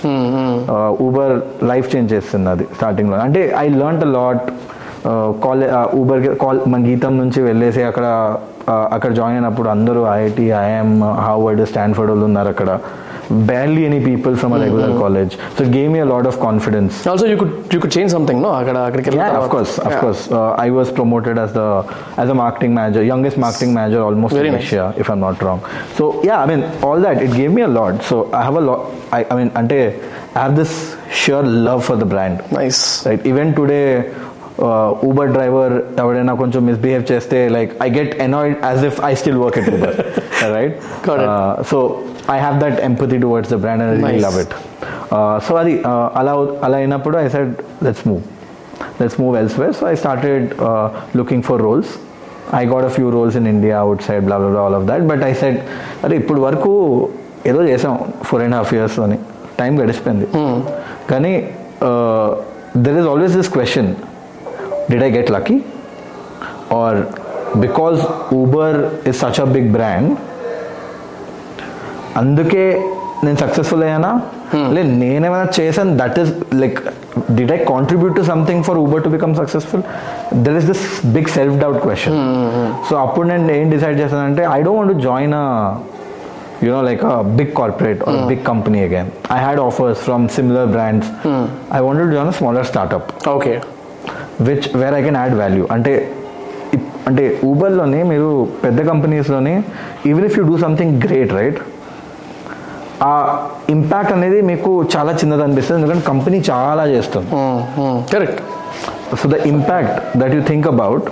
Uber 1.07 1.35
life 1.71 1.89
change 1.95 2.09
చేస్తుంది 2.15 2.51
అది 2.55 2.67
స్టార్టింగ్లో 2.77 3.17
అంటే 3.27 3.43
I 3.65 3.67
learn 3.81 4.01
a 4.09 4.11
lot 4.19 4.47
college 5.45 5.71
Uber 6.01 6.21
call 6.43 6.59
మన 6.73 6.81
గీతం 6.91 7.13
నుంచి 7.23 7.41
వెళ్ళేసి 7.49 7.83
అక్కడ 7.91 8.07
uh, 8.73 8.85
అక్కడ 8.97 9.11
జాయిన్ 9.19 9.37
అయినప్పుడు 9.39 9.69
అందరూ 9.77 10.03
ఐఐటి 10.17 10.45
ఐఎమ్ 10.67 10.95
హార్వర్డ్ 11.27 11.63
స్టాన్ఫర్డ్ 11.73 12.11
వాళ్ళు 12.13 12.27
ఉన్నారు 12.31 12.51
అక్కడ. 12.55 12.71
barely 13.33 13.85
any 13.87 14.03
people 14.05 14.37
from 14.37 14.53
a 14.53 14.57
mm-hmm. 14.57 14.65
regular 14.65 14.89
mm-hmm. 14.89 14.99
college. 14.99 15.37
So 15.57 15.65
it 15.65 15.73
gave 15.73 15.91
me 15.91 16.01
a 16.01 16.05
lot 16.05 16.27
of 16.27 16.39
confidence. 16.41 17.07
Also 17.07 17.27
you 17.27 17.37
could 17.37 17.73
you 17.73 17.81
could 17.81 17.93
change 17.93 18.11
something 18.11 18.41
no? 18.41 18.51
Yeah 19.17 19.39
of 19.39 19.51
course 19.51 19.79
of 19.79 19.93
yeah. 19.93 20.01
course. 20.01 20.31
Uh, 20.31 20.51
i 20.67 20.71
was 20.71 20.93
promoted 20.93 21.39
as 21.39 21.53
the 21.53 21.69
as 22.17 22.29
a 22.29 22.35
marketing 22.35 22.75
manager 22.75 23.03
youngest 23.03 23.39
marketing 23.39 23.75
manager 23.75 24.03
almost 24.03 24.35
Very 24.35 24.49
in 24.49 24.55
nice. 24.55 24.65
asia 24.65 24.95
if 24.97 25.11
i'm 25.11 25.21
not 25.21 25.43
wrong. 25.43 25.61
So 25.95 26.23
yeah 26.23 26.43
i 26.43 26.47
mean 26.47 26.65
all 26.83 27.01
that 27.01 27.23
it 27.23 27.33
gave 27.33 27.51
me 27.51 27.63
a 27.63 27.69
lot. 27.69 28.03
So 28.03 28.33
i 28.33 28.43
have 28.43 28.57
a 28.57 28.61
lot 28.61 28.91
i, 29.13 29.25
I 29.31 29.37
mean 29.37 29.51
ante 29.63 29.81
i 30.35 30.43
have 30.47 30.57
this 30.57 30.97
sheer 31.13 31.43
love 31.43 31.85
for 31.85 31.97
the 31.97 32.07
brand. 32.07 32.45
Nice. 32.53 33.07
Right 33.07 33.25
even 33.27 33.55
today 33.55 34.13
Uber 35.09 35.31
driver 35.37 35.75
ఎవరైనా 36.03 36.33
కొంచెం 36.41 36.61
misbehave 36.71 37.05
చేస్తే 37.13 37.39
like 37.57 37.71
I 37.87 37.89
get 37.99 38.13
annoyed 38.27 38.57
as 38.69 38.83
if 38.89 38.99
I 39.11 39.13
still 39.21 39.39
work 39.43 39.57
at 39.61 39.71
Uber 39.77 39.97
right. 40.57 40.75
So 41.71 41.79
I 42.35 42.39
have 42.45 42.57
that 42.65 42.79
empathy 42.89 43.19
towards 43.25 43.51
the 43.55 43.59
brand 43.65 43.83
and 43.87 44.07
I. 44.11 44.15
Love 44.27 44.39
it 44.45 44.55
so 45.47 45.53
అది 45.63 45.75
uh, 45.91 46.07
అలా 46.21 46.33
అలా 46.67 46.77
అయినప్పుడు 46.83 47.17
I 47.25 47.27
said 47.35 47.53
let's 47.87 48.05
move 48.11 48.23
let's 49.01 49.19
move 49.23 49.35
elsewhere 49.43 49.75
so 49.81 49.85
I 49.93 49.95
started 50.03 50.47
looking 51.21 51.45
for 51.49 51.63
roles 51.69 51.91
I 52.61 52.63
got 52.73 52.87
a 52.91 52.93
few 52.97 53.09
roles 53.17 53.37
in 53.41 53.49
India 53.55 53.77
outside 54.09 54.23
blah 54.29 54.39
blah 54.45 54.63
all 54.67 54.77
of 54.81 54.87
that 54.93 55.05
but 55.11 55.25
I 55.31 55.33
said 55.43 55.59
అరే 56.05 56.15
ఇప్పుడు 56.23 56.41
వరకు 56.47 56.73
ఏదో 57.51 57.61
చేసాం 57.73 57.95
four 58.29 58.43
and 58.47 58.57
half 58.61 58.73
years 58.77 58.99
అని. 59.07 59.19
Time 59.61 59.73
గడిచిపోయింది. 59.83 60.27
కానీ 61.11 61.33
there 62.85 62.99
is 63.01 63.09
always 63.13 63.35
this 63.39 63.51
question 63.57 63.91
did 64.91 65.05
I 65.05 65.11
get 65.17 65.31
lucky 65.37 65.57
or 66.81 66.99
because 67.57 68.01
Uber 68.41 68.77
is 69.11 69.19
such 69.25 69.41
a 69.41 69.49
big 69.57 69.71
brand 69.77 70.11
అందుకే 72.21 72.65
నేను 73.25 73.39
సక్సెస్ఫుల్ 73.43 73.83
అయ్యానా? 73.87 74.11
లేదు 74.77 74.89
నేనేమైనా 75.03 75.47
చేశాను 75.59 75.93
that 76.01 76.17
is 76.23 76.31
like 76.63 76.79
did 77.37 77.53
I 77.53 77.59
contribute 77.71 78.15
to 78.19 78.25
something 78.31 78.63
for 78.69 78.79
Uber 78.85 79.03
to 79.05 79.11
become 79.15 79.35
successful 79.41 79.83
there 80.45 80.57
is 80.61 80.67
this 80.71 80.85
big 81.17 81.31
self 81.37 81.57
doubt 81.63 81.79
question 81.85 82.19
so 82.89 82.97
అప్పుడు 83.05 83.27
నేను 83.31 83.53
ఏం 83.59 83.71
decide 83.71 83.99
చేశానంటే 84.03 84.45
I 84.57 84.61
don't 84.69 84.81
want 84.83 85.03
join 85.09 85.37
you 86.65 86.69
know 86.69 86.81
like 86.81 87.01
a 87.05 87.25
big 87.39 87.49
corporate 87.55 88.01
or 88.03 88.13
a 88.17 88.27
big 88.27 88.45
company 88.45 88.81
again. 88.83 89.07
I 89.29 89.39
had 89.39 89.59
offers 89.59 89.97
from 90.01 90.29
similar 90.29 90.65
brands. 90.67 91.07
I 91.71 91.81
wanted 91.81 92.05
to 92.05 92.13
join 92.13 92.29
a 92.29 92.37
smaller 92.39 92.63
startup. 92.65 93.05
Okay 93.33 93.55
which 94.49 94.67
where 94.81 94.95
I 94.99 95.03
can 95.07 95.19
add 95.23 95.35
value 95.43 95.65
అంటే 95.77 95.93
అంటే 97.09 97.23
ఊబర్లోనే 97.51 98.01
మీరు 98.11 98.29
పెద్ద 98.65 98.81
కంపెనీస్లోనే 98.89 99.55
even 100.11 100.27
if 100.29 100.37
you 100.39 100.43
do 100.51 100.57
something 100.65 100.95
great 101.05 101.33
right 101.39 101.61
ఆ 103.11 103.15
impact 103.75 104.13
అనేది 104.17 104.39
మీకు 104.51 104.71
చాలా 104.95 105.13
చిన్నది 105.21 105.43
అనిపిస్తుంది. 105.47 105.79
ఎందుకంటే 105.81 106.05
కంపెనీ 106.11 106.39
చాలా 106.51 106.85
చేస్తుంది. 106.93 107.29
Correct 108.13 108.41
so 109.21 109.29
the 109.33 109.39
impact 109.53 109.97
that 110.21 110.35
you 110.37 110.43
think 110.51 110.67
about 110.75 111.07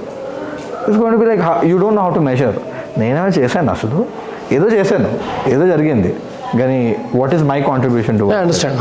is 0.90 0.98
gonna 1.02 1.16
be 1.22 1.26
like 1.30 1.42
you 1.70 1.76
don't 1.84 1.98
know 2.00 2.04
how 2.06 2.12
to 2.18 2.22
measure 2.30 2.56
నేనేమైనా 3.00 3.32
చేశాను 3.38 3.70
అసలు? 3.76 3.98
ఏదో 4.56 4.68
చేశాను. 4.76 5.10
ఏదో 5.54 5.64
జరిగింది. 5.72 6.12
కానీ 6.58 6.78
what 7.20 7.32
is 7.36 7.44
my 7.52 7.58
contribution 7.70 8.18
to 8.20 8.26
understand 8.42 8.80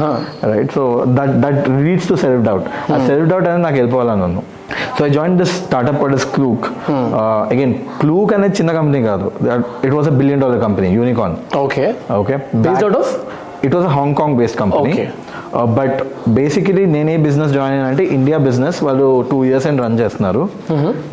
right 0.52 0.72
so 0.78 0.84
that 1.18 1.34
that 1.46 1.60
leads 1.88 2.08
to 2.12 2.18
self 2.24 2.44
doubt 2.50 2.68
ఆ 2.94 3.00
self 3.10 3.28
doubt 3.32 3.46
అనేది 3.50 3.64
నాకు 3.68 3.78
వెళ్ళిపోవాలని 3.82 4.22
నన్ను. 4.26 4.44
So 4.98 5.02
I 5.08 5.10
join 5.18 5.36
this 5.42 5.54
startup 5.64 6.00
called 6.02 6.18
is 6.20 6.28
Klook 6.36 6.66
again 7.54 7.76
Klook 8.02 8.32
అనేది 8.38 8.56
చిన్న 8.60 8.72
కంపెనీ 8.80 9.02
కాదు. 9.10 9.28
It 9.88 9.94
was 9.98 10.10
a 10.14 10.16
billion 10.22 10.42
dollar 10.46 10.62
company 10.68 10.90
unicorn 11.00 11.36
okay 11.66 11.86
okay? 12.22 12.36
It 13.68 13.74
was 13.78 13.88
Hong 13.98 14.16
Kong 14.20 14.36
based 14.40 14.58
company. 14.64 14.92
But 15.78 16.00
basically 16.38 16.84
నేనే 16.96 17.14
business 17.26 17.52
join 17.56 17.74
అయినా 17.76 17.88
అంటే 17.92 18.04
ఇండియా 18.18 18.38
బిజినెస్ 18.48 18.78
వాళ్ళు 18.88 19.08
two 19.32 19.38
years 19.48 19.66
and 19.70 19.80
run 19.84 19.96
చేస్తున్నారు. 20.02 20.44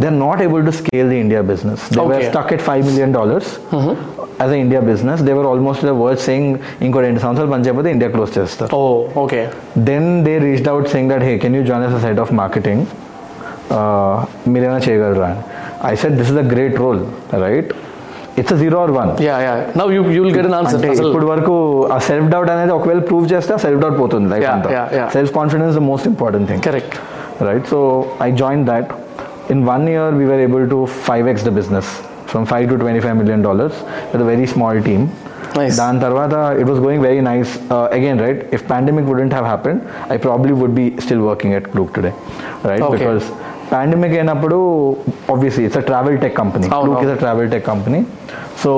They 0.01 0.07
are 0.11 0.19
not 0.25 0.41
able 0.47 0.63
to 0.69 0.73
scale 0.81 1.09
the 1.13 1.19
India 1.25 1.41
business 1.53 1.83
they 1.93 2.01
were. 2.11 2.25
Stuck 2.31 2.53
at 2.57 2.65
five 2.69 2.83
million 2.91 3.15
dollars 3.19 3.51
as 4.41 4.53
a 4.53 4.59
India 4.65 4.81
business 4.89 5.21
they 5.27 5.35
were 5.39 5.49
almost 5.53 5.85
were 6.03 6.23
saying 6.27 6.51
ఇంకో 6.87 7.01
రెండు 7.07 7.21
సంవత్సరాలు 7.25 7.51
పని 7.53 7.65
చేయకపోతే 7.67 7.91
India 7.95 8.11
close 8.15 8.33
చేస్తారు 8.39 8.71
ఓ 8.77 8.83
okay 9.25 9.41
then 9.91 10.09
they 10.27 10.35
reached 10.47 10.71
out 10.75 10.89
saying 10.95 11.11
that 11.13 11.25
hey 11.29 11.35
can 11.45 11.57
you 11.59 11.65
join 11.71 11.87
as 11.89 11.97
a 11.99 12.03
side 12.07 12.21
of 12.25 12.33
marketing 12.43 12.85
మీరేమైనా 14.53 14.81
చేయగలరా 14.87 15.29
అని 15.31 15.43
I 15.87 15.95
said 16.03 16.17
this 16.21 16.31
is 16.33 16.41
a 16.43 16.49
great 16.53 16.77
role 16.85 17.01
right 17.45 17.71
it's 18.41 18.55
a 18.55 18.61
zero 18.63 18.79
or 18.83 18.93
one 18.97 19.11
yeah 19.27 19.37
yeah 19.45 19.53
now 19.81 19.87
you 19.95 20.01
you 20.15 20.21
will 20.25 20.35
get 20.37 20.49
an 20.51 20.57
answer 20.59 20.77
అంటే 20.79 20.91
అసలు 20.95 21.09
ఇప్పుడు 21.11 21.29
వరకు 21.33 21.55
ఆ 21.95 21.99
self 22.09 22.29
doubt 22.35 22.51
అనేది 22.55 22.73
ఒకవేళ 22.79 23.01
ప్రూవ్ 23.11 23.27
చేస్తే 23.33 23.53
ఆ 23.57 23.61
సెల్ఫ్ 23.65 23.81
డౌట్ 23.85 23.99
పోతుంది 24.03 24.29
లైఫ్ 24.33 24.45
Yeah, 24.45 24.55
అంతా 24.57 24.71
yeah, 24.71 24.87
yeah. 24.99 25.09
Self 25.15 25.33
confidence 25.39 25.75
the 25.79 25.83
most 25.91 26.09
important 26.13 26.49
thing 26.51 26.63
correct 26.69 26.97
right 27.49 27.67
so 27.73 27.81
I 28.23 28.29
join 28.43 28.65
that 28.71 28.91
in 29.55 29.63
one 29.71 29.87
year 29.95 30.13
we 30.21 30.27
were 30.33 30.43
able 30.47 30.67
to 30.71 30.79
five 31.09 31.27
X 31.33 31.47
the 31.49 31.53
business 31.55 31.91
from 32.31 32.47
five 32.51 32.67
to 32.71 32.77
twenty 32.83 33.01
five 33.05 33.17
million 33.21 33.45
dollars 33.45 33.79
with 34.13 34.27
very 34.33 34.49
small 34.55 34.81
team 34.89 35.07
Nice. 35.57 35.75
దాని 35.79 35.99
తర్వాత 36.01 36.33
it 36.61 36.69
was 36.71 36.81
going 36.85 37.03
very 37.05 37.21
nice 37.27 37.51
again 37.95 38.19
right 38.23 38.41
if 38.57 38.65
pandemic 38.71 39.07
wouldn't 39.11 39.35
have 39.35 39.47
happen 39.51 39.79
I 40.11 40.19
probably 40.25 40.53
would 40.61 40.75
be 40.79 40.87
still 41.05 41.23
working 41.27 41.55
at 41.59 41.67
Klook 41.73 41.93
today 41.97 42.11
right. 42.67 42.85
Because 42.95 43.27
pandemic 43.73 44.15
అయినప్పుడు 44.19 44.57
obviously 45.35 45.63
it's 45.69 45.79
a 45.81 45.87
travel 45.89 46.17
tech 46.25 46.35
company 46.41 46.67
Klook 46.75 47.01
is 47.07 47.13
a 47.15 47.19
travel 47.23 47.49
tech 47.55 47.65
company 47.71 48.01
so 48.63 48.73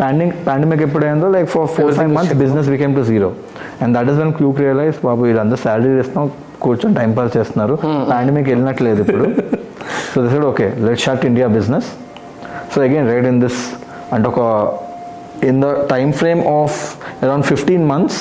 pandemic 0.00 0.34
pandemic 0.48 0.82
ఎప్పుడైందో 0.86 1.28
like 1.36 1.48
for 1.54 1.68
four 1.76 1.92
five 1.98 2.10
months 2.16 2.36
business 2.42 2.70
became 2.74 2.94
to 2.98 3.04
zero 3.10 3.30
and 3.82 3.92
that 3.98 4.10
is 4.12 4.20
one 4.22 4.32
Klook 4.38 4.60
realize 4.64 4.96
బాబు 5.06 5.22
వీళ్ళందరూ 5.28 5.60
salary 5.64 5.92
ఇస్తున్నాం 6.04 6.30
కూర్చొని 6.64 6.94
time 7.00 7.12
pass 7.16 7.32
చేస్తున్నారు. 7.36 7.74
Pandemic 8.10 8.48
వెళ్ళినట్లేదు 8.52 9.00
ఇప్పుడు. 9.04 9.26
So 10.12 10.22
this 10.24 10.34
okay 10.52 10.68
let 10.86 11.02
shut 11.04 11.24
India 11.30 11.46
business 11.56 11.88
so 12.74 12.80
again 12.88 13.08
right 13.12 13.28
in 13.32 13.40
this 13.46 13.60
అంటే 14.14 14.26
ఒక 14.32 14.40
in 15.50 15.60
the 15.64 15.70
time 15.94 16.12
frame 16.22 16.42
of 16.58 16.76
around 17.24 17.46
fifteen 17.52 17.86
months 17.94 18.20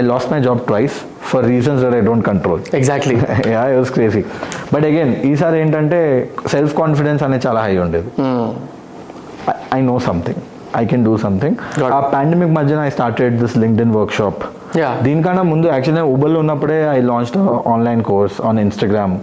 I 0.00 0.02
lost 0.10 0.26
my 0.32 0.38
job 0.44 0.58
twice 0.68 0.94
for 1.30 1.40
reasons 1.52 1.78
that 1.84 1.94
I 1.96 2.00
don't 2.06 2.24
control. 2.28 2.58
Exactly 2.78 3.14
yeah 3.54 3.62
it 3.70 3.78
was 3.80 3.90
crazy 3.96 4.22
but 4.72 4.84
again 4.90 5.12
ఈసారి 5.30 5.56
ఏంటంటే 5.62 5.98
self 6.52 6.72
confidence 6.78 7.22
అనేది 7.26 7.44
చాలా 7.46 7.60
high 7.64 7.74
ఉండేది. 7.84 8.08
I 9.76 9.80
know 9.90 9.96
something 10.08 10.40
I 10.80 10.84
can 10.90 11.04
do 11.08 11.14
something 11.24 11.56
Got 11.76 11.86
it. 11.86 11.94
ఆ 11.96 12.00
pandemic 12.14 12.52
మధ్యన 12.58 12.80
I 12.88 12.90
started 12.96 13.34
this 13.42 13.56
LinkedIn 13.86 13.94
workshop 14.18 14.42
Yeah. 14.80 14.92
దీనికన్నా 15.06 15.42
ముందు 15.50 15.66
actually 15.72 16.02
ఉబర్లో 16.12 16.38
ఉన్నప్పుడే 16.42 16.76
I 16.92 16.98
launched 17.08 17.36
online 17.72 18.02
course 18.10 18.36
on 18.48 18.58
Instagram 18.62 19.14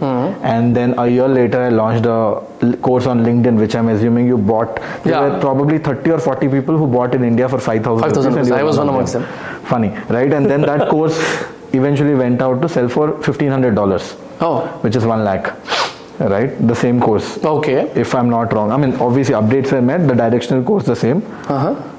and 0.52 0.68
then 0.78 0.92
a 1.04 1.06
year 1.14 1.32
later 1.38 1.64
I 1.68 1.72
launched 1.80 2.08
course 2.88 3.08
on 3.14 3.22
LinkedIn 3.52 3.60
which 3.64 3.76
I'm 3.80 3.90
assuming 3.96 4.30
you 4.34 4.38
bought 4.52 4.74
Yeah. 5.12 5.24
Probably 5.46 5.80
thirty 5.88 6.12
or 6.16 6.24
forty 6.28 6.50
people 6.56 6.78
who 6.82 6.88
bought 6.98 7.16
in 7.20 7.26
India 7.32 7.48
for 7.54 7.64
five 7.68 7.82
5,000 7.86 8.28
rupees. 8.30 8.52
I 8.54 8.66
was 8.70 8.78
one 8.84 8.92
amongst 8.94 9.16
them. 9.18 9.26
Funny, 9.66 9.90
right? 10.10 10.32
And 10.32 10.46
then 10.52 10.62
that 10.64 10.84
course 10.94 11.20
eventually 11.74 12.16
went 12.16 12.42
out 12.42 12.60
to 12.64 12.70
sell 12.70 12.90
for 12.90 13.06
fifteen 13.22 13.52
hundred 13.56 13.76
dollars, 13.76 14.06
oh 14.42 14.52
which 14.84 14.96
is 14.96 15.06
one 15.08 15.24
lakh, 15.24 15.48
right? 16.33 16.51
The 16.71 16.77
same 16.77 16.99
course, 17.01 17.29
okay 17.55 17.75
if 18.03 18.11
I'm 18.15 18.29
not 18.31 18.49
wrong. 18.55 18.69
I 18.71 18.81
mean, 18.83 18.93
obviously 19.07 19.35
updates 19.35 19.71
were 19.75 19.83
made, 19.83 20.03
the 20.11 20.17
directional 20.23 20.63
course 20.65 20.85
the 20.87 20.99
same. 20.99 21.21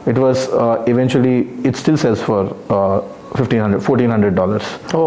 It 0.05 0.17
was 0.17 0.37
uh, 0.55 0.93
eventually 0.93 1.35
it 1.63 1.75
still 1.75 1.97
sells 1.97 2.21
for 2.21 2.39
uh, 2.69 2.97
fifteen 3.35 3.61
hundred, 3.63 3.79
fourteen 3.87 4.11
hundred 4.15 4.33
dollars. 4.41 4.65
Oh 4.97 5.01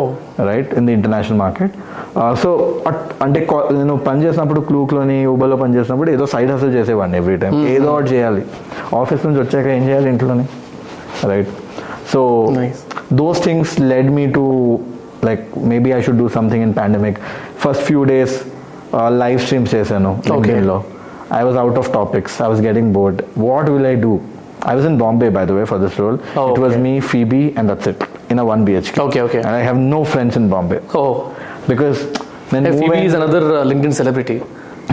right 0.48 0.70
in 0.78 0.86
the 0.88 0.94
international 0.98 1.38
market 1.44 1.74
so 2.42 2.50
అంటే 3.24 3.40
co- 3.50 3.64
నేను 3.78 3.94
పని 4.08 4.20
చేసినప్పుడు 4.24 4.60
క్లూక్లోని 4.68 5.18
ఊబర్లో 5.32 5.56
పని 5.62 5.76
చేసినప్పుడు 5.78 6.10
ఏదో 6.16 6.26
side 6.34 6.50
hustle 6.54 6.74
చేసేవాడిని 6.78 7.16
ఎవ్రీ 7.22 7.36
టైం 7.44 7.54
ఏదో 7.76 7.88
ఒకటి 7.94 8.10
చేయాలి 8.14 8.42
ఆఫీస్ 9.00 9.24
నుంచి 9.28 9.40
వచ్చాక 9.44 9.66
ఏం 9.78 9.84
చేయాలి 9.88 10.10
ఇంట్లోని 10.14 10.46
right 11.32 11.52
so 12.12 12.20
Nice. 12.60 12.80
Those 13.22 13.40
things 13.46 13.72
led 13.92 14.10
me 14.18 14.26
to 14.38 14.44
like 15.28 15.42
maybe 15.72 15.90
I 15.96 16.02
should 16.06 16.20
do 16.24 16.28
something 16.38 16.64
in 16.68 16.74
pandemic 16.82 17.18
first 17.64 17.84
few 17.88 18.02
days 18.12 18.36
live 19.20 19.38
streams 19.44 19.72
చేశాను 19.74 20.10
Okay. 20.38 20.58
లో 20.70 20.78
I 21.38 21.42
was 21.48 21.58
out 21.62 21.78
of 21.82 21.90
topics 21.98 22.36
I 22.44 22.48
was 22.52 22.62
getting 22.68 22.90
bored 22.98 23.18
what 23.48 23.70
will 23.74 23.88
I 23.92 23.96
do 24.06 24.14
I 24.60 24.74
was 24.74 24.84
in 24.84 24.94
Bombay, 25.00 25.28
by 25.30 25.42
the 25.44 25.54
way, 25.56 25.64
for 25.64 25.76
this 25.82 25.96
role. 26.02 26.16
Oh, 26.36 26.44
It 26.52 26.58
was 26.62 26.72
okay. 26.72 26.80
me, 26.84 26.92
Phoebe, 27.10 27.42
and 27.56 27.70
that's 27.70 27.86
it 27.86 28.00
in 28.32 28.38
a 28.42 28.46
one 28.50 28.62
BHK. 28.66 28.94
Okay, 29.04 29.20
okay. 29.26 29.40
And 29.40 29.52
I 29.58 29.62
have 29.62 29.78
no 29.92 30.00
friends 30.12 30.34
in 30.36 30.46
Bombay 30.54 30.78
oh 31.00 31.02
because 31.68 31.98
then 32.52 32.62
move 32.64 32.78
Phoebe 32.80 32.96
in- 32.96 33.04
is 33.08 33.14
another 33.18 33.46
linked 33.70 33.94
celebrity 34.00 34.36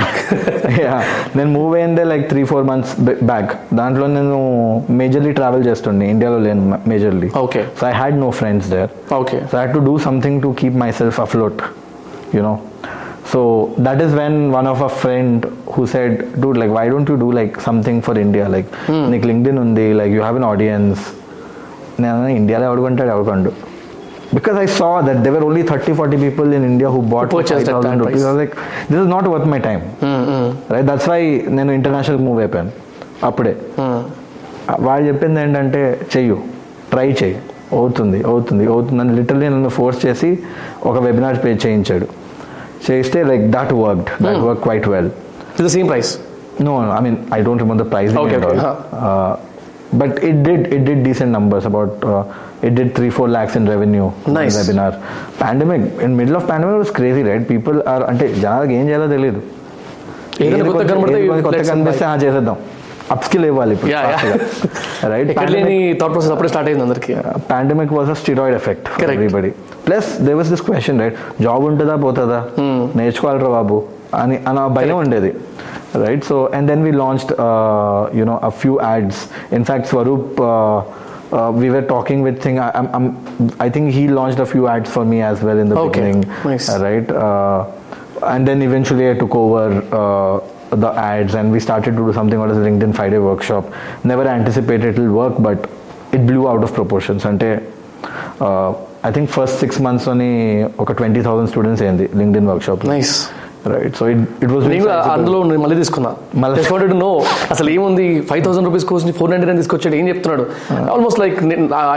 yeah, 0.79 0.99
నేను 1.37 1.49
move 1.55 1.73
అయిందే 1.79 2.03
like 2.11 2.23
three 2.31 2.41
four 2.51 2.65
months 2.69 2.93
back 3.31 3.49
దాంట్లో 3.79 4.05
నేను 4.15 4.37
majorly 5.01 5.33
travel 5.39 5.65
చేస్తుండే 5.69 6.05
ఇండియాలో 6.13 6.39
లేను 6.47 6.63
majorly 6.91 7.29
Okay. 7.43 7.63
So 7.79 7.85
I 7.91 7.93
had 8.01 8.17
no 8.25 8.29
friends 8.41 8.69
there 8.75 8.91
okay 9.19 9.39
So 9.51 9.57
I 9.59 9.65
had 9.65 9.73
to 9.79 9.83
do 9.91 9.95
something 10.07 10.37
to 10.45 10.51
keep 10.61 10.75
myself 10.85 11.17
afloat, 11.25 11.57
you 12.37 12.43
know. 12.47 12.55
So 13.32 13.40
that 13.86 14.00
is 14.04 14.12
when 14.20 14.34
one 14.58 14.66
of 14.72 14.78
a 14.86 14.90
friend 15.00 15.44
who 15.72 15.82
said, 15.86 16.12
dude, 16.42 16.56
like, 16.62 16.72
why 16.76 16.84
don't 16.92 17.08
you 17.12 17.16
do 17.24 17.30
like 17.38 17.60
something 17.68 17.98
for 18.06 18.14
India? 18.26 18.44
Like, 18.54 18.68
నీకు 19.12 19.26
LinkedIn 19.30 19.56
ఉంది, 19.64 19.86
like, 20.00 20.12
you 20.16 20.22
have 20.28 20.38
an 20.42 20.46
audience. 20.52 21.00
నేను 22.04 22.28
ఇండియాలో 22.38 22.64
ఎవడుకుంటాడు 22.70 23.10
ఎవడుకోండు 23.16 23.52
because 24.36 24.56
I 24.64 24.66
saw 24.78 24.90
that 25.06 25.18
there 25.24 25.32
were 25.36 25.44
only 25.46 25.62
30 25.70 25.92
40 26.00 26.18
people 26.24 26.48
in 26.56 26.62
India 26.70 26.88
who 26.94 27.00
bought 27.12 27.28
for 27.32 27.38
purchased 27.38 27.68
at 27.70 27.76
5,000 27.76 27.86
that 27.86 28.02
rupees. 28.02 28.24
I 28.24 28.32
was 28.32 28.38
like, 28.42 28.54
this 28.90 28.98
is 29.04 29.08
not 29.14 29.24
worth 29.32 29.46
my 29.54 29.60
time. 29.68 29.82
Right 30.74 30.86
that's 30.90 31.08
why 31.12 31.22
నేను 31.56 31.72
international 31.78 32.20
move 32.26 32.38
అయిపోయాను 32.42 32.72
అప్పుడే 33.28 33.54
వాడు 34.86 35.02
చెప్పింది 35.08 35.40
ఏంటంటే 35.44 35.82
చెయ్యు 36.14 36.36
try 36.92 37.08
చెయ్యి 37.20 37.36
అవుతుంది 37.78 38.18
అవుతుంది 38.32 38.64
అవుతుంది 38.74 39.00
అని 39.04 39.14
లిటరలీ 39.20 39.48
నన్ను 39.54 39.72
ఫోర్స్ 39.78 40.00
చేసి 40.06 40.30
ఒక 40.90 40.96
వెబినార్ 41.06 41.38
పేజ్ 41.44 41.60
చేయించాడు 41.66 42.08
చేస్తే 42.88 43.20
like 43.30 43.46
that 43.56 43.74
worked 43.84 44.10
that 44.26 44.42
work 44.48 44.62
quite 44.66 44.88
well 44.94 45.10
to 45.58 45.62
the 45.68 45.70
same 45.76 45.88
price 45.92 46.12
No, 46.58 46.72
no, 46.82 46.90
I 46.90 47.00
mean, 47.00 47.26
I 47.32 47.40
don't 47.40 47.56
remember 47.56 47.84
the 47.84 47.90
pricing 47.90 48.18
Okay, 48.18 48.34
and 48.34 48.44
okay, 48.44 48.58
all. 48.58 48.76
Uh, 48.92 49.40
but 49.92 50.22
it 50.22 50.42
did 50.42 50.72
it 50.72 50.84
did 50.84 51.02
decent 51.02 51.30
numbers. 51.30 51.64
About 51.64 52.04
uh, 52.04 52.24
it 52.62 52.74
did 52.74 52.94
three 52.94 53.08
four 53.08 53.28
lakhs 53.28 53.56
in 53.56 53.64
revenue. 53.66 54.08
on 54.26 54.34
Nice. 54.34 54.56
Webinar. 54.58 54.90
Pandemic 55.38 56.00
in 56.00 56.16
middle 56.16 56.36
of 56.36 56.46
pandemic 56.46 56.76
was 56.78 56.90
crazy, 56.90 57.22
right? 57.22 57.46
People 57.48 57.78
are 57.92 58.02
అంటే 58.10 58.26
జనాలకు 58.44 58.74
ఏం 58.80 58.84
చేయాలో 58.88 59.08
తెలియదు 59.14 59.40
కొత్త 60.68 60.84
కనబడితే 60.90 61.20
కొత్త 61.48 61.62
కనిపిస్తే 61.70 62.04
చేసేద్దాం 62.24 62.58
అప్స్కిల్ 63.13 63.43
ఇవ్వాలి 63.49 63.73
ఇప్పుడు 63.75 63.91
Yeah, 63.93 64.05
yeah. 64.27 65.09
రైట్ 65.11 65.29
ఎక్కడ 65.33 65.49
లేని 65.55 65.75
థాట్ 65.99 66.13
ప్రాసెస్ 66.13 66.31
అప్పుడే 66.35 66.49
స్టార్ట్ 66.53 66.69
అయింది 66.69 66.83
అందరికి 66.85 67.13
pandemic 67.51 67.91
was 67.97 68.09
a 68.13 68.17
steroid 68.21 68.57
effect 68.61 68.87
Correct. 68.95 69.13
Everybody 69.17 69.51
plus 69.87 70.09
they 70.27 70.33
was 70.39 70.49
this 70.53 70.63
question 70.69 70.99
right 71.03 71.17
job 71.45 71.65
ఉంటుందా 71.69 71.95
పోతుందా 72.05 72.39
నేర్చుకోవాలరా 72.99 73.51
బాబు 73.57 73.77
అని 74.21 74.35
అని 74.49 74.59
ఆ 74.63 74.67
భయం 74.77 74.97
ఉండేది 75.03 75.31
right 76.05 76.25
so 76.31 76.37
and 76.57 76.67
then 76.71 76.83
we 76.87 76.93
launched 77.03 77.33
you know 78.19 78.37
a 78.49 78.53
few 78.61 78.75
ads 78.89 79.21
in fact 79.59 79.89
Swaroop 79.93 80.39
we 81.61 81.69
were 81.69 81.85
talking 81.85 82.19
with 82.21 82.35
thing 82.43 82.57
I, 82.59 82.71
I'm, 82.71 82.87
I'm, 82.95 83.05
I 83.59 83.69
think 83.69 83.85
he 83.91 84.03
launched 84.17 84.39
a 84.39 84.45
few 84.45 84.67
ads 84.67 84.89
for 84.89 85.03
me 85.05 85.17
as 85.21 85.41
well 85.45 85.57
in 85.57 85.67
the 85.69 85.77
Okay. 85.77 85.87
beginning 85.93 86.19
Nice. 86.45 86.67
uh, 86.69 86.77
right 86.83 87.07
uh, 87.23 87.59
and 88.33 88.47
then 88.49 88.61
eventually 88.61 89.05
I 89.09 89.15
took 89.15 89.35
over 89.35 89.65
uh, 89.93 90.35
the 90.70 90.92
ads 90.92 91.34
and 91.34 91.50
we 91.50 91.60
started 91.60 91.92
to 91.92 91.96
do 91.96 92.12
something 92.12 92.38
called 92.38 92.50
as 92.50 92.56
LinkedIn 92.56 92.94
Friday 92.94 93.18
workshop. 93.18 93.72
Never 94.04 94.26
anticipated 94.26 94.98
it'll 94.98 95.12
work, 95.12 95.34
but 95.38 95.70
it 96.12 96.26
blew 96.26 96.48
out 96.48 96.62
of 96.62 96.72
proportions. 96.72 97.24
And 97.24 97.42
uh, 97.42 98.74
I 99.02 99.10
think 99.12 99.30
first 99.30 99.58
six 99.58 99.80
months 99.80 100.06
only, 100.06 100.64
okay, 100.64 100.94
20,000 100.94 101.46
students 101.48 101.80
in 101.80 101.96
the 101.96 102.08
LinkedIn 102.08 102.46
workshop. 102.46 102.84
Nice. 102.84 103.30
Right 103.66 103.96
so 103.96 104.08
it 104.08 104.52
was 104.52 104.66
నేను 104.66 104.88
అందులో 104.88 105.42
మళ్ళీ 105.42 105.76
తీసుకున్నా. 105.76 106.10
మళ్ళీ- 106.34 106.72
wanted 106.72 106.98
no 106.98 107.22
అసలు 107.50 107.70
ఏముంది? 107.70 108.20
Five 108.20 108.44
thousand 108.44 108.66
rupees 108.66 108.84
course 108.84 109.12
four 109.12 109.30
ninety 109.30 109.46
nine 109.46 109.58
తీసుకొచ్చాడు 109.58 109.94
ఏం 109.94 110.08
చెప్తున్నాడు? 110.08 110.46
Almost 110.90 111.20
like 111.20 111.44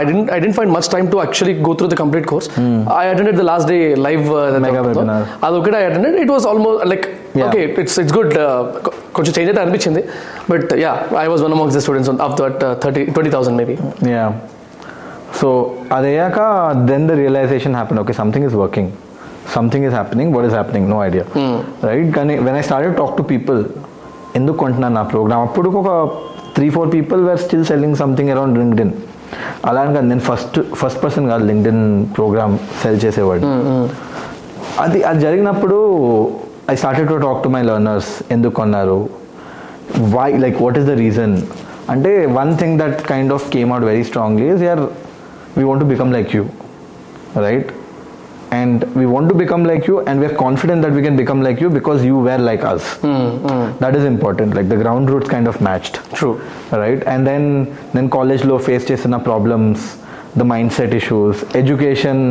I 0.00 0.04
didn't 0.04 0.30
I 0.30 0.38
didn't 0.40 0.56
find 0.56 0.74
much 0.74 0.88
time 0.88 1.10
to 1.10 1.16
actually 1.16 1.62
go 1.62 1.72
through 1.72 1.88
the 1.88 1.94
complete 1.94 2.26
course 2.26 2.48
I 3.00 3.06
attended 3.06 3.36
the 3.36 3.40
last 3.40 3.68
day 3.68 3.94
live. 3.94 4.28
అదొకటి 5.44 5.76
I 5.76 5.84
attended 5.84 6.16
it 6.16 6.30
was 6.30 6.46
almost 6.46 6.86
like. 6.86 7.06
Okay 7.46 7.74
it's 7.78 7.98
it's 7.98 8.16
good 8.16 8.34
కొంచెం 9.14 9.34
change 9.38 9.50
అయితే 9.50 9.60
అనిపించింది. 9.60 10.04
But 10.50 10.74
yeah 10.74 10.98
I 11.20 11.26
was 11.26 11.42
one 11.42 11.52
amongst 11.52 11.76
the 11.76 11.80
students 11.80 12.22
of 12.22 12.40
that 12.40 12.82
thirty 12.82 13.04
twenty 13.04 13.30
thousand 13.30 13.56
maybe 13.56 13.76
yeah 14.10 14.32
so 15.40 15.70
అదయ్యాక 15.92 16.38
then 16.76 17.08
the 17.08 17.12
realization 17.12 17.74
happen 17.74 17.98
okay 17.98 18.12
something 18.12 18.46
is 18.46 18.54
working 18.54 18.90
something 19.52 19.84
is 19.84 19.94
happening 19.94 20.30
what 20.34 20.46
is 20.46 20.54
happening 20.54 20.88
no 20.88 20.98
idea 21.04 21.24
right 21.88 22.10
కానీ 22.14 22.34
when 22.46 22.56
I 22.56 22.62
started 22.62 22.94
talk 22.96 23.14
to 23.16 23.24
people 23.32 23.60
ఎందుకు 24.34 24.56
కొంటున్నాను 24.56 24.94
నా 24.94 25.02
programme 25.10 25.42
అప్పుడు 25.42 25.68
ఒక 25.80 25.90
three 26.54 26.68
four 26.70 26.88
people 26.92 27.20
were 27.26 27.40
still 27.40 27.64
selling 27.64 27.96
something 27.96 28.30
around 28.30 28.56
LinkedIn 28.80 28.92
అలా 29.64 29.80
అని 29.80 29.92
కాదు 29.94 30.06
నేను 30.06 30.24
ఫస్ట్ 30.26 30.58
ఫస్ట్ 30.74 31.00
పర్సన్ 31.04 31.26
కాదు 31.28 31.44
లింక్డ్ 31.44 31.68
ఇన్ 31.72 31.84
ప్రోగ్రామ్ 32.14 32.52
సెల్ 32.82 32.98
చేసేవాడు 33.04 33.46
అది 34.80 35.00
అది 35.02 35.20
జరిగినప్పుడు 35.20 35.78
I 36.70 36.76
started 36.76 37.08
to 37.08 37.18
talk 37.24 37.40
to 37.42 37.48
my 37.48 37.62
learners 37.62 38.10
ఎందుకు 38.32 38.54
కొన్నారు? 38.54 38.98
Why 40.12 40.28
like 40.44 40.58
what 40.62 40.78
is 40.78 40.86
the 40.86 40.96
reason 41.00 41.34
అంటే 41.90 42.10
one 42.36 42.52
thing 42.56 42.76
that 42.80 42.98
kind 43.08 43.32
of 43.32 43.46
came 43.50 43.72
out 43.72 43.84
very 43.84 44.04
strongly 44.04 44.46
is 44.54 44.62
yeah 44.62 44.80
we 45.56 45.64
want 45.64 45.82
to 45.82 45.88
become 45.88 46.12
like 46.12 46.30
you 46.36 46.44
right 47.38 47.70
and 48.56 48.80
we 48.98 49.04
want 49.14 49.28
to 49.32 49.36
become 49.42 49.62
like 49.70 49.84
you 49.90 49.96
and 50.10 50.18
we are 50.22 50.36
confident 50.44 50.82
that 50.86 50.94
we 50.98 51.02
can 51.06 51.18
become 51.22 51.40
like 51.46 51.60
you 51.64 51.70
because 51.78 52.00
you 52.10 52.18
were 52.28 52.42
like 52.50 52.64
us 52.72 52.86
that 53.84 53.96
is 54.00 54.06
important 54.14 54.54
like 54.58 54.68
the 54.74 54.78
ground 54.84 55.10
roots 55.14 55.30
kind 55.34 55.50
of 55.52 55.60
matched 55.68 55.98
true 56.16 56.30
right 56.84 57.04
and 57.14 57.26
then 57.30 57.46
నేను 57.96 58.10
కాలేజ్లో 58.18 58.56
face 58.68 58.86
చేసిన 58.92 59.16
problems 59.28 59.84
the 60.40 60.44
mindset 60.78 60.94
issues 61.00 61.40
education 61.62 62.22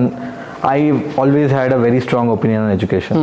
I 0.73 0.79
always 1.21 1.51
had 1.57 1.73
a 1.77 1.81
very 1.85 1.99
strong 2.05 2.31
opinion 2.37 2.63
on 2.65 2.73
education 2.77 3.17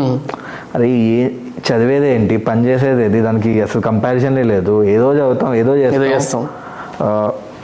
అరే 0.74 0.88
ఏ 1.12 1.20
చదివేది 1.68 2.08
ఏంటి? 2.16 2.34
పని 2.48 2.60
చేసేది 2.68 3.02
ఏది 3.06 3.20
దానికి 3.26 3.50
అసలు 3.64 3.80
కంపారిజనే 3.86 4.42
లేదు. 4.50 4.74
ఏదో 4.94 5.08
చదువుతాం 5.18 5.50
ఏదో 5.60 5.72
ఏదో 5.86 6.04
చేస్తాం. 6.12 6.42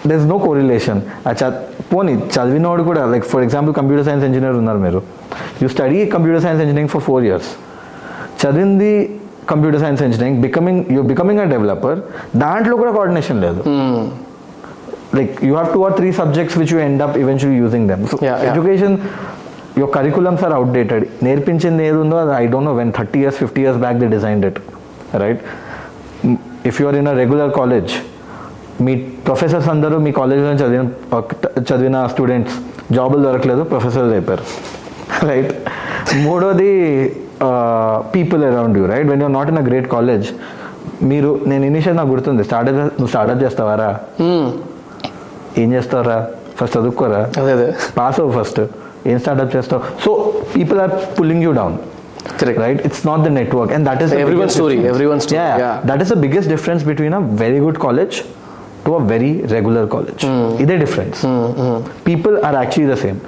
చేస్తాం 0.06 0.10
దర్ 0.10 0.18
ఇస్ 0.20 0.28
నో 0.32 0.38
కోరిలేషన్ 0.46 1.00
పోనీ 1.92 2.12
చదివినోడు 2.34 2.82
కూడా 2.88 3.02
like 3.12 3.26
for 3.32 3.42
example 3.46 3.74
computer 3.78 4.06
science 4.08 4.24
engineer 4.28 4.56
ఉన్నారు 4.62 4.80
మీరు 4.86 5.00
you 5.62 5.68
study 5.74 5.98
computer 6.14 6.42
science 6.46 6.62
engineering 6.64 6.92
for 6.94 7.04
four 7.08 7.24
years 7.24 7.50
చదివింది 8.42 8.92
computer 9.52 9.82
science 9.84 10.00
engineering 10.02 10.38
becoming 10.42 10.80
you 10.94 11.02
becoming 11.12 11.40
a 11.40 11.48
developer 11.54 11.98
దాంట్లో 12.44 12.76
కూడా 12.76 12.92
కోఆర్డినేషన్ 12.98 13.40
లేదు 13.46 13.62
like 15.12 15.40
you 15.40 15.54
have 15.54 15.72
two 15.72 15.82
or 15.82 15.90
three 15.92 16.12
subjects 16.12 16.56
which 16.56 16.70
you 16.70 16.78
end 16.80 17.00
up 17.00 17.16
eventually 17.16 17.56
using 17.56 17.86
them. 17.86 18.06
So 18.06 18.16
Yeah, 18.18 18.28
yeah. 18.36 18.50
education 18.50 18.92
your 19.76 19.88
curriculums 19.88 20.42
are 20.42 20.52
outdated. 20.52 21.02
నేర్పించింది 21.26 21.82
ఏది 21.88 21.98
ఉందో 22.04 22.16
అది 22.24 22.32
I 22.38 22.44
don't 22.52 22.68
know 22.70 22.74
when 22.74 22.90
thirty 22.98 23.18
years 23.22 23.38
fifty 23.42 23.60
years 23.62 23.78
back 23.84 23.98
they 24.02 24.08
designed 24.14 24.44
it 24.48 24.58
right 25.22 25.40
if 26.70 26.76
you 26.80 26.86
are 26.90 26.96
in 27.00 27.08
a 27.12 27.14
regular 27.20 27.52
college 27.58 27.92
మీ 28.84 28.92
professors 29.26 29.68
అందరూ 29.74 29.96
మీ 30.06 30.10
కాలేజీలో 30.18 30.52
చదివిన 30.62 30.86
చదివిన 31.68 31.98
స్టూడెంట్స్ 32.12 32.56
జాబులు 32.96 33.22
దొరకలేదు 33.26 33.62
ప్రొఫెసర్లు 33.72 34.14
అయిపోయారు. 34.16 34.44
రైట్ 35.28 35.52
మూడోది 36.26 36.70
people 38.14 38.42
around 38.50 38.76
you 38.78 38.84
right 38.92 39.08
when 39.12 39.22
you're 39.24 39.34
not 39.38 39.48
in 39.52 39.58
a 39.62 39.64
great 39.68 39.88
college 39.94 40.26
మీరు 41.10 41.30
నేను 41.50 41.64
ఇనిషియల్ 41.70 41.96
నాకు 41.96 42.10
గుర్తుంది 42.14 42.44
స్టార్ట్అప్ 42.48 42.78
నువ్వు 42.98 43.10
స్టార్ట్అప్ 43.14 43.42
చేస్తావారా? 43.44 43.88
ఏం 45.62 45.68
చేస్తావరా? 45.76 46.18
ఫస్ట్ 46.58 46.76
చదువుకోరా? 46.78 47.20
పాస్ 47.98 48.18
అవ్వు 48.22 48.32
ఫస్ట్ 48.38 48.60
ఏం 49.10 49.18
స్టార్ట్అప్ 49.24 49.52
చేస్తావు? 49.56 49.82
So 50.04 50.10
people 50.56 50.80
are 50.86 50.94
pulling 51.18 51.44
you 51.48 51.52
down 51.60 51.76
Correct. 52.38 52.58
right? 52.62 52.78
It's 52.86 53.02
not 53.08 53.18
the 53.26 53.30
network. 53.36 53.68
And 53.74 53.82
that 53.88 54.00
is 54.04 54.08
the 54.12 54.16
Everyone's 54.22 54.38
biggest 54.38 54.56
story, 54.60 54.74
difference. 54.76 54.94
everyone's 54.94 55.24
story, 55.26 55.38
yeah, 55.40 55.60
yeah. 55.64 55.76
that 55.90 56.00
is 56.04 56.08
the 56.14 56.18
biggest 56.24 56.46
difference 56.54 56.82
between 56.88 57.12
a 57.18 57.20
very 57.42 57.58
good 57.64 57.76
college 57.84 58.16
to 58.86 58.92
a 58.94 59.02
very 59.12 59.32
regular 59.54 59.84
college. 59.94 60.22
ఇదే 60.62 60.76
difference 60.82 61.20
people 62.08 62.36
are 62.48 62.56
actually 62.60 62.88
the 62.92 62.98
same 63.04 63.18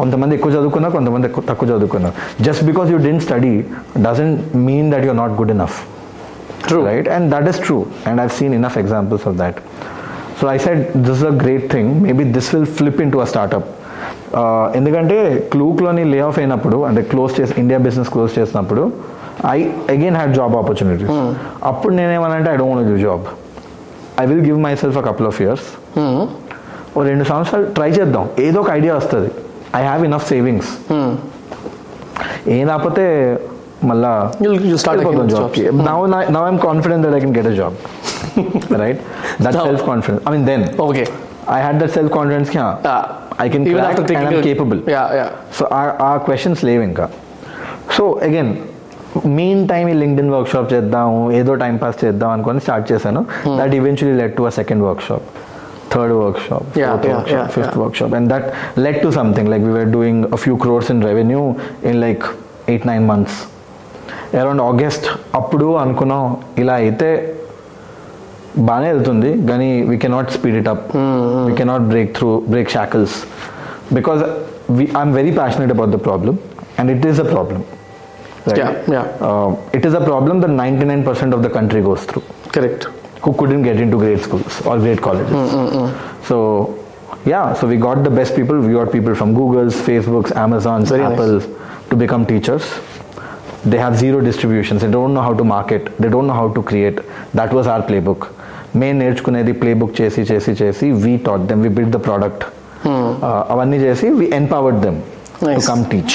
కొంతమంది 0.00 0.34
ఎక్కువ 0.38 0.50
చదువుకున్నారు 0.56 0.94
కొంతమంది 0.98 1.28
తక్కువ 1.50 1.66
చదువుకున్నారు 1.72 2.14
just 2.46 2.64
because 2.70 2.90
you 2.94 2.98
didn't 3.06 3.24
study 3.28 3.54
doesn't 4.06 4.38
mean 4.68 4.88
that 4.94 5.06
you're 5.08 5.18
not 5.22 5.34
good 5.40 5.54
enough 5.56 5.78
True. 6.64 6.84
right? 6.84 7.08
And 7.08 7.32
that 7.32 7.46
is 7.46 7.58
true. 7.58 7.80
And 8.06 8.20
i've 8.20 8.32
seen 8.32 8.52
enough 8.52 8.76
examples 8.76 9.26
of 9.26 9.36
that. 9.38 9.56
So 10.38 10.48
i 10.48 10.56
said 10.56 10.78
this 10.96 11.16
is 11.16 11.24
a 11.24 11.36
great 11.36 11.70
thing. 11.70 12.02
Maybe 12.02 12.24
this 12.36 12.52
will 12.52 12.66
flip 12.78 13.00
into 13.00 13.20
a 13.20 13.26
startup. 13.26 13.64
Uh, 14.32 14.64
ఎందుకంటే 14.78 15.16
క్లూక్లోని 15.52 16.04
lay 16.12 16.20
off 16.28 16.38
అయినప్పుడు 16.38 16.78
అంటే 16.88 17.00
close 17.10 17.32
చేసి 17.38 17.54
India 17.62 17.78
business 17.86 18.10
close 18.14 18.32
చేసినప్పుడు 18.38 18.82
I 19.48 19.58
again 19.94 20.16
had 20.18 20.32
job 20.38 20.54
opportunities 20.60 21.12
అప్పుడు 21.70 21.92
నేనేమనంటే 21.98 22.48
I 22.54 22.56
don't 22.62 22.88
do 22.90 22.96
job 23.06 23.24
I 24.22 24.26
will 24.30 24.44
give 24.48 24.58
myself 24.82 24.98
a 25.02 25.04
couple 25.08 25.28
of 25.32 25.38
years 25.44 25.66
ఓ 26.96 27.02
రెండు 27.10 27.24
సంవత్సరాలు 27.30 27.66
try 27.78 27.90
చేద్దాం 27.98 28.24
ఏదో 28.46 28.58
ఒక 28.64 28.70
ఐడియా 28.78 28.94
వస్తుంది 29.00 29.30
ఐ 29.78 29.82
హ్యావ్ 29.88 30.02
ఇనఫ్ 30.08 30.26
సేవింగ్స్ 30.32 30.72
ఏం 32.56 32.64
రాకపోతే 32.72 33.04
మళ్ళా 33.90 34.10
You'll, 34.42 34.60
you'll 34.66 34.82
start 34.82 34.98
again 35.00 35.16
with 35.20 35.30
job. 35.32 35.54
jobs. 35.54 35.78
Now, 35.88 35.96
now 36.36 36.42
I'm 36.48 36.58
confident 36.60 37.00
that 37.04 37.14
I 37.16 37.22
can 37.24 37.32
get 37.38 37.46
a 37.46 37.54
job. 37.60 37.72
right? 38.82 38.98
That 39.44 39.54
Now- 39.54 39.64
self 39.68 39.80
confidence. 39.88 40.22
I 40.26 40.32
mean, 40.34 40.44
then 40.50 40.62
Okay. 40.86 41.06
I 41.56 41.60
had 41.66 41.76
that 41.82 41.90
self 41.96 42.10
confidence. 42.16 42.50
Yeah, 42.54 42.68
Yeah. 42.84 43.02
I 43.44 43.48
can 43.52 43.62
Even 43.62 43.78
crack 43.78 43.92
after 43.92 44.04
taking 44.10 44.26
and 44.26 44.34
I'm 44.34 44.42
a- 44.42 44.48
capable. 44.50 44.80
Yeah, 44.86 45.16
yeah. 45.18 45.30
So 45.56 45.62
our, 45.78 45.90
our 46.08 46.18
questions 46.28 46.58
లేవు 46.68 46.82
ఇంకా 46.90 47.06
so 47.96 48.04
again 48.28 48.52
mean 49.38 49.60
time 49.72 49.84
ఈ 49.92 49.94
linked 50.02 50.20
in 50.24 50.30
work 50.34 50.50
shop 50.52 50.68
చేద్దాం 50.74 51.08
ఏదో 51.40 51.52
time 51.62 51.74
pass 51.82 51.98
చేద్దాం 52.04 52.30
అనుకొని 52.34 52.60
start 52.66 52.86
చేశాను. 52.92 53.20
That 53.60 53.74
eventually 53.78 54.14
led 54.22 54.34
to 54.38 54.44
a 54.50 54.52
second 54.58 54.82
workshop 55.08 55.26
third 55.92 56.14
workshop 56.46 56.66
fourth 56.76 57.06
work 57.14 57.30
fifth. 57.56 57.76
Workshop 58.00 58.14
and 58.18 58.28
that 58.32 58.46
led 58.84 59.00
to 59.04 59.10
something 59.18 59.48
like 59.52 59.64
we 59.68 59.72
were 59.78 59.90
doing 59.98 60.22
a 60.36 60.38
few 60.44 60.54
crores 60.64 60.90
in 60.94 61.02
revenue 61.08 61.42
in 61.90 61.98
like 62.06 62.24
eight 62.72 62.86
nine 62.90 63.06
months 63.12 63.38
around 64.42 64.62
August 64.70 65.06
అప్పుడు 65.40 65.68
అనుకున్నాం 65.82 66.24
ఇలా 66.62 66.74
అయితే 66.84 67.08
బాగానే 68.68 68.88
వెళ్తుంది 68.92 69.30
కానీ 69.50 69.68
we 69.90 69.96
cannot 70.04 70.30
speed 70.36 70.56
it 70.62 70.70
up 70.74 70.86
we 71.48 71.52
cannot 71.60 71.86
break 71.92 72.10
through 72.18 72.30
break 72.52 72.70
shackles 72.76 73.16
because 73.98 74.22
I'm 75.00 75.14
very 75.20 75.32
passionate 75.38 75.72
about 75.76 75.92
the 75.96 76.00
problem 76.08 76.38
and 76.80 76.90
it 76.96 77.06
is 77.10 77.20
a 77.26 77.28
problem 77.34 77.62
Yeah, 78.59 78.69
yeah. 78.95 79.05
It 79.77 79.85
is 79.87 79.95
a 79.99 80.03
problem 80.09 80.37
that 80.43 80.55
ninety 80.63 80.85
nine 80.91 81.03
percent 81.07 81.33
of 81.37 81.41
the 81.45 81.51
country 81.57 81.81
goes 81.87 82.05
through 82.11 82.21
Correct. 82.55 82.83
who 83.23 83.31
couldn't 83.39 83.63
get 83.63 83.77
into 83.83 83.97
great 84.03 84.21
schools 84.25 84.53
or 84.67 84.75
great 84.83 84.99
colleges. 85.01 85.33
So, 86.27 86.35
yeah, 87.31 87.45
so 87.53 87.63
we 87.67 87.77
got 87.77 87.97
the 88.03 88.13
best 88.19 88.31
people. 88.37 88.57
We 88.59 88.73
got 88.73 88.89
people 88.91 89.13
from 89.15 89.29
Google's, 89.39 89.75
Facebook's, 89.87 90.31
Amazon's, 90.43 90.89
Very 90.89 91.03
nice. 91.03 91.13
Apple's 91.13 91.45
to 91.89 91.95
become 92.03 92.23
teachers. 92.25 92.65
They 93.71 93.79
have 93.85 93.95
zero 93.97 94.19
distributions. 94.21 94.81
They 94.85 94.91
don't 94.91 95.13
know 95.15 95.25
how 95.27 95.33
to 95.33 95.45
market. 95.55 95.83
They 96.03 96.09
don't 96.15 96.27
know 96.29 96.37
how 96.41 96.47
to 96.57 96.63
create. 96.63 96.99
That 97.39 97.51
was 97.51 97.67
our 97.73 97.83
playbook. 97.89 98.21
మేము 98.79 98.95
నేర్చుకునేది 99.01 99.53
playbook 99.61 99.93
చేసి 99.99 100.21
చేసి 100.31 100.51
చేసి 100.61 100.87
we 101.03 101.13
taught 101.27 101.43
them 101.49 101.61
we 101.65 101.69
build 101.77 101.93
the 101.97 102.01
product 102.07 102.43
అవన్నీ 103.53 103.77
చేసి 103.85 104.07
we 104.19 104.25
empowered 104.39 104.79
them 104.85 104.97
to 105.39 105.45
Nice. 105.49 105.67
Come 105.71 105.83
teach 105.93 106.13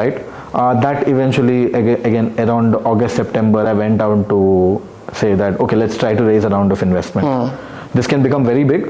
right 0.00 0.16
uh, 0.59 0.73
that 0.83 0.97
eventually 1.13 1.59
again, 1.79 1.99
again 2.09 2.27
around 2.43 2.71
august 2.91 3.15
september 3.21 3.61
i 3.71 3.75
went 3.83 3.97
down 4.03 4.19
to 4.31 4.39
say 5.19 5.31
that 5.41 5.53
okay 5.63 5.77
let's 5.81 5.97
try 6.03 6.11
to 6.19 6.25
raise 6.29 6.45
a 6.49 6.53
round 6.55 6.71
of 6.75 6.81
investment 6.87 7.25
this 7.97 8.07
can 8.13 8.21
become 8.27 8.45
very 8.53 8.65
big 8.73 8.83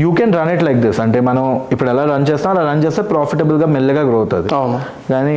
you 0.00 0.08
can 0.18 0.32
run 0.36 0.50
it 0.54 0.62
like 0.66 0.80
this 0.84 0.98
అంటే 1.02 1.18
మనం 1.28 1.44
ఇప్పుడు 1.74 1.88
ఎలా 1.92 2.02
run 2.10 2.24
చేస్తాం 2.30 2.50
అలా 2.54 2.62
run 2.68 2.80
చేస్తే 2.84 3.02
ప్రాఫిటబుల్గా 3.10 3.66
మెల్లగా 3.74 4.02
grow 4.08 4.18
అవుతుంది. 4.22 4.48
కానీ 5.12 5.36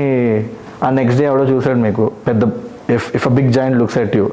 ఆ 0.86 0.90
నెక్స్ట్ 0.98 1.20
డే 1.22 1.26
ఎవడో 1.30 1.46
చూసాడు 1.52 1.80
మీకు 1.86 2.06
పెద్ద 2.28 2.42
if 2.96 3.06
if 3.18 3.26
a 3.30 3.34
big 3.38 3.52
giant 3.58 3.78
looks 3.82 3.98
at 4.04 4.16
you. 4.20 4.26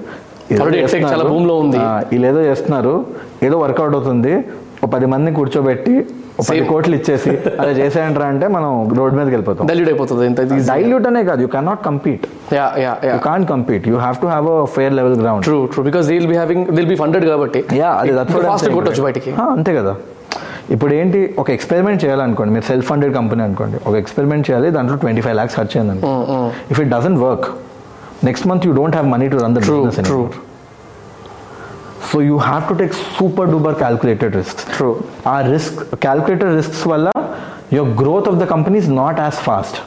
వీళ్ళు 2.13 2.27
ఏదో 2.33 2.41
చేస్తున్నారు 2.49 2.95
ఏదో 3.49 3.59
వర్కౌట్ 3.65 3.95
అవుతుంది 3.99 4.33
ఒక 4.83 4.89
పది 4.97 5.07
మందిని 5.13 5.35
కూర్చోబెట్టి 5.39 5.95
పది. 6.39 6.63
కోట్లు 6.71 6.95
ఇచ్చేసి 6.99 7.33
అలా 7.61 7.73
చేసేయంటారా 7.81 8.27
అంటే 8.33 8.47
మనం 8.57 8.71
రోడ్ 8.99 9.15
మీదకి 9.19 9.35
వెళ్ళిపోతాం. 9.37 9.65
డైల్యూట్ 9.71 9.91
అయిపోతుంది 9.93 10.25
ఇంత 10.31 10.41
డైల్యూట్ 10.73 11.07
అనే 11.11 11.23
కాదు 11.29 11.41
you 11.45 11.49
cannot 11.55 11.83
compete 11.89 12.25
ya 12.57 12.67
ya 12.85 12.93
ya 13.09 13.15
can't 13.29 13.49
compete 13.53 13.87
you 13.91 13.97
have 14.05 14.19
to 14.25 14.29
have 14.33 14.49
a 14.57 14.59
fair 14.77 14.93
level 14.99 15.17
ground 15.23 15.45
true 15.49 15.59
true 15.75 15.85
because 15.89 16.07
they'll 16.13 16.29
be 16.33 16.37
having 16.41 16.65
they'll 16.79 16.91
be 16.93 16.99
funded 17.03 17.27
కాబట్టి. 17.33 17.63
యా 17.83 17.91
అది 18.01 18.13
ఫాస్ట్ 18.51 18.71
కొట్టొచ్చు 18.77 19.05
బయటికి. 19.09 19.33
అంతే 19.57 19.75
కదా. 19.79 19.95
ఇప్పుడు 20.75 20.93
ఏంటి 21.01 21.19
ఒక 21.41 21.49
ఎక్స్పెరిమెంట్ 21.57 22.01
చేయాలనుకోండి 22.05 22.53
మీరు 22.55 22.67
సెల్ఫ్ 22.71 22.87
ఫండెడ్ 22.91 23.13
కంపెనీ 23.19 23.43
అనుకోండి 23.49 23.77
ఒక 23.89 23.95
ఎక్స్పెరిమెంట్ 24.03 24.45
చేయాలి 24.49 24.69
దాంట్లో 24.77 24.97
ట్వంటీ 25.03 25.23
ఫైవ్ 25.27 25.37
ల్యాక్స్ 25.39 25.57
ఖర్చు 25.59 25.77
అయింది 25.81 26.07
if 26.73 26.81
it 26.85 26.91
doesn't 26.95 27.21
work 27.27 27.47
next 28.29 28.47
month 28.51 28.65
you 28.69 28.73
don't 28.81 28.97
have 28.97 29.09
money 29.15 29.29
to 29.35 29.39
run 29.45 29.55
the 29.57 29.63
business 29.67 30.01
So 32.11 32.21
you 32.21 32.39
have 32.39 32.69
to 32.69 32.77
take 32.77 32.93
super 32.93 33.47
duper 33.47 33.79
calculated 33.79 34.35
risks. 34.35 34.65
True. 34.77 35.11
Our 35.25 35.49
risk 35.49 36.01
calculated 36.01 36.47
risks 36.47 36.85
wala 36.87 37.13
your 37.71 37.93
growth 37.95 38.27
of 38.29 38.39
the 38.39 38.47
company 38.47 38.79
is 38.79 38.89
not 38.89 39.19
as 39.19 39.39
fast. 39.41 39.83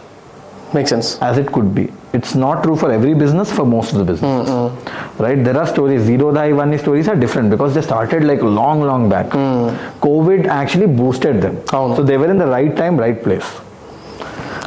Makes 0.74 0.90
sense. 0.90 1.18
As 1.22 1.38
it 1.38 1.52
could 1.52 1.74
be. 1.74 1.92
It's 2.14 2.36
not 2.36 2.64
true 2.64 2.76
for 2.76 2.92
every 2.92 3.14
business, 3.14 3.52
for 3.52 3.66
most 3.66 3.94
of 3.94 4.00
the 4.00 4.04
businesses. 4.04 4.50
Mm-hmm. 4.54 5.24
Right? 5.24 5.44
There 5.44 5.58
are 5.58 5.66
stories. 5.66 6.04
Zero 6.04 6.32
Dai 6.32 6.52
One 6.54 6.78
stories 6.78 7.08
are 7.08 7.16
different 7.16 7.50
because 7.50 7.74
they 7.74 7.82
started 7.82 8.24
like 8.24 8.42
long, 8.42 8.82
long 8.82 9.10
back. 9.10 9.28
Mm. 9.28 9.76
COVID 10.00 10.48
actually 10.48 10.88
boosted 10.88 11.42
them. 11.42 11.64
Oh. 11.74 11.96
So 11.96 12.04
they 12.04 12.18
were 12.18 12.30
in 12.30 12.38
the 12.38 12.48
right 12.48 12.76
time, 12.76 12.98
right 12.98 13.22
place. 13.22 13.50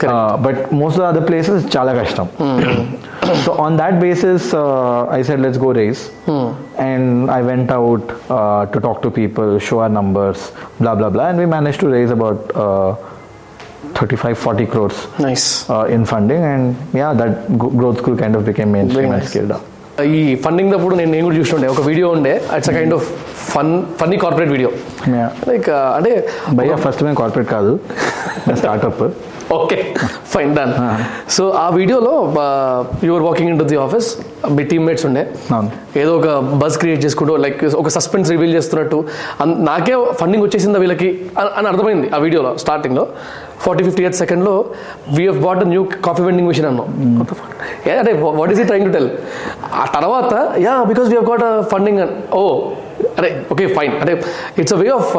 Uh, 0.02 0.36
but 0.36 0.72
most 0.72 0.94
of 0.94 0.98
the 0.98 1.04
other 1.04 1.24
places, 1.24 1.64
it's 1.64 1.74
chala 1.74 1.94
kashtam. 1.94 2.28
Mm-hmm 2.32 3.01
so 3.43 3.51
on 3.55 3.75
that 3.77 3.99
basis, 3.99 4.53
uh, 4.55 5.05
I 5.09 5.21
said, 5.21 5.39
let's 5.39 5.57
go 5.57 5.71
raise. 5.73 6.01
And 6.85 7.05
I 7.29 7.41
went 7.41 7.69
out 7.71 8.05
uh, 8.29 8.65
to 8.67 8.79
talk 8.79 9.01
to 9.03 9.11
people, 9.11 9.49
show 9.59 9.79
our 9.79 9.89
numbers, 9.91 10.39
blah, 10.79 10.95
blah, 10.95 11.09
blah. 11.09 11.27
And 11.29 11.37
we 11.37 11.47
managed 11.47 11.81
to 11.81 11.89
raise 11.89 12.11
about 12.11 12.39
uh, 12.57 12.91
35, 13.93 14.37
40 14.39 14.65
crores 14.67 14.97
nice 15.25 15.45
uh, 15.69 15.93
in 15.95 16.01
funding, 16.05 16.41
and 16.45 16.63
yeah, 16.93 17.11
that 17.13 17.31
g- 17.53 17.71
growth 17.79 17.97
school 17.97 18.17
kind 18.17 18.35
of 18.35 18.43
became 18.45 18.71
mainstream 18.71 18.97
Very 18.99 19.09
and 19.09 19.19
nice. 19.19 19.31
scaled 19.31 19.53
up. 19.57 19.63
ఈ 20.17 20.23
funding 20.43 20.73
అప్పుడు 20.77 20.95
నేను 20.99 21.11
నేను 21.13 21.25
కూడా 21.27 21.37
చూస్తుండే 21.39 21.67
ఒక 21.73 21.81
video 21.87 22.07
ఉండే 22.15 22.33
it's 22.57 22.69
a 22.71 22.75
kind 22.75 22.93
of 22.97 23.05
fun 23.53 23.71
funny 23.99 24.17
corporate 24.23 24.51
video 24.55 24.69
Yeah. 25.15 25.29
Like 25.49 25.67
అంటే 25.97 26.11
భయ్యా 26.59 26.75
ఫస్ట్ 26.83 27.01
మేము 27.07 27.17
కార్పొరేట్ 27.21 27.49
కాదు 27.55 27.71
startup 28.61 29.01
okay 29.52 29.76
fine 30.26 30.56
done 30.56 30.72
so 31.30 31.50
ఆ 31.58 31.68
వీడియోలో 31.70 32.12
your 33.04 33.22
walking 33.22 33.50
into 33.58 33.64
the 33.64 33.76
office 33.76 34.08
me 34.50 34.62
teammates 34.62 35.06
ఉండే. 35.06 35.22
ఏదో 35.96 36.16
ఒక 36.16 36.28
బజ్ 36.54 36.78
క్రియేట్ 36.78 37.04
చేసుకుంటూ 37.04 37.36
లైక్ 37.36 37.64
ఒక 37.74 37.88
సస్పెన్స్ 37.88 38.30
రివీల్ 38.30 38.54
చేస్తున్నట్టు. 38.54 38.98
నాకే 39.62 39.96
ఫండింగ్ 40.12 40.44
వచ్చేసిందా 40.44 40.78
వీళ్ళకి? 40.78 41.08
అని- 41.56 41.68
అర్థమైంది 41.68 42.10
ఆ 42.14 42.18
వీడియోలో 42.18 42.56
స్టార్టింగ్లో 42.56 43.04
ఫార్టీ 43.60 43.84
ఫిఫ్టీ 43.84 44.02
ఎయిత్ 44.02 44.16
సెకండ్లో 44.16 44.54
we 45.12 45.28
have 45.28 45.40
bought 45.42 45.66
new 45.66 45.82
coffee 46.04 46.22
vending 46.22 46.48
machine 46.48 46.66
అన్నాం. 46.66 46.88
ఏ 47.86 47.96
అంటే 47.96 48.12
what 48.32 48.52
is 48.52 48.60
he 48.60 48.64
trying 48.64 48.86
to 48.86 48.92
tell 48.92 49.10
ఆ 49.74 49.84
తర్వాత 49.94 50.32
yeah 50.58 50.84
because 50.84 51.08
we 51.08 51.14
have 51.14 51.30
got 51.30 51.44
funding 51.70 52.00
ఓ 52.34 52.44
అరే 53.18 53.30
ఓకే 53.52 53.66
ఫైన్ 53.76 53.94
అంటే 54.00 54.12
it's 54.60 54.74
a 54.74 54.80
way 54.80 54.88
of 54.96 55.10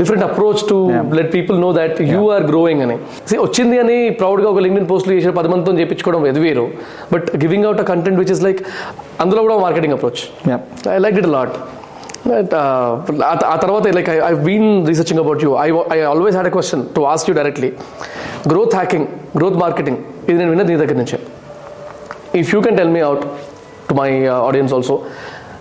different 0.00 0.24
approach 0.28 0.62
to 0.70 0.76
let 1.18 1.30
people 1.34 1.56
know 1.60 1.70
that 1.78 1.96
you 2.12 2.20
are 2.34 2.44
growing 2.50 2.82
అని. 2.86 2.96
See, 3.30 3.38
వచ్చింది 3.44 3.78
అని 3.82 3.96
ప్రౌడ్గా 4.20 4.48
ఒక 4.52 4.60
లింక్డిన్ 4.66 4.88
పోస్ట్లు 4.90 5.14
చేసిన 5.16 5.32
పది 5.38 5.50
మందితో 5.52 5.72
చేయించుకోవడం 5.80 6.26
ఎది 6.32 6.42
వేరు 6.46 6.66
but 7.12 7.28
giving 7.44 7.66
out 7.68 7.80
a 7.80 7.88
content 7.92 8.20
which 8.22 8.32
is 8.36 8.42
like 8.48 8.60
అందులో 9.24 9.42
కూడా 9.46 9.56
marketing 9.66 9.96
approach 9.98 10.22
Yeah. 10.50 10.60
I 10.94 11.00
like 11.06 11.18
it 11.22 11.30
lot 11.36 11.56
ఆ 13.46 13.56
తర్వాత 13.64 13.82
like 13.98 14.08
I 14.28 14.34
been 14.46 14.70
researching 14.88 15.20
about 15.24 15.42
you 15.44 15.50
I 15.64 15.66
I 15.96 16.00
always 16.12 16.36
had 16.36 16.48
a 16.50 16.54
question 16.56 16.82
to 16.96 17.00
ask 17.12 17.28
you 17.30 17.36
directly 17.40 17.70
growth 18.52 18.74
hacking 18.74 19.06
growth 19.38 19.58
marketing 19.64 19.98
ఇది 20.28 20.36
నేను 20.40 20.50
విన్నది 20.54 20.72
నీ 20.72 20.78
దగ్గర 20.82 20.96
నుంచే. 20.96 21.18
If 22.40 22.50
you 22.54 22.60
can 22.62 22.76
tell 22.80 22.92
me 22.96 23.02
out 23.08 23.24
to 23.88 23.94
my 23.94 24.08
audience 24.48 24.72
also 24.74 24.94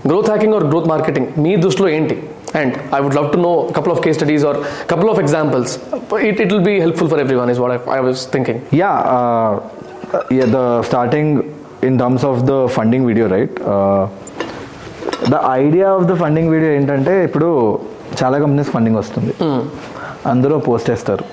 growth 0.09 0.29
hacking 0.31 0.55
or 0.57 0.65
growth 0.71 0.89
marketing 0.93 1.27
మీ 1.45 1.53
దృష్టిలో 1.65 1.89
ఏంటి? 1.97 2.17
And 2.61 2.73
I 2.97 2.99
would 3.05 3.17
love 3.19 3.29
to 3.35 3.39
know 3.47 3.53
couple 3.77 3.93
of 3.95 4.01
case 4.05 4.17
studies 4.19 4.45
or 4.51 4.59
couple 4.91 5.09
of 5.13 5.19
examples 5.25 5.73
it 6.29 6.39
it 6.43 6.51
will 6.53 6.65
be 6.71 6.75
helpful 6.85 7.09
for 7.13 7.21
everyone 7.43 7.51
is 7.55 7.61
what 7.63 7.89
I 7.97 8.01
was 8.07 8.23
thinking 8.35 8.61
the 10.55 10.63
starting 10.87 11.27
in 11.87 11.93
terms 12.01 12.21
of 12.29 12.35
the 12.49 12.57
funding 12.75 13.03
video, 13.07 13.25
right? 13.33 13.53
Uh, 13.73 14.03
the 15.33 15.39
idea 15.61 15.87
of 15.97 16.03
the 16.09 16.15
funding 16.21 16.47
video 16.53 16.69
ఏంటంటే 16.77 17.13
ఇప్పుడు 17.27 17.49
చాలా 18.19 18.37
companies 18.43 18.69
funding 18.75 18.97
వస్తుంది. 19.01 19.33
అందరూ 20.31 20.55
post 20.67 20.87
చేస్తారు. 20.91 21.23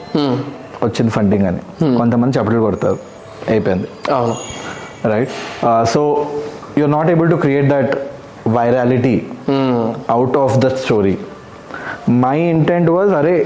వచ్చింది 0.87 1.13
funding 1.17 1.47
అని. 1.51 1.63
కొంతమంది 2.01 2.33
చప్పట్లు 2.39 2.63
కొడతారు. 2.67 2.99
అయిపోయింది. 3.53 3.89
అవును. 4.19 4.35
Right 5.13 5.31
so 5.93 6.01
you're 6.79 6.93
not 6.97 7.11
able 7.15 7.31
to 7.35 7.39
create 7.45 7.69
that 7.75 7.93
virality 8.57 9.15
out 10.17 10.37
of 10.45 10.57
the 10.65 10.69
story 10.83 11.15
my 12.25 12.39
intent 12.55 12.91
was 12.97 13.13
అరే 13.21 13.37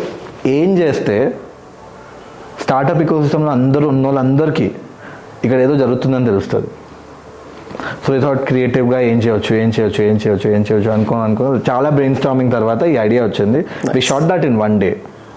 ఏం 0.59 0.71
చేస్తే 0.81 1.17
స్టార్టప్ 2.63 3.01
ఇకోసిస్టంలో 3.05 3.51
అందరూ 3.59 3.87
ఉన్న 3.93 4.05
వాళ్ళందరికీ 4.07 4.69
ఇక్కడ 5.45 5.59
ఏదో 5.67 5.75
జరుగుతుందని 5.83 6.27
తెలుస్తుంది. 6.31 6.69
సో 8.05 8.15
ఈ 8.17 8.21
థాట్ 8.25 8.43
క్రియేటివ్గా 8.49 8.99
ఏం 9.11 9.19
చేయొచ్చు 9.25 9.53
ఏం 9.63 9.69
చేయొచ్చు 9.77 10.01
ఏం 10.09 10.17
చేయొచ్చు 10.23 10.47
ఏం 10.57 10.63
చేయొచ్చు 10.69 10.91
అనుకో 10.95 11.15
అనుకో. 11.27 11.47
చాలా 11.69 11.89
బ్రెయిన్ 11.97 12.17
స్టామింగ్ 12.21 12.53
తర్వాత 12.57 12.83
ఈ 12.93 12.95
ఐడియా 13.07 13.23
వచ్చింది. 13.29 13.61
We 13.97 14.01
shot 14.09 14.27
that 14.31 14.45
in 14.49 14.59
one 14.65 14.75
day 14.85 14.91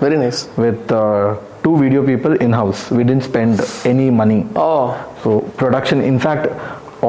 very 0.03 0.17
nice 0.23 0.39
with 0.65 0.91
two 1.63 1.71
video 1.83 2.01
people 2.11 2.33
in 2.47 2.55
house 2.59 2.81
we 2.97 3.03
didn't 3.09 3.25
spend 3.29 3.61
any 3.91 4.09
money 4.21 4.39
so 5.23 5.31
production 5.61 6.01
in fact 6.11 6.47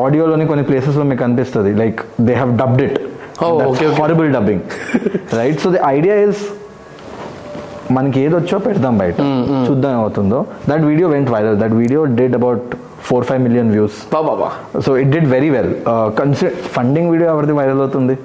ఆడియోలోని 0.05 0.45
కొన్ని 0.51 0.65
ప్లేసెస్లో 0.69 1.05
మీకు 1.11 1.23
అనిపిస్తుంది. 1.27 1.71
Like 1.83 2.01
they 2.27 2.35
have 2.41 2.53
dubbed 2.63 2.83
it. 2.87 2.99
Horrible 4.01 4.29
dubbing 4.37 4.63
right 5.41 5.61
so 5.65 5.71
the 5.77 5.81
idea 5.97 6.17
is 6.27 6.43
మనకి 7.97 8.19
ఏది 8.25 8.35
వచ్చో 8.39 8.57
పెడదాం 8.67 8.95
బయట. 9.03 9.17
చూద్దాం 9.69 9.93
ఏమవుతుందో. 9.99 10.39
That 10.71 10.85
video 10.91 11.07
went 11.15 11.31
viral 11.35 11.57
that 11.63 11.75
video 11.83 12.01
did 12.19 12.37
about 12.41 12.67
four 13.09 13.25
five 13.29 13.41
million 13.47 13.71
views 13.77 13.97
so 14.87 14.91
it 15.03 15.11
did 15.15 15.29
very 15.37 15.51
well 15.57 15.73
consider 16.21 16.55
funding 16.77 17.09
video 17.13 17.29
ఎవరిది 17.35 17.55
viral 17.61 17.81
అవుతుంది? 17.85 18.17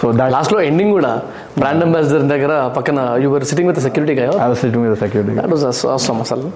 so 0.00 0.06
that 0.18 0.32
లాస్ట్లో 0.36 0.58
ఎండింగ్ 0.68 0.92
కూడా 0.98 1.12
బ్రాండ్ 1.60 1.84
అంబాసిడర్ 1.86 2.24
దగ్గర 2.34 2.52
పక్కన 2.78 2.98
యువర్ 3.24 3.44
సిట్టింగ్ 3.50 3.68
విత్ 3.70 3.80
సెక్యూరిటీ 3.86 4.14
గా 4.18 4.24
I 4.44 4.48
was 4.52 4.60
sitting 4.64 4.84
with 4.86 5.00
security 5.04 5.34
that 5.40 5.52
was 5.54 5.66
అవసరం 5.94 6.20
అసలు 6.26 6.46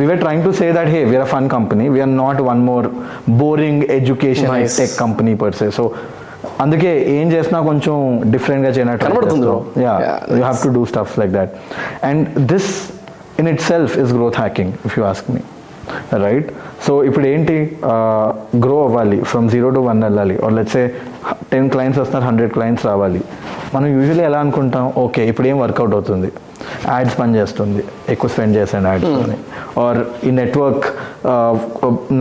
we 0.00 0.06
were 0.06 0.18
trying 0.18 0.42
to 0.42 0.52
say 0.52 0.68
that 0.72 0.88
hey, 0.88 1.02
we 1.10 1.14
are 1.18 1.22
a 1.22 1.32
fun 1.34 1.46
company. 1.48 1.84
We 1.94 2.00
are 2.00 2.12
not 2.22 2.36
one 2.52 2.60
more 2.70 2.84
boring 3.40 3.78
education 3.98 4.46
and 4.48 4.62
Nice. 4.62 4.76
tech 4.80 4.92
company 5.02 5.34
per 5.42 5.50
se. 5.60 5.68
So 5.78 5.84
అందుకే 6.62 6.90
ఏం 7.14 7.26
చేసినా 7.32 7.58
కొంచెం 7.68 7.94
డిఫరెంట్గా 8.34 8.70
చేయనట్టు 8.76 9.04
కనబడుతుంది. 9.06 9.46
Yeah 9.84 9.94
you 10.36 10.42
have 10.42 10.60
to 10.66 10.70
do 10.76 10.82
stuff 10.92 11.12
like 11.20 11.32
that 11.38 11.52
and 12.08 12.22
this 12.52 12.70
in 13.40 13.48
itself 13.70 13.94
is 14.02 14.12
growth 14.18 14.38
hacking 14.42 14.72
if 14.88 14.94
you 14.98 15.04
ask 15.10 15.26
me 15.34 15.42
right 16.24 16.48
so 16.86 16.92
ఇప్పుడు 17.08 17.26
ఏంటి? 17.32 17.56
Grow 18.64 18.76
అవ్వాలి. 18.86 19.18
ఫ్రమ్ 19.30 19.46
జీరో 19.54 19.68
టు 19.76 19.80
వన్ 19.88 20.00
వెళ్ళాలి. 20.06 20.34
Or 20.46 20.54
let's say 20.58 20.84
ten 21.52 21.68
clients 21.74 22.00
వస్తున్నారు 22.02 22.26
hundred 22.30 22.52
clients 22.56 22.84
రావాలి. 22.90 23.20
మనం 23.74 23.88
usually 23.96 24.24
ఎలా 24.30 24.38
అనుకుంటాం? 24.44 24.84
Okay 25.04 25.22
ఇప్పుడు 25.30 25.46
ఏం 25.52 25.56
వర్కౌట్ 25.64 25.94
అవుతుంది? 25.98 26.28
యాడ్స్ 26.92 27.16
పని 27.20 27.32
చేస్తుంది. 27.38 27.82
ఎక్కువ 28.12 28.28
స్పెండ్ 28.34 28.54
చేసాను 28.58 28.88
యాడ్స్ 28.92 29.12
అని 29.24 29.36
ఆర్ 29.82 29.98
ఈ 30.28 30.30
నెట్వర్క్ 30.40 30.86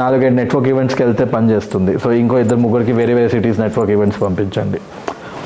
నాలుగైదు 0.02 0.36
నెట్వర్క్ 0.42 0.68
ఈవెంట్స్కి 0.74 1.02
వెళ్తే 1.06 1.26
పని 1.36 1.48
చేస్తుంది. 1.54 1.94
సో 2.04 2.08
ఇంకో 2.22 2.36
ఇద్దరు 2.44 2.62
ముగ్గురికి 2.66 2.94
వేరే 3.00 3.14
వేరే 3.18 3.30
సిటీస్ 3.36 3.60
నెట్వర్క్ 3.64 3.94
ఈవెంట్స్ 3.96 4.20
పంపించండి. 4.26 4.80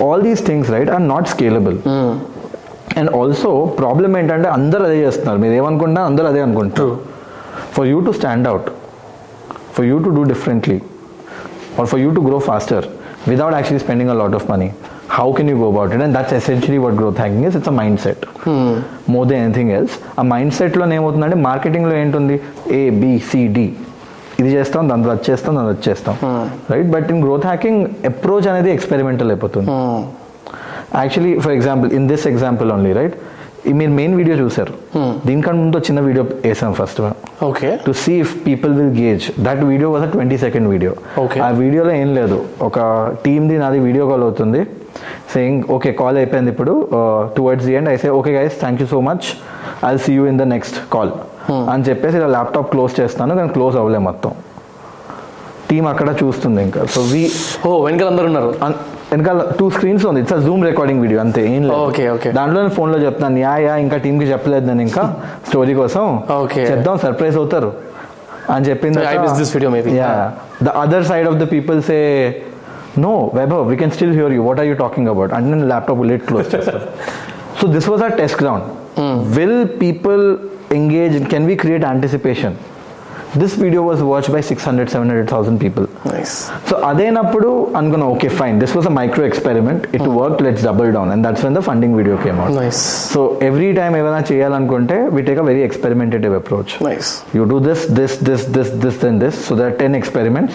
All 0.08 0.24
these 0.28 0.44
things 0.50 0.70
right 0.76 0.92
are 0.96 1.04
not 1.14 1.30
scalable 1.34 1.78
and 3.00 3.10
also 3.22 3.52
problem 3.80 4.12
ఏంటంటే 4.20 4.48
అందరూ 4.58 4.84
అదే 4.90 4.98
చేస్తున్నారు. 5.06 5.40
మీరు 5.46 5.56
ఏమనుకుంటున్నా 5.62 6.04
అందరూ 6.10 6.28
అదే 6.32 6.42
అనుకుంటారు 6.48 6.94
for 7.79 7.87
you 7.93 8.01
to 8.09 8.15
stand 8.21 8.49
out 8.53 8.69
for 9.77 9.87
you 9.91 9.99
to 9.99 10.13
do 10.19 10.25
differently 10.35 10.79
or 11.77 11.87
for 11.87 11.99
you 11.99 12.11
to 12.15 12.21
grow 12.21 12.41
faster 12.41 12.81
without 13.27 13.53
actually 13.55 13.79
spending 13.79 14.09
a 14.09 14.15
lot 14.15 14.35
of 14.35 14.49
money 14.49 14.69
how 15.09 15.33
can 15.33 15.47
you 15.49 15.57
go 15.57 15.69
about 15.73 15.93
it 15.95 16.01
and 16.01 16.15
that's 16.17 16.33
essentially 16.33 16.79
what 16.79 16.97
growth 16.97 17.17
hacking 17.17 17.45
is 17.45 17.57
it's 17.57 17.67
a 17.67 17.77
mindset 17.81 18.19
more 19.07 19.25
than 19.27 19.39
anything 19.47 19.71
else 19.79 19.95
ఆ 20.21 20.25
mind 20.33 20.55
సెట్లో 20.59 20.85
ఏమవుతుందంటే 20.99 21.39
మార్కెటింగ్లో 21.49 21.95
ఏంటుంది 22.03 22.37
ఏ 22.79 22.83
D 23.57 23.67
ఇది 24.41 24.51
చేస్తాం 24.57 24.89
దాంట్లో 24.91 25.11
వచ్చేస్తాం 25.17 25.53
దాంట్లో 25.59 25.73
వచ్చేస్తాం 25.77 26.15
right 26.73 26.89
but 26.95 27.09
in 27.15 27.21
growth 27.25 27.47
hacking 27.51 27.81
approach 28.11 28.47
అనేది 28.53 28.71
ఎక్స్పెరిమెంటల్ 28.77 29.31
అయిపోతుంది 29.35 29.69
actually 31.03 31.35
for 31.45 31.55
example 31.59 31.91
in 31.99 32.07
this 32.13 32.27
example 32.33 32.71
only 32.77 32.93
right 33.01 33.15
మీరు 33.80 33.92
మెయిన్ 34.00 34.14
వీడియో 34.20 34.36
చూసారు 34.42 34.74
దీనికంటే 35.28 35.58
ముందు 35.62 35.80
చిన్న 35.88 36.00
వీడియో 36.08 36.24
వేసాం 36.46 36.74
first 36.80 37.00
okay 37.50 37.70
to 37.86 37.92
see 38.02 38.14
if 38.24 38.34
people 38.48 38.74
will 38.80 38.94
engage 39.02 39.26
that 39.48 39.62
video 39.72 39.90
was 39.94 40.06
twenty 40.16 40.38
second 40.44 40.68
video. 40.74 40.92
ఆ 41.46 41.50
వీడియోలో 41.62 41.94
ఏం 42.02 42.10
లేదు. 42.20 42.38
ఒక 42.68 42.80
టీమ్ది 43.26 43.58
నాది 43.64 43.80
వీడియో 43.88 44.06
కాల్ 44.12 44.24
అవుతుంది. 44.28 44.62
సేయింగ్ 45.34 45.64
ఓకే 45.78 45.90
కాల్ 46.02 46.18
అయిపోయింది 46.22 46.52
ఇప్పుడు. 46.54 46.74
టువర్డ్స్ 47.38 47.66
ది 47.70 47.74
ఎండ్ 47.80 47.90
అయితే 47.94 48.08
okay 48.20 48.32
guys 48.38 48.56
thank 48.64 48.80
you 48.84 48.88
so 48.94 49.00
much 49.10 49.26
I 49.90 49.92
see 50.06 50.14
you 50.20 50.24
in 50.32 50.40
the 50.44 50.48
next 50.56 50.78
call 50.96 51.12
అని 51.74 51.84
చెప్పేసి 51.90 52.18
ఇలా 52.22 52.30
ల్యాప్టాప్ 52.38 52.70
క్లోజ్ 52.76 52.94
చేస్తాను. 53.02 53.36
కానీ 53.40 53.52
క్లోజ్ 53.58 53.76
అవ్వలే 53.82 54.02
మొత్తం. 54.10 54.32
టీం 55.70 55.86
అక్కడ 55.94 56.10
చూస్తుంది 56.22 56.60
ఇంకా. 56.68 56.82
సో 56.94 57.02
వి 57.12 57.24
ఓ 57.68 57.72
వెనకాల 57.88 58.08
అందరు 58.14 58.28
ఉన్నారు. 58.32 58.52
వెనకాల 59.12 59.42
టూ 59.60 59.66
స్క్రీన్స్ 59.76 60.04
ఉంది. 60.10 60.20
ఇట్స్ 60.24 60.44
జూమ్ 60.48 60.64
రికార్డింగ్ 60.70 61.02
వీడియో 61.04 61.20
అంతే. 61.24 61.42
ఏం 61.56 61.62
లేదు. 61.68 61.78
Okay. 62.16 62.32
దాంట్లో 62.38 62.62
ఫోన్లో 62.78 62.98
చెప్తాను 63.06 63.40
యా 63.46 63.54
యా 63.66 63.76
ఇంకా 63.86 63.98
టీమ్కి 64.06 64.28
చెప్పలేదు 64.32 64.66
నేను 64.72 64.84
ఇంకా 64.88 65.04
స్టోరీ 65.48 65.74
కోసం. 65.82 66.04
చెప్దాం 66.72 66.98
సర్ప్రైజ్ 67.06 67.38
అవుతారు. 67.42 67.72
అని 68.54 68.66
చెప్పింది 68.70 69.00
the 70.68 70.70
other 70.84 71.06
side 71.12 71.28
of 71.32 71.38
the 71.44 71.48
people 71.56 71.80
say 71.90 71.98
no 73.06 73.12
Vaibhav 73.38 73.64
we 73.72 73.76
can 73.82 73.92
still 73.98 74.14
hear 74.20 74.34
you 74.38 74.44
what 74.48 74.60
are 74.60 74.68
you 74.68 74.76
talking 74.84 75.10
about 75.14 75.34
అంటే 75.38 75.50
నేను 75.54 75.68
ల్యాప్టాప్ 75.74 76.02
లెట్ 76.12 76.26
క్లోజ్ 76.30 76.48
చేస్తాను 76.56 76.82
so 77.60 77.68
this 77.76 77.90
was 77.90 78.04
a 78.04 78.12
test 78.22 78.38
ground 78.44 78.66
will 79.38 79.62
people 79.82 80.24
engage 80.80 81.16
can 81.34 81.46
we 81.48 81.56
create 81.56 81.86
anticipation 81.92 82.56
This 83.43 83.55
video 83.63 83.83
was 83.89 84.03
watch 84.11 84.29
by 84.35 84.43
six 84.51 84.65
hundred 84.69 84.91
seven 84.95 85.09
hundred 85.11 85.31
thousand 85.35 85.61
people 85.65 85.87
nice 86.13 86.35
so 86.69 86.77
అదేనప్పుడు 86.91 87.51
అనుకున్నా 87.81 88.09
okay 88.15 88.31
fine 88.41 88.59
this 88.63 88.75
was 88.79 88.89
a 88.93 88.95
micro 89.01 89.25
experiment 89.31 89.85
it 89.99 90.09
work 90.21 90.43
let's 90.47 90.65
double 90.71 90.91
down 90.99 91.13
and 91.15 91.25
that's 91.29 91.45
when 91.47 91.57
the 91.59 91.63
funding 91.71 91.97
video 92.01 92.19
came 92.25 92.41
out 92.45 92.59
nice 92.63 92.83
so 93.15 93.23
every 93.51 93.71
time 93.81 93.93
ఏమైనా 94.01 94.23
చేయాలనుకుంటే 94.33 94.99
we 95.17 95.23
take 95.31 95.41
a 95.45 95.47
very 95.51 95.65
experimentative 95.69 96.37
approach 96.41 96.75
nice 96.89 97.11
you 97.37 97.45
do 97.47 97.59
this, 97.61 97.81
this, 97.89 98.13
this, 98.19 98.45
this, 98.47 98.71
this, 98.83 98.97
then 98.99 99.19
this. 99.19 99.35
So 99.47 99.55
there 99.55 99.69
are 99.71 99.77
10 99.79 99.95
experiments. 99.95 100.55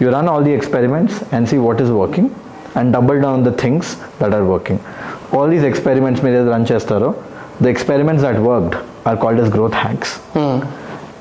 You 0.00 0.10
run 0.10 0.28
all 0.28 0.42
the 0.42 0.52
experiments 0.52 1.14
and 1.32 1.48
see 1.48 1.58
what 1.58 1.80
is 1.80 1.90
working 1.92 2.26
and 2.74 2.92
double 2.92 3.20
down 3.20 3.42
the 3.42 3.52
things 3.54 3.84
that 4.20 4.32
are 4.32 4.44
working. 4.44 4.78
All 5.32 5.48
these 5.48 5.66
experiments 5.70 6.20
మీరు 6.24 6.36
ఏది 6.40 6.50
run 6.54 6.66
చేస్తారో 6.72 7.10
the 7.60 7.70
experiments 7.74 8.22
that 8.26 8.38
worked 8.50 8.74
are 9.08 9.16
called 9.22 9.40
as 9.44 9.50
growth 9.56 9.76
hacks. 9.82 10.10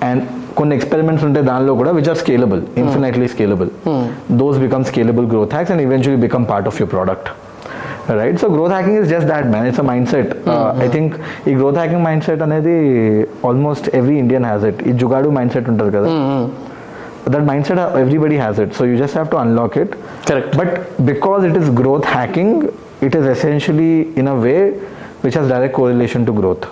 And 0.02 0.20
కొన్ని 0.57 0.75
experiments 0.77 1.25
ఉంటాయి 1.27 1.45
దానిలో 1.49 1.73
కూడా 1.81 1.91
which 1.97 2.09
are 2.09 2.19
scalable 2.21 2.61
infinitely 2.83 3.27
scalable 3.33 3.71
those 4.41 4.59
become 4.59 4.85
scalable 4.85 5.27
growth 5.27 5.55
hacks 5.55 5.73
and 5.75 5.83
eventually 5.83 6.21
become 6.25 6.45
part 6.51 6.69
of 6.71 6.79
your 6.81 6.91
product 6.91 7.29
right 8.19 8.39
so 8.41 8.49
growth 8.49 8.73
hacking 8.73 8.99
is 9.01 9.09
just 9.13 9.29
that 9.29 9.47
man 9.53 9.67
it's 9.69 9.83
a 9.83 9.89
mindset 10.11 10.31
I 10.79 10.89
think 10.89 11.13
ఈ 11.49 11.55
growth 11.55 11.79
hacking 11.81 12.03
mind 12.07 12.25
set 12.27 12.43
అనేది 12.43 12.75
almost 13.51 13.89
every 13.95 14.17
Indian 14.19 14.47
has 14.47 14.65
it 14.71 14.81
ఈ 14.83 14.95
jugaad 15.03 15.31
mind 15.31 15.53
set 15.53 15.69
ఉంటుంది 15.73 15.93
కదా. 15.97 16.09
That 17.33 17.45
mindset 17.69 17.81
everybody 18.01 18.39
has 18.39 18.59
it 18.61 18.75
so 18.79 18.85
you 18.85 18.97
just 18.97 19.17
have 19.17 19.31
to 19.31 19.39
unlock 19.43 19.77
it 19.83 19.93
correct 20.29 20.55
but 20.61 20.75
because 21.05 21.45
it 21.49 21.59
is 21.63 21.71
growth 21.81 22.09
hacking 22.15 22.57
it 23.03 23.17
is 23.21 23.29
essentially 23.35 23.93
in 24.23 24.29
a 24.29 24.39
way 24.45 24.57
which 25.25 25.37
has 25.37 25.47
direct 25.49 25.75
correlation 25.75 26.23
to 26.27 26.33
growth. 26.33 26.65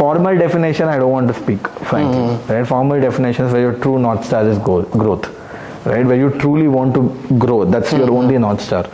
formal 0.00 0.34
definition 0.44 0.88
i 0.88 0.98
don't 1.00 1.14
want 1.16 1.28
to 1.28 1.36
speak 1.42 1.62
frankly 1.90 2.22
right 2.54 2.66
formal 2.66 3.00
definition 3.00 3.44
is 3.46 3.52
where 3.54 3.64
your 3.68 3.76
true 3.84 3.98
north 3.98 4.24
star 4.24 4.42
is 4.46 4.58
goal, 4.68 4.82
growth 5.02 5.26
right 5.92 6.06
where 6.10 6.20
you 6.24 6.30
truly 6.42 6.68
want 6.68 6.92
to 6.98 7.02
grow 7.44 7.58
that's 7.64 7.92
your 7.92 8.10
only 8.10 8.38
north 8.38 8.62
star 8.68 8.84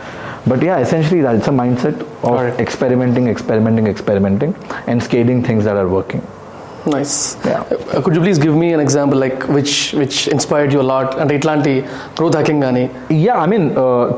but 0.51 0.61
yeah 0.61 0.77
essentially 0.85 1.21
that's 1.27 1.47
a 1.47 1.55
mindset 1.61 1.97
of 2.23 2.31
Alright. 2.31 2.59
experimenting 2.65 3.27
experimenting 3.35 3.87
experimenting 3.87 4.51
and 4.87 5.01
scaling 5.01 5.41
things 5.49 5.63
that 5.69 5.77
are 5.83 5.89
working 5.99 6.23
nice 6.93 7.15
Yeah. 7.47 7.61
Could 8.03 8.15
you 8.17 8.21
please 8.25 8.39
give 8.43 8.53
me 8.61 8.67
an 8.75 8.83
example 8.85 9.19
like 9.23 9.39
which 9.55 9.73
which 10.01 10.19
inspired 10.35 10.73
you 10.75 10.81
lot 10.91 11.13
అంటే 11.21 11.33
ఇట్లాంటి 11.39 11.73
growth 12.17 12.35
hacking 12.39 12.61
కానీ 12.65 12.83
yeah 13.25 13.33
I 13.45 13.47
mean 13.53 13.65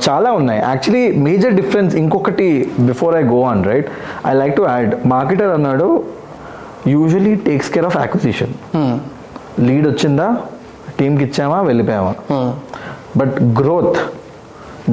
చాలా 0.08 0.30
ఉన్నాయి 0.40 0.60
actually 0.72 1.04
major 1.28 1.56
difference 1.62 1.94
ఇంకొకటి 2.02 2.50
before 2.90 3.16
I 3.22 3.24
go 3.34 3.40
on 3.52 3.64
right 3.72 3.90
I 4.32 4.34
like 4.42 4.54
to 4.60 4.66
add 4.74 4.94
marketer 5.14 5.54
అన్నాడు 5.58 5.88
usually 6.93 7.33
takes 7.49 7.71
care 7.75 7.87
of 7.91 7.97
acquisition 8.05 8.55
lead 9.69 9.87
వచ్చిందా? 9.91 10.27
టీంకి 10.99 11.23
ఇచ్చామా? 11.27 11.59
వెళ్ళిపోయామా? 11.69 12.15
But 13.21 13.37
growth 13.61 13.99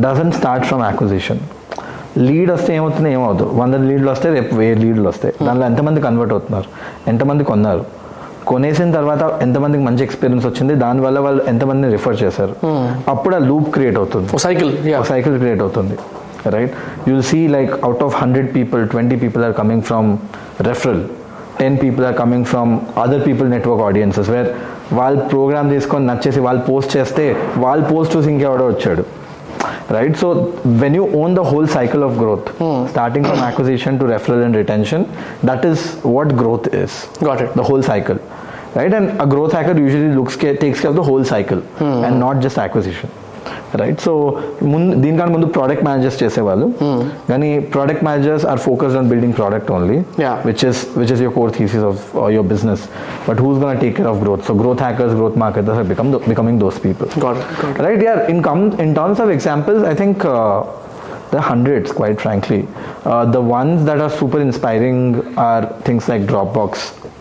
doesn't 0.03 0.31
start 0.39 0.65
from 0.69 0.83
acquisition 0.91 1.41
lead 2.27 2.51
వస్తే 2.55 2.71
ఏమవుతుంది? 2.77 3.09
ఏమవుతుంది 3.17 3.51
వంద 3.61 3.75
లీడ్లు 3.89 4.09
వస్తే 4.13 4.27
రేపు 4.37 4.53
వెయ్యి 4.59 4.77
లీడ్లు 4.83 5.07
వస్తాయి. 5.11 5.33
దానిలో 5.47 5.65
ఎంతమంది 5.71 5.99
కన్వర్ట్ 6.05 6.33
అవుతున్నారు? 6.35 6.67
ఎంతమంది 7.11 7.43
కొన్నారు? 7.51 7.83
కొనేసిన 8.49 8.89
తర్వాత 8.97 9.23
ఎంతమందికి 9.45 9.83
మంచి 9.87 10.01
ఎక్స్పీరియన్స్ 10.07 10.45
వచ్చింది? 10.49 10.73
దానివల్ల 10.83 11.17
వాళ్ళు 11.25 11.41
ఎంతమందిని 11.51 11.89
రిఫర్ 11.95 12.17
చేశారు? 12.23 12.53
అప్పుడు 13.13 13.35
ఆ 13.39 13.41
లూప్ 13.49 13.67
క్రియేట్ 13.75 13.97
అవుతుంది. 14.01 14.39
సైకిల్ 14.45 14.71
సైకిల్ 15.11 15.35
క్రియేట్ 15.41 15.61
అవుతుంది. 15.65 15.97
Right 16.55 16.73
you'll 17.09 17.25
see 17.31 17.39
like 17.55 17.73
out 17.87 18.03
of 18.05 18.15
hundred 18.21 18.49
people 18.57 18.83
twenty 18.93 19.17
people 19.23 19.43
are 19.47 19.55
coming 19.59 19.83
from 19.89 20.09
referral 20.69 21.01
ten 21.61 21.77
people 21.83 22.05
are 22.09 22.17
coming 22.21 22.47
from 22.51 22.71
other 23.03 23.23
people 23.29 23.47
network 23.55 23.83
audiences 23.89 24.29
where 24.35 24.49
వాళ్ళు 24.99 25.21
ప్రోగ్రామ్ 25.33 25.67
తీసుకొని 25.73 26.05
నచ్చేసి 26.11 26.39
వాళ్ళు 26.47 26.61
post 26.69 26.91
చేస్తే 26.97 27.25
వాళ్ళు 27.65 27.83
post 27.91 28.13
చూసి 28.15 28.29
ఇంకెవడో 28.35 28.67
వచ్చాడు 28.73 29.03
right 29.95 30.17
so 30.21 30.27
when 30.81 30.95
you 30.97 31.03
own 31.21 31.33
the 31.39 31.43
whole 31.51 31.67
cycle 31.77 32.03
of 32.07 32.15
growth 32.21 32.47
starting 32.91 33.25
from 33.29 33.43
acquisition 33.49 33.93
to 33.99 34.05
referral 34.13 34.41
and 34.45 34.55
retention 34.55 35.01
that 35.49 35.63
is 35.71 35.79
what 36.15 36.29
growth 36.41 36.67
is 36.83 36.93
Got 37.27 37.41
it. 37.45 37.51
the 37.53 37.65
whole 37.69 37.83
cycle 37.91 38.19
right 38.77 38.93
and 38.93 39.07
a 39.21 39.27
growth 39.33 39.53
hacker 39.57 39.73
usually 39.79 40.11
looks 40.19 40.35
care, 40.35 40.55
takes 40.57 40.79
care 40.81 40.91
of 40.91 40.97
the 40.99 41.05
whole 41.09 41.25
cycle 41.25 41.61
and 42.05 42.15
not 42.19 42.37
just 42.45 42.57
acquisition 42.57 43.09
right 43.80 44.00
so 44.06 44.12
ముందు 44.72 44.90
దీనికన్నా 45.02 45.32
ముందు 45.36 45.48
product 45.56 45.84
managers 45.88 46.18
చేసేవాళ్ళు 46.22 46.66
కానీ 47.30 47.48
product 47.74 48.04
managers 48.08 48.46
are 48.52 48.62
focused 48.66 48.98
on 49.02 49.10
building 49.12 49.36
product 49.40 49.70
only 49.76 49.98
Yeah. 50.24 50.36
Which 50.48 50.64
is 50.70 50.80
which 51.00 51.12
is 51.14 51.22
your 51.24 51.36
core 51.38 51.52
thesis 51.58 51.84
of 51.90 52.00
your 52.36 52.48
business 52.54 52.84
but 53.28 53.40
who's 53.44 53.60
gonna 53.64 53.78
take 53.84 53.94
care 53.98 54.10
of 54.12 54.20
growth 54.24 54.44
so 54.48 54.54
growth 54.62 54.82
hackers 54.86 55.14
growth 55.20 55.38
marketers 55.44 55.78
are 55.82 55.88
become 55.92 56.10
becoming 56.32 56.60
those 56.64 56.80
people 56.86 57.08
Got 57.18 57.36
it, 57.36 57.46
got 57.60 57.70
it. 57.70 57.82
right 57.86 58.02
yeah 58.02 58.32
in 58.32 58.40
com 58.42 58.58
in 58.84 58.92
terms 58.94 59.18
of 59.18 59.30
examples 59.30 59.80
i 59.84 59.94
think 59.94 60.16
uh, 60.26 60.56
there 61.30 61.40
are 61.40 61.46
hundreds 61.46 61.88
quite 61.92 62.18
frankly 62.20 62.58
uh, 63.04 63.24
the 63.26 63.42
ones 63.52 63.78
that 63.88 63.98
are 63.98 64.12
super 64.18 64.40
inspiring 64.40 64.98
are 65.40 65.62
things 65.86 66.04
like 66.08 66.22
dropbox 66.30 66.72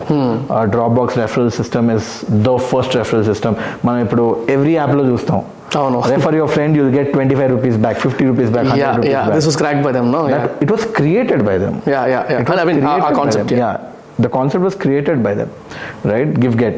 uh, 0.08 0.64
dropbox 0.66 1.08
referral 1.14 1.50
system 1.52 1.90
is 1.90 2.04
the 2.40 2.56
first 2.70 2.92
referral 2.94 3.24
system 3.24 3.52
మనం 3.86 3.98
ఇప్పుడు 3.98 4.24
every 4.54 4.74
యాప్లో 4.76 5.04
చూస్తాం 5.10 5.40
అవును. 5.80 5.98
Refer 6.12 6.36
your 6.38 6.52
friend 6.54 6.74
you'll 6.78 6.92
get 6.96 7.10
twenty 7.14 7.36
five 7.38 7.50
rupees 7.54 7.78
back 7.84 7.98
fifty 8.04 8.24
rupees 8.30 8.50
back 8.54 8.68
Yeah, 8.76 9.00
yeah. 9.06 9.24
This 9.30 9.46
was 9.46 9.56
cracked 9.56 9.82
by 9.86 9.92
them, 9.96 10.08
no? 10.10 10.22
Yeah. 10.32 10.46
It 10.64 10.72
was 10.74 10.86
created 10.98 11.44
by 11.48 11.56
them 11.64 11.76
Yeah, 11.86 12.04
yeah, 12.06 12.32
yeah. 12.32 12.42
It 12.42 12.50
was 12.52 12.60
I 12.62 12.68
mean, 12.68 12.78
our, 12.84 13.00
our 13.00 13.00
created 13.00 13.10
by 13.10 13.20
concept. 13.20 13.48
them. 13.48 13.58
Yeah. 13.58 13.74
yeah 13.76 13.92
the 14.18 14.30
concept 14.30 14.62
was 14.62 14.76
created 14.76 15.18
by 15.22 15.32
them 15.34 15.48
right 16.04 16.30
give 16.42 16.54
get 16.56 16.76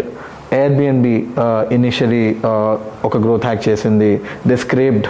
airbnb 0.57 1.07
uh, 1.37 1.45
initially 1.77 2.23
uh, 2.43 2.73
ఒక 3.07 3.17
growth 3.25 3.45
hack 3.49 3.63
చేసింది 3.67 4.09
they 4.49 4.57
scraped 4.63 5.07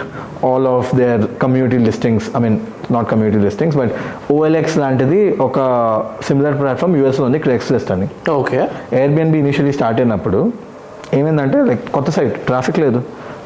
all 0.47 0.67
of 0.73 0.89
their 0.99 1.23
community 1.43 1.77
listings 1.87 2.27
I 2.35 2.41
mean 2.45 2.57
not 2.95 3.07
community 3.11 3.39
listings 3.45 3.77
but 3.81 3.93
OLX 4.35 4.75
లాంటిది 4.83 5.21
ఒక 5.47 5.57
similar 6.27 6.57
platform 6.61 6.95
యూఎస్లో 6.99 7.25
ఉంది 7.29 7.41
క్రెక్స్ 7.45 7.71
list 7.75 7.91
అని 7.95 8.07
Okay. 8.39 8.63
Airbnb 8.99 9.39
initially 9.45 9.73
start 9.77 10.01
అయినప్పుడు 10.03 10.41
ఏమైందంటే 11.19 11.59
like 11.69 11.83
కొత్త 11.97 12.09
సైట్ 12.17 12.35
ట్రాఫిక్ 12.49 12.79
లేదు 12.85 12.99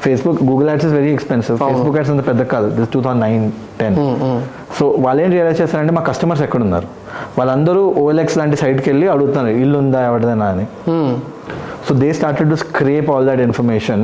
Facebook 0.04 0.38
Google 0.48 0.68
ads 0.70 0.86
is 0.88 0.94
very 0.98 1.10
expensive 1.16 1.56
Facebook 1.62 1.96
ads 1.98 2.12
అంత 2.14 2.24
పెద్ద 2.30 2.42
కాదు. 2.52 2.66
This 2.76 2.90
two 2.94 3.00
thousand 3.04 3.22
nine 3.26 3.44
ten 3.80 3.96
so 4.78 4.84
వాళ్ళు 5.04 5.20
ఏం 5.24 5.30
రియలైజ్ 5.36 5.58
చేస్తారంటే 5.62 5.92
మా 5.98 6.02
కస్టమర్స్ 6.08 6.42
ఎక్కడ 6.46 6.62
ఉన్నారు 6.68 6.88
వాళ్ళందరూ 7.38 7.82
ఓఎల్ఎక్స్ 8.02 8.36
లాంటి 8.40 8.56
సైట్కి 8.62 8.88
వెళ్ళి 8.92 9.06
అడుగుతున్నారు 9.14 9.52
ఇల్లు 9.62 9.78
ఉందా 9.82 10.00
ఎవరిదైనా 10.08 10.48
అని. 10.54 10.64
Hmm. 10.88 11.10
So 11.86 11.94
they 12.02 12.08
started 12.18 12.48
to 12.52 12.58
scrape 12.64 13.08
all 13.14 13.26
that 13.30 13.42
information 13.48 14.02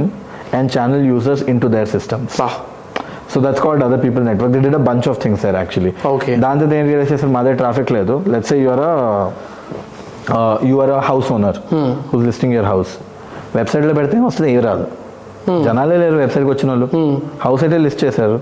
and 0.59 0.69
channel 0.77 1.05
users 1.13 1.43
into 1.65 1.71
their 1.75 1.91
systems 1.97 2.37
Bah. 2.43 2.53
So 3.33 3.41
that's 3.45 3.63
called 3.65 3.83
other 3.87 4.03
people 4.05 4.23
network 4.29 4.53
they 4.57 4.61
did 4.67 4.79
a 4.79 4.85
bunch 4.89 5.07
of 5.13 5.19
things 5.23 5.41
sir 5.45 5.57
actually. 5.61 5.93
దాంతో 6.45 6.65
ఏం 6.79 6.85
రియలైజ్ 6.91 7.11
చేస్తారు 7.13 7.33
మా 7.37 7.43
దగ్గర 7.47 7.59
traffic 7.63 7.91
లేదు 7.99 8.17
let's 8.33 8.51
say 8.53 8.57
your 8.65 8.83
your 10.73 10.93
a 10.99 11.01
house 11.09 11.31
owner 11.37 11.59
whose 12.11 12.25
listing 12.29 12.55
your 12.57 12.69
house 12.73 12.93
వెబ్సైట్లో 13.57 13.95
పెడితే 13.99 14.17
వస్తుంది? 14.29 14.51
ఏ 14.57 14.61
రాదు. 14.69 14.87
జనాలే 15.65 15.97
లేరు 15.97 16.17
వెబ్సైట్కి 16.17 16.51
వచ్చిన 16.51 16.71
వాళ్ళు. 16.71 16.89
హౌస్ 17.45 17.65
అయితే 17.65 17.79
లిస్ట్ 17.79 18.05
చేశారు. 18.05 18.41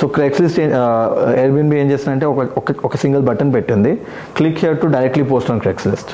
సో 0.00 0.06
క్రెక్స్ 0.06 0.40
లిస్ట్ 0.40 0.60
ఎయిర్బిఎన్బి 0.60 1.80
ఏం 1.80 1.90
చేస్తుందంటే 1.90 2.26
ఒక 2.26 2.38
ఒక- 2.56 2.74
ఒక 2.84 2.96
సింగిల్ 2.96 3.22
బటన్ 3.22 3.54
పెట్టింది. 3.54 3.98
Click 4.36 4.58
here 4.58 4.80
to 4.80 4.86
directly 4.86 5.24
post 5.24 5.50
on 5.50 5.60
Craigslist 5.86 6.10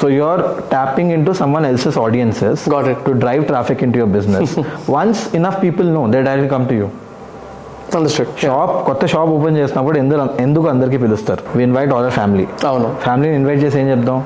so 0.00 0.08
you're 0.08 0.40
tapping 0.72 1.10
into 1.10 1.32
someone 1.34 1.64
else's 1.64 1.96
audiences 1.96 2.56
Got 2.70 2.86
it. 2.88 2.98
to 3.06 3.12
drive 3.14 3.46
traffic 3.46 3.78
into 3.82 3.98
your 4.02 4.10
business. 4.16 4.48
Once 5.00 5.34
enough 5.34 5.56
people 5.60 5.84
know 5.84 6.06
they 6.12 6.22
directly 6.22 6.48
come 6.48 6.66
to 6.68 6.74
you. 6.74 6.88
Understood. 7.96 8.26
Shop 8.38 8.86
కొత్త 8.86 9.06
shop 9.06 9.30
open 9.30 9.56
చేసినప్పుడు 9.56 9.98
ఎందుకు 9.98 10.28
ఎందుకు 10.40 10.66
అందరికీ 10.66 10.96
పిలుస్తారు? 10.96 11.56
We 11.56 11.62
invite 11.62 11.92
all 11.92 12.10
family 12.10 12.46
అవును. 12.66 12.94
ఫ్యామిలీని 13.02 13.36
invite 13.36 13.62
చేసి 13.62 13.80
ఏం 13.80 13.90
చెప్దాం 13.90 14.18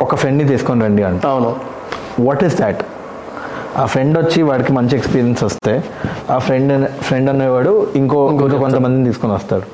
ఒక 0.00 0.14
ఫ్రెండ్ని 0.14 0.48
తీసుకొని 0.48 0.84
రండి 0.84 1.02
అంట 1.02 1.26
అవును. 1.26 1.56
వాట్ 2.20 2.44
ఈస్ 2.44 2.56
దాట్ 2.58 2.82
ఆ 3.82 3.84
ఫ్రెండ్ 3.92 4.14
వచ్చి 4.22 4.40
వాడికి 4.50 4.72
మంచి 4.78 4.94
ఎక్స్పీరియన్స్ 4.98 5.42
వస్తే 5.48 5.72
ఆ 6.34 6.38
ఫ్రెండ్ 6.46 6.72
ఫ్రెండ్ 7.08 7.28
అనేవాడు 7.32 7.72
ఇంకో 8.00 8.20
ఇంకో 8.32 8.46
కొంతమందిని 8.64 9.04
తీసుకొని 9.08 9.32
వస్తాడు. 9.38 9.66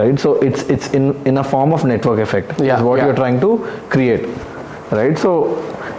Right 0.00 0.18
so 0.24 0.30
it's 0.48 0.64
it's 0.74 0.90
in 0.98 1.08
in 1.30 1.38
a 1.42 1.46
form 1.52 1.72
of 1.76 1.84
network 1.92 2.22
effect 2.26 2.52
what. 2.88 3.00
You're 3.06 3.16
trying 3.20 3.40
to 3.44 3.50
create 3.94 4.24
right 5.00 5.18
so 5.24 5.32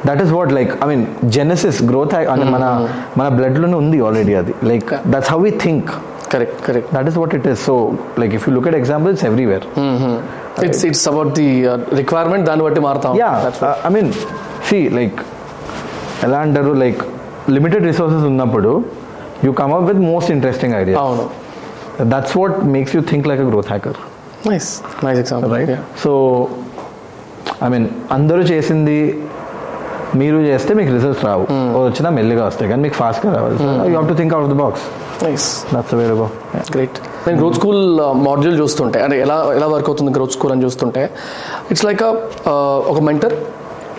that 0.07 0.21
is 0.23 0.31
what 0.37 0.51
like 0.59 0.71
I 0.83 0.87
mean 0.91 1.03
genesis 1.37 1.79
growth 1.91 2.15
అంటే 2.33 2.47
మన 2.55 2.65
మన 3.19 3.27
బ్లడ్లోనే 3.37 3.77
ఉంది 3.83 3.99
ఆల్రెడీ 4.07 4.35
అది. 4.41 4.55
Like 4.71 4.89
that's 5.13 5.31
how 5.33 5.39
we 5.45 5.51
think 5.65 5.89
correct 6.33 6.59
correct 6.67 6.91
that 6.95 7.07
is 7.11 7.17
what 7.21 7.33
it 7.39 7.47
is 7.53 7.61
so 7.69 7.75
like 8.21 8.33
if 8.37 8.45
you 8.47 8.53
look 8.57 8.67
at 8.71 8.77
examples 8.81 9.23
everywhere 9.29 9.65
it's 10.67 10.83
it's 10.89 11.05
about 11.13 11.31
the 11.41 11.47
requirement 12.01 12.45
దాన్ని 12.49 12.65
బట్టి 12.67 12.83
మారుతాం. 12.87 13.13
I 13.87 13.91
mean 13.97 14.11
see 14.69 14.79
like 14.99 15.19
ఎలా 16.27 16.39
అంటారు? 16.45 16.73
లైక్ 16.83 17.01
లిమిటెడ్ 17.49 17.85
రిసోర్సెస్ 17.85 18.25
ఉన్నప్పుడు 18.25 18.71
you 19.45 19.51
come 19.53 19.73
up 19.73 19.85
with 19.89 20.01
most 20.05 20.31
interesting 20.31 20.75
idea 20.75 20.97
అవును. 20.99 21.25
That's 22.13 22.35
what 22.37 22.57
makes 22.75 22.95
you 22.95 23.01
think 23.11 23.27
like 23.27 23.41
a 23.41 23.49
growth 23.49 23.69
hacker 23.69 23.97
nice 24.47 24.69
nice 25.03 25.19
example 25.19 25.51
right 25.53 25.73
so 26.03 26.11
I 27.63 27.69
mean 27.69 27.87
అందరూ 28.11 28.43
చేసింది 28.51 28.97
మీరు 30.19 30.37
చేస్తే 30.47 30.71
మీకు 30.73 30.91
రిజల్ట్స్ 30.91 31.23
రావు. 31.25 31.43
వచ్చినా 31.85 32.09
మెల్లిగా 32.17 32.43
వస్తాయి. 32.47 32.67
కానీ 32.71 32.81
మీకు 32.81 32.97
ఫాస్ట్గా 32.99 33.31
రావాలి. 33.33 33.55
You 33.61 33.93
have 33.93 34.07
to 34.09 34.15
think 34.19 34.33
out 34.35 34.49
the 34.51 34.57
box 34.59 34.83
nice 35.23 35.45
that's 35.73 35.93
where 35.95 36.13
go 36.13 36.27
great 36.73 36.97
నేను 37.25 37.37
గ్రోత్ 37.39 37.57
స్కూల్ 37.59 37.81
మాడ్యూల్ 38.27 38.57
చూస్తుంటే 38.59 38.99
అంటే 39.05 39.17
ఎలా 39.19 39.37
ఎలా 39.57 39.67
వర్క్ 39.67 39.87
అవుతుంది 39.89 40.11
గ్రోత్ 40.11 40.33
స్కూల్ 40.37 40.51
అని 40.51 40.63
చూస్తుంటే 40.63 41.03
ఇట్స్ 41.71 41.85
లైక్ 41.85 42.03
ఒక 42.91 42.99
mentor 43.01 43.35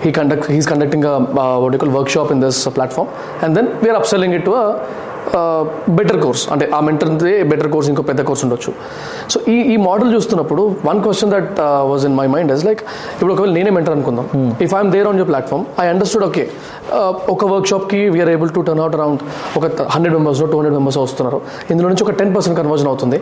he 0.03 0.13
conduct 0.13 0.51
he's 0.51 0.67
conducting 0.67 1.05
a 1.05 1.13
uh, 1.13 1.59
what 1.61 1.73
you 1.73 1.79
call 1.79 1.91
workshop 1.91 2.31
in 2.31 2.41
this 2.41 2.67
platform. 2.69 3.09
And 3.43 3.57
then 3.57 3.81
we 3.81 3.89
are 3.91 4.01
upselling 4.01 4.33
it 4.39 4.45
to 4.45 4.55
a 4.55 5.04
better 5.99 6.19
course 6.25 6.43
అంటే 6.55 6.65
ఆ 6.77 6.79
మెంటర్ 6.87 7.11
బెటర్ 7.51 7.69
కోర్స్ 7.75 7.89
ఇంకో 7.93 8.03
పెద్ద 8.11 8.21
course 8.29 8.43
ఉండొచ్చు. 8.47 8.71
సో 9.33 9.37
ఈ 9.55 9.57
ఈ 9.73 9.77
మోడల్ 9.89 10.11
చూస్తున్నప్పుడు 10.15 10.63
one 10.89 10.99
question 11.05 11.31
that 11.35 11.53
was 11.91 12.05
in 12.09 12.17
my 12.21 12.27
mind 12.35 12.51
is 12.57 12.65
like 12.69 12.83
ఇప్పుడు 13.15 13.33
ఒకవేళ 13.35 13.53
నేనే 13.59 13.73
మెంటర్ 13.77 13.95
అనుకుందాం. 13.97 14.27
If 14.67 14.75
I'm 14.79 14.91
there 14.95 15.09
on 15.11 15.19
your 15.21 15.31
platform 15.33 15.65
I 15.85 15.87
understood 15.93 16.25
okay 16.29 16.45
ఒక 17.35 17.45
వర్క్ 17.53 17.69
షాప్కి 17.73 18.01
we're 18.15 18.33
able 18.35 18.51
to 18.57 18.63
turn 18.69 18.83
out 18.85 18.97
around 18.99 19.23
ఒక 19.59 19.65
hundred 19.95 20.15
members 20.17 20.41
two 20.53 20.57
hundred 20.61 20.77
members 20.79 20.99
వస్తున్నారు. 21.05 21.39
ఇందులో 21.73 21.89
నుంచి 21.93 22.05
ఒక 22.07 22.15
టెన్ 22.21 22.33
పర్సెంట్ 22.37 22.57
కన్వర్జన్ 22.61 22.91
అవుతుంది. 22.93 23.21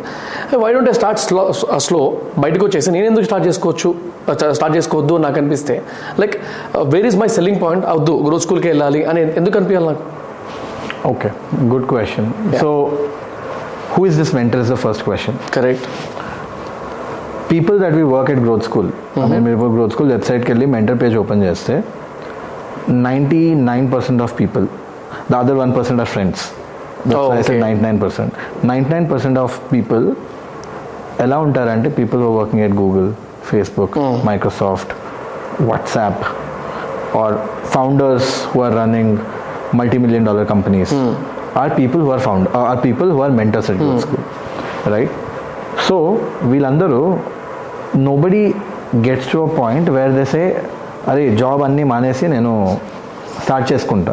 Why 0.65 0.71
don't 0.77 0.91
I 0.93 0.97
start 1.01 1.21
slow 1.27 1.45
slow 1.87 2.01
బయటకు 2.45 2.65
వచ్చేసి 2.69 2.91
నేను 2.97 3.07
ఎందుకు 3.13 3.27
స్టార్ట్ 3.31 3.47
చేసుకోవచ్చు? 3.51 3.91
స్టార్ట్ 4.59 4.75
చేసుకోవద్దు 4.79 5.15
నాకు 5.27 5.39
అనిపిస్తే. 5.43 5.77
Like 6.23 6.35
where 6.95 7.07
is 7.11 7.19
my 7.23 7.29
selling 7.37 7.61
point 7.65 7.87
అవద్దు 7.93 8.17
growth 8.27 8.45
స్కూల్కి 8.47 8.69
వెళ్ళాలి 8.73 9.03
అని 9.13 9.23
ఎందుకు 9.43 9.57
అనిపించాలి 9.61 9.89
నాకు? 9.93 10.05
Okay 11.07 11.29
good 11.69 11.87
question 11.87 12.29
so 12.61 12.69
who 13.95 14.03
is 14.07 14.17
this 14.17 14.33
mentor 14.35 14.61
is 14.61 14.71
the 14.71 14.79
first 14.85 15.03
question 15.05 15.37
correct 15.55 15.87
people 17.51 17.77
that 17.81 17.95
we 17.95 18.05
work 18.13 18.31
at 18.31 18.41
Growth 18.41 18.65
School 18.65 18.91
మీరు 19.47 19.69
గ్రోత్ 19.75 19.93
స్కూల్ 19.93 20.11
వెబ్సైట్కి 20.13 20.51
వెళ్ళి 20.53 20.67
మెంటర్ 20.67 20.99
పేజ్ 21.03 21.17
ఓపెన్ 21.17 21.43
చేస్తే 21.43 21.77
ninety 23.03 23.43
nine 23.65 23.87
percent 23.93 24.23
of 24.23 24.35
people 24.39 24.67
the 25.31 25.37
other 25.37 25.59
one 25.59 25.75
percent 25.77 26.03
of 26.03 26.13
friends 26.13 26.45
Oh, 27.11 27.23
okay. 27.33 27.55
Ninety 27.63 27.83
nine 27.83 27.97
percent 28.03 28.33
ninety 28.65 28.91
nine 28.91 29.07
percent 29.11 29.39
of 29.39 29.55
people 29.73 30.05
ఎలా 31.21 31.37
ఉంటారంటే 31.39 31.89
people 31.91 32.21
who 32.23 32.29
working 32.37 32.63
at 32.63 32.75
Google 32.75 33.09
Facebook 33.45 33.97
Microsoft 34.27 34.93
WhatsApp 35.63 36.23
or 37.17 37.35
founders 37.73 38.31
who 38.53 38.61
are 38.63 38.75
running 38.77 39.15
multi 39.81 39.99
million 40.05 40.27
dollar 40.29 40.47
companies 40.55 40.93
or 41.63 41.73
people 41.79 42.03
who 42.07 42.11
are 42.17 42.23
found 42.29 42.49
or 42.71 42.81
people 42.87 43.09
who 43.15 43.21
are 43.27 43.35
mentors 43.41 43.71
school 44.05 44.25
right 44.95 45.15
so 45.89 45.97
వీళ్ళందరూ 46.53 47.01
nobody 48.07 48.45
gets 49.07 49.29
to 49.33 49.39
a 49.47 49.51
point 49.61 49.89
where 49.97 50.13
they say 50.21 50.45
అరే 51.11 51.23
job 51.43 51.63
అన్నీ 51.67 51.85
మానేసి 51.93 52.25
నేను 52.35 52.53
start 53.43 53.67
చేసుకుంటా. 53.73 54.13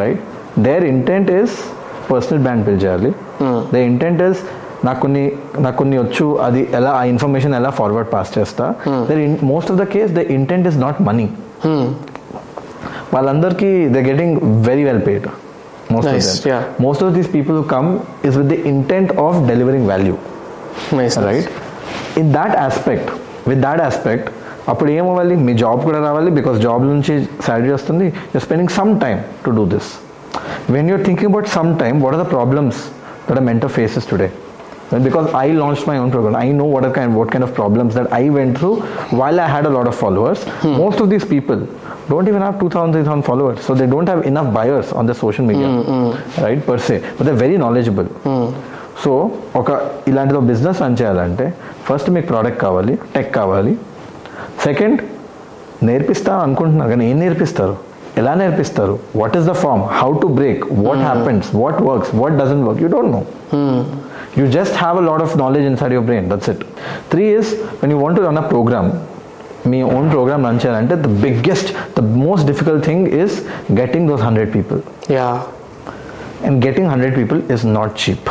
Right 0.00 0.20
their 0.66 0.84
intent 0.94 1.30
is 1.38 1.54
personal 2.10 2.40
brand 2.44 2.62
build 2.66 2.82
చేయాలి. 2.84 3.10
The 3.72 3.76
intent 3.90 4.20
is 4.28 4.40
నాకు 4.86 5.00
కొన్ని 5.04 5.22
నాకు 5.64 5.76
కొన్ని 5.80 5.96
వచ్చు 6.02 6.26
అది 6.46 6.62
ఎలా 6.78 6.90
ఆ 7.00 7.02
ఇన్ఫర్మేషన్ 7.12 7.54
ఎలా 7.60 7.70
ఫార్వర్డ్ 7.78 8.08
పాస్ 8.14 8.30
చేస్తా. 8.38 8.64
Most 9.52 9.70
of 9.74 9.78
the 9.82 9.86
case 9.94 10.10
the 10.18 10.24
intent 10.38 10.68
is 10.70 10.78
not 10.84 11.00
money 11.08 11.26
వాళ్ళందరికీ 13.12 13.88
they 13.94 14.00
getting 14.10 14.36
very 14.68 14.84
well 14.84 15.02
paid 15.08 15.26
most 15.92 16.10
Nice, 16.10 16.28
of 16.38 16.46
yeah. 16.50 16.62
Most 16.84 17.04
of 17.04 17.12
these 17.14 17.28
people 17.34 17.56
who 17.56 17.64
come 17.74 17.88
is 18.24 18.36
with 18.36 18.48
the 18.52 18.56
intent 18.72 19.12
of 19.26 19.36
delivering 19.50 19.88
value 19.92 20.14
nice 21.00 21.18
right 21.18 21.50
in 22.18 22.32
that 22.32 22.56
aspect 22.56 23.10
with 23.48 23.60
that 23.60 23.80
aspect 23.80 24.28
అప్పుడు 24.68 24.90
ఏమవ్వాలి? 24.90 25.36
మీ 25.36 25.54
job 25.54 25.80
కూడా 25.84 25.98
రావాలి 25.98 26.30
because 26.30 26.58
job 26.58 26.82
నుంచి 26.82 27.28
salary 27.46 27.70
వస్తుంది. 27.70 28.06
You 28.34 28.40
spending 28.40 28.68
some 28.68 29.00
time 29.00 29.20
to 29.44 29.50
do 29.50 29.64
this 29.64 29.90
when 30.70 30.88
you're 30.90 31.02
thinking 31.08 31.30
about 31.30 31.48
some 31.48 31.76
time 31.82 32.02
what 32.04 32.14
are 32.16 32.22
the 32.24 32.30
problems 32.30 32.80
that 33.28 33.36
are 33.38 33.46
mentor 33.50 33.70
faces 33.70 34.08
today 34.12 34.30
because 35.04 35.28
I 35.34 35.48
launched 35.60 35.86
my 35.90 35.96
own 36.00 36.10
program, 36.14 36.36
I 36.36 36.48
know 36.56 36.66
what 36.72 36.84
are 36.84 36.92
kind 36.96 37.16
what 37.18 37.28
kind 37.34 37.44
of 37.46 37.52
problems 37.52 37.92
that 37.98 38.12
I 38.12 38.28
went 38.36 38.58
through 38.58 38.74
while 39.20 39.38
I 39.44 39.48
had 39.54 39.64
a 39.70 39.72
lot 39.76 39.86
of 39.90 39.94
followers. 40.02 40.40
Most 40.82 40.98
of 41.02 41.08
these 41.12 41.24
people 41.32 41.60
don't 42.10 42.28
even 42.28 42.42
have 42.46 42.56
2,000, 42.60 42.92
3,000 42.92 43.22
followers, 43.22 43.58
so 43.66 43.74
they 43.74 43.86
don't 43.86 44.08
have 44.08 44.22
enough 44.26 44.48
buyers 44.54 44.88
on 44.92 45.06
the 45.06 45.14
social 45.14 45.44
media, 45.50 45.68
right? 46.44 46.60
Per 46.68 46.78
se, 46.78 46.96
but 47.16 47.24
they're 47.26 47.42
very 47.46 47.58
knowledgeable. 47.64 48.08
So 49.02 49.12
ఒక 49.60 49.68
ఇలాంటిది 50.10 50.36
ఒక 50.40 50.44
business 50.50 50.80
run 50.82 50.96
చేయాలంటే 50.98 51.46
first 51.86 52.08
మీకు 52.14 52.26
product 52.32 52.60
కావాలి 52.66 52.92
tech 53.14 53.30
కావాలి 53.38 53.72
second 54.66 55.00
నేర్పిస్తా 55.88 56.32
అనుకుంటున్నారు 56.44 56.90
కానీ 56.92 57.04
ఏం 57.12 57.18
నేర్పిస్తారు 57.24 57.74
ఎలా 58.20 58.32
నేర్పిస్తారు 58.42 58.94
what 59.20 59.34
is 59.38 59.48
the 59.52 59.54
form 59.64 59.82
how 60.00 60.10
to 60.22 60.28
break 60.38 60.62
what 60.86 61.02
happens 61.08 61.48
what 61.62 61.80
works 61.88 62.12
what 62.20 62.36
doesn't 62.42 62.62
work 62.68 62.82
you 62.84 62.90
don't 62.96 63.12
know 63.18 63.22
you 64.36 64.46
just 64.54 64.72
have 64.82 64.96
a 65.00 65.04
lot 65.08 65.20
of 65.24 65.32
knowledge 65.40 65.66
inside 65.72 65.92
your 65.96 66.04
brain 66.06 66.24
that's 66.30 66.48
it 66.52 66.60
three 67.10 67.28
is 67.40 67.48
when 67.80 67.90
you 67.92 67.98
want 68.04 68.14
to 68.18 68.22
run 68.26 68.38
a 68.42 68.46
program 68.52 68.86
మీ 69.66 69.82
own 69.82 70.10
program 70.10 70.46
run 70.46 70.60
చేయాలంటే 70.66 70.94
the 70.94 71.06
biggest 71.22 72.00
the 72.00 72.02
most 72.02 72.46
difficult 72.46 72.84
thing 72.84 73.06
is 73.06 73.36
getting 73.72 74.08
those 74.08 74.22
hundred 74.22 74.54
people 74.54 74.80
yeah 75.10 75.42
and 76.46 76.66
getting 76.66 76.88
hundred 76.88 77.16
people 77.16 77.42
is 77.52 77.66
not 77.66 77.94
cheap 78.04 78.28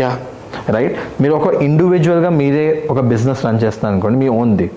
yeah 0.00 0.16
right 0.70 1.22
మీరు 1.22 1.34
ఒక 1.34 1.54
ఇండివిజువల్గా 1.54 2.30
మీరే 2.30 2.86
ఒక 2.90 3.00
business 3.00 3.46
run 3.46 3.60
చేస్తున్నారు 3.60 3.94
అనుకోండి 3.94 4.18
మీ 4.18 4.28
ఓన్ది 4.28 4.70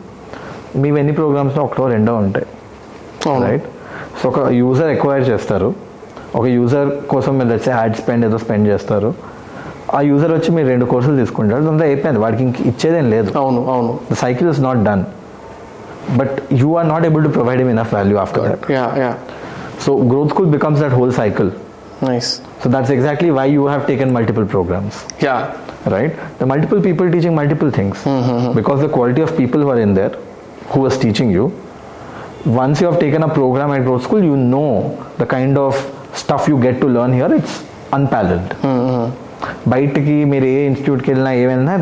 మీ 0.75 0.89
ఎన్ని 0.89 1.13
ప్రోగ్రామ్స్లో 1.13 1.63
ఒకటో 1.63 1.87
రెండో 1.87 2.15
ఉంటాయి. 2.15 2.47
రైట్ 3.43 3.63
సో 4.23 4.29
ఒక 4.29 4.39
యూజర్ 4.51 4.89
ఎక్వైర్ 4.89 5.29
చేస్తారు. 5.29 5.73
ఒక 6.35 6.45
యూజర్ 6.45 6.89
కోసం 7.09 7.37
మీరు 7.37 7.49
వచ్చే 7.49 7.71
యాడ్ 7.71 7.95
స్పెండ్ 7.95 8.25
ఏదో 8.25 8.37
స్పెండ్ 8.37 8.67
చేస్తారు. 8.67 9.13
ఆ 9.95 10.01
యూజర్ 10.01 10.31
వచ్చి 10.31 10.51
మీరు 10.55 10.67
రెండు 10.67 10.85
కోర్సులు 10.85 11.15
తీసుకుంటారు. 11.17 11.63
అంతా 11.63 11.85
అయిపోయింది. 11.85 12.19
వాడికి 12.19 12.43
ఇంక 12.43 12.61
ఇచ్చేదేం 12.61 13.09
లేదు. 13.09 13.37
అవును 13.37 13.61
అవును. 13.73 13.99
The 14.11 14.13
cycle 14.13 14.49
is 14.49 14.61
not 14.61 14.83
done 14.83 15.03
but 16.15 16.51
you 16.51 16.75
are 16.75 16.83
not 16.83 17.05
able 17.05 17.23
to 17.23 17.29
provide 17.29 17.59
him 17.59 17.69
enough 17.69 17.89
value 17.89 18.17
after 18.17 18.41
that. 18.41 18.69
Yeah, 18.69 18.95
yeah. 18.95 19.79
So 19.79 20.03
growth 20.03 20.29
school 20.29 20.47
becomes 20.47 20.79
that 20.79 20.91
whole 20.91 21.11
cycle. 21.11 21.51
Nice. 22.01 22.41
So 22.61 22.69
that's 22.69 22.89
exactly 22.89 23.31
why 23.31 23.45
you 23.45 23.65
have 23.65 23.85
taken 23.87 24.13
multiple 24.13 24.45
programs. 24.45 25.05
Yeah. 25.19 25.61
Right? 25.85 26.15
The 26.39 26.45
multiple 26.45 26.81
people 26.81 27.11
teaching 27.11 27.35
multiple 27.35 27.71
things. 27.71 27.97
Mm-hmm. 28.03 28.55
Because 28.55 28.81
the 28.81 28.89
quality 28.89 29.21
of 29.21 29.35
people 29.35 29.61
who 29.61 29.69
are 29.69 29.79
in 29.79 29.93
there, 29.93 30.11
who 30.69 30.81
was 30.81 30.97
teaching 30.97 31.31
you, 31.31 31.51
once 32.45 32.81
you 32.81 32.87
have 32.87 32.99
taken 32.99 33.23
a 33.23 33.33
program 33.33 33.71
at 33.71 33.83
growth 33.83 34.03
school, 34.03 34.23
you 34.23 34.35
know 34.37 35.03
the 35.17 35.25
kind 35.25 35.57
of 35.57 35.75
stuff 36.13 36.47
you 36.47 36.59
get 36.59 36.79
to 36.81 36.87
learn 36.87 37.13
here, 37.13 37.33
it's 37.33 37.63
unparalleled. 37.91 38.49
Mm-hmm. 38.49 39.23
बाइट 39.67 39.97
की 40.05 40.23
मेरे 40.25 40.53
ये 40.53 40.65
institute 40.67 41.01
खेलना 41.05 41.31
ये 41.31 41.47
बनना 41.47 41.73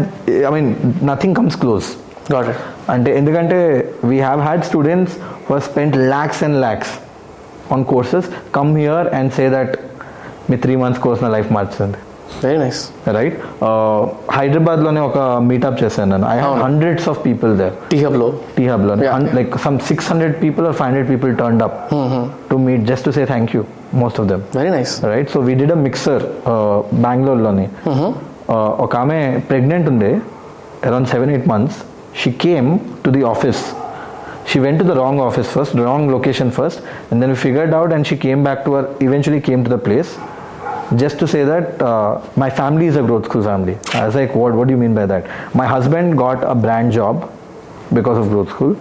I 0.48 0.52
mean 0.52 0.96
nothing 1.10 1.36
comes 1.36 1.56
close 1.60 1.84
got 2.32 2.46
it 2.50 2.56
అంటే 2.94 3.10
ఎందుకంటే 3.18 3.58
we 4.10 4.18
have 4.20 4.42
had 4.42 4.64
students 4.64 5.14
who 5.48 5.60
spend 5.68 5.96
lakhs 6.12 6.42
and 6.44 6.58
lakhs 6.58 6.94
on 7.74 7.86
courses 7.86 8.28
come 8.58 8.72
here 8.78 9.08
and 9.16 9.32
say 9.34 9.46
that 9.50 9.74
me 10.50 10.58
three 10.66 10.76
months 10.84 11.02
course 11.06 11.22
నా 11.24 11.30
లైఫ్ 11.36 11.52
మార్చింది 11.52 12.00
వెరీ 12.44 12.58
నైస్ 12.58 12.80
రైట్ 13.18 13.36
హైదరాబాద్లోనే 14.38 15.02
ఒక 15.10 15.18
meetup 15.50 15.78
చేశాను 15.84 16.10
నేను. 16.14 16.26
I 16.28 16.38
అవును. 16.40 16.62
Hundreds 16.64 17.08
of 17.12 17.20
people 17.26 17.52
there 17.58 17.76
T 17.92 17.98
హబ్లో 18.06 18.28
T 18.58 18.64
హబ్లో. 18.72 18.94
Like 19.38 19.54
some 19.66 19.78
six 19.90 20.08
hundred 20.12 20.36
people 20.42 20.66
or 20.68 20.76
five 20.80 20.88
hundred 20.90 21.10
people 21.14 21.32
turn 21.42 21.62
up 21.68 21.78
to 22.50 22.58
meet 22.68 22.84
just 22.92 23.06
to 23.06 23.14
say 23.18 23.24
thank 23.34 23.52
you 23.56 23.62
most 24.04 24.20
of 24.22 24.28
them 24.32 24.44
very 24.60 24.72
nice 24.78 24.94
right 25.14 25.30
so 25.36 25.40
we 25.40 25.56
did 25.62 25.72
a 25.72 25.80
mixer 25.88 26.24
బెంగళూరులోని 27.06 27.68
ఒక 28.86 28.92
ఆమె 28.96 29.20
pregnant 29.50 29.90
ఉండే 29.94 30.12
around 30.90 31.10
seven 31.14 31.32
eight 31.32 31.48
months 31.54 31.78
she 32.16 32.32
came 32.32 33.02
to 33.04 33.12
the 33.12 33.24
office. 33.24 33.74
She 34.48 34.60
went 34.60 34.78
to 34.80 34.86
the 34.86 34.96
wrong 34.96 35.20
office 35.20 35.52
first, 35.52 35.74
wrong 35.74 36.10
location 36.12 36.52
first, 36.52 36.82
and 37.12 37.22
then 37.22 37.30
we 37.30 37.36
figured 37.36 37.74
out, 37.74 37.92
and 37.92 38.06
she 38.06 38.16
came 38.16 38.44
back 38.44 38.64
to 38.66 38.74
her, 38.74 38.96
eventually 39.02 39.42
came 39.42 39.64
to 39.64 39.70
the 39.70 39.78
place. 39.78 40.18
Just 40.96 41.18
to 41.20 41.28
say 41.28 41.44
that 41.44 41.82
uh, 41.82 42.22
my 42.36 42.50
family 42.50 42.86
is 42.86 42.96
a 42.96 43.02
growth 43.02 43.26
school 43.26 43.44
family. 43.44 43.78
I 43.94 44.06
was 44.06 44.14
like, 44.16 44.36
what, 44.36 44.54
what 44.54 44.68
do 44.68 44.74
you 44.74 44.78
mean 44.78 44.94
by 44.94 45.08
that? 45.08 45.56
My 45.56 45.66
husband 45.66 46.18
got 46.18 46.44
a 46.44 46.54
brand 46.54 46.92
job 46.92 47.32
because 47.92 48.20
of 48.20 48.30
growth 48.30 48.50
school. 48.50 48.78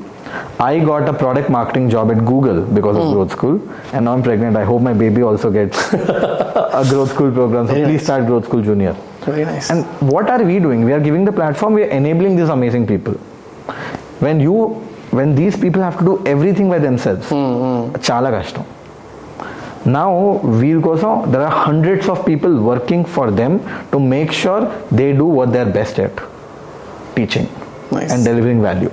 I 0.59 0.79
got 0.81 1.09
a 1.09 1.13
product 1.13 1.49
marketing 1.51 1.91
job 1.91 2.11
at 2.11 2.19
Google 2.25 2.63
because 2.63 2.97
mm. 2.97 3.01
of 3.01 3.07
hmm. 3.09 3.13
Growth 3.15 3.33
School, 3.33 3.71
and 3.93 4.07
now 4.07 4.15
I'm 4.15 4.23
pregnant. 4.23 4.57
I 4.57 4.65
hope 4.65 4.83
my 4.83 4.93
baby 4.93 5.23
also 5.23 5.51
gets 5.51 5.93
a 5.93 6.85
Growth 6.89 7.11
School 7.11 7.31
program. 7.31 7.67
So 7.69 7.75
please 7.75 8.03
start 8.03 8.27
Growth 8.27 8.47
School 8.47 8.63
Junior. 8.63 8.97
Very 9.25 9.45
nice. 9.45 9.71
And 9.71 9.85
what 10.11 10.29
are 10.31 10.43
we 10.43 10.59
doing? 10.59 10.85
We 10.85 10.93
are 10.93 11.01
giving 11.01 11.25
the 11.25 11.33
platform, 11.33 11.75
we 11.75 11.83
are 11.83 11.89
enabling 11.89 12.37
these 12.37 12.49
amazing 12.49 12.87
people. 12.87 13.15
When 14.21 14.41
you 14.41 14.55
when 15.11 15.35
these 15.35 15.57
people 15.57 15.81
have 15.81 15.99
to 15.99 16.05
do 16.05 16.27
everything 16.27 16.69
by 16.69 16.79
themselves, 16.79 17.29
hmm, 17.29 17.35
hmm. 17.35 17.95
chala 18.09 18.31
kashtam. 18.37 18.67
Now, 19.87 20.41
going 20.43 20.81
to 20.81 21.31
there 21.31 21.43
are 21.43 21.51
hundreds 21.51 22.09
of 22.09 22.25
people 22.25 22.63
working 22.63 23.05
for 23.05 23.31
them 23.31 23.61
to 23.91 24.01
make 24.01 24.33
sure 24.33 24.61
they 24.91 25.13
do 25.13 25.27
what 25.27 25.53
they're 25.53 25.71
best 25.71 25.99
at 25.99 26.23
teaching 27.15 27.49
nice. 27.93 28.11
and 28.11 28.25
delivering 28.25 28.63
value. 28.63 28.91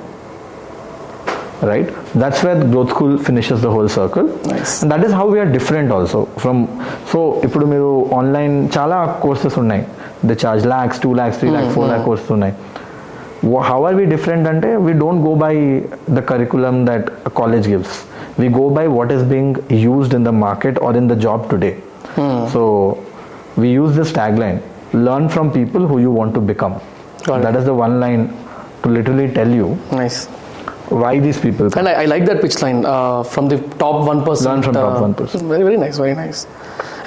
Right? 1.69 1.87
That's 2.21 2.39
where 2.45 2.55
the 2.59 2.67
growth 2.73 2.91
school 2.93 3.11
finishes 3.27 3.61
the 3.61 3.71
whole 3.75 3.89
circle. 3.95 4.27
Nice. 4.51 4.71
and 4.83 4.91
that 4.91 5.03
is 5.07 5.11
how 5.11 5.25
we 5.27 5.39
are 5.39 5.49
different 5.57 5.89
also 5.97 6.19
from 6.43 6.57
so 7.11 7.19
ఇప్పుడు 7.47 7.65
మీరు 7.73 7.89
online 8.19 8.55
చాలా 8.75 8.97
courses 9.23 9.57
ఉన్నాయి. 9.63 9.83
They 10.29 10.35
charge 10.43 10.65
lakhs 10.73 10.99
two 11.03 11.11
lakhs 11.19 11.39
three 11.41 11.49
lakhs 11.55 11.73
four 11.77 11.89
lakh 11.91 12.05
courses 12.09 12.31
ఉన్నాయి. 12.37 12.55
How 13.69 13.77
are 13.89 13.95
we 13.99 14.05
different 14.15 14.47
అంటే 14.53 14.71
we 14.87 14.91
don't 15.03 15.21
go 15.27 15.33
by 15.45 15.53
the 16.17 16.21
curriculum 16.31 16.75
that 16.89 17.07
college 17.39 17.67
gives 17.73 17.95
we 18.41 18.49
go 18.59 18.65
by 18.77 18.85
what 18.97 19.13
is 19.17 19.23
being 19.33 19.55
used 19.85 20.13
in 20.19 20.25
the 20.29 20.33
market 20.45 20.79
or 20.87 20.97
in 21.01 21.09
the 21.13 21.17
job 21.25 21.43
today 21.53 21.71
so 22.53 22.61
we 23.63 23.69
use 23.79 23.93
this 24.01 24.13
tag 24.19 24.37
line 24.45 24.59
learn 25.07 25.29
from 25.35 25.49
people 25.59 25.85
who 25.93 25.97
you 26.05 26.11
want 26.19 26.35
to 26.39 26.43
become 26.53 26.75
Got 27.25 27.35
it. 27.37 27.43
That 27.45 27.57
is 27.61 27.65
the 27.71 27.73
one 27.81 27.95
line 28.03 28.21
to 28.83 28.89
literally 28.97 29.25
tell 29.37 29.55
you 29.61 29.67
nice 29.99 30.19
why 30.91 31.19
these 31.19 31.39
people 31.39 31.69
come. 31.69 31.79
And 31.79 31.89
I, 31.89 32.03
I 32.03 32.05
like 32.05 32.25
that 32.25 32.41
pitch 32.41 32.61
line 32.61 32.85
uh, 32.85 33.23
from 33.23 33.47
the 33.47 33.57
top 33.77 33.97
1%. 34.07 34.45
Learn 34.45 34.61
from 34.61 34.73
top 34.75 34.97
uh, 34.97 35.07
1%. 35.07 35.41
Very, 35.51 35.63
very 35.63 35.77
nice, 35.77 35.97
very 35.97 36.15
nice. 36.15 36.47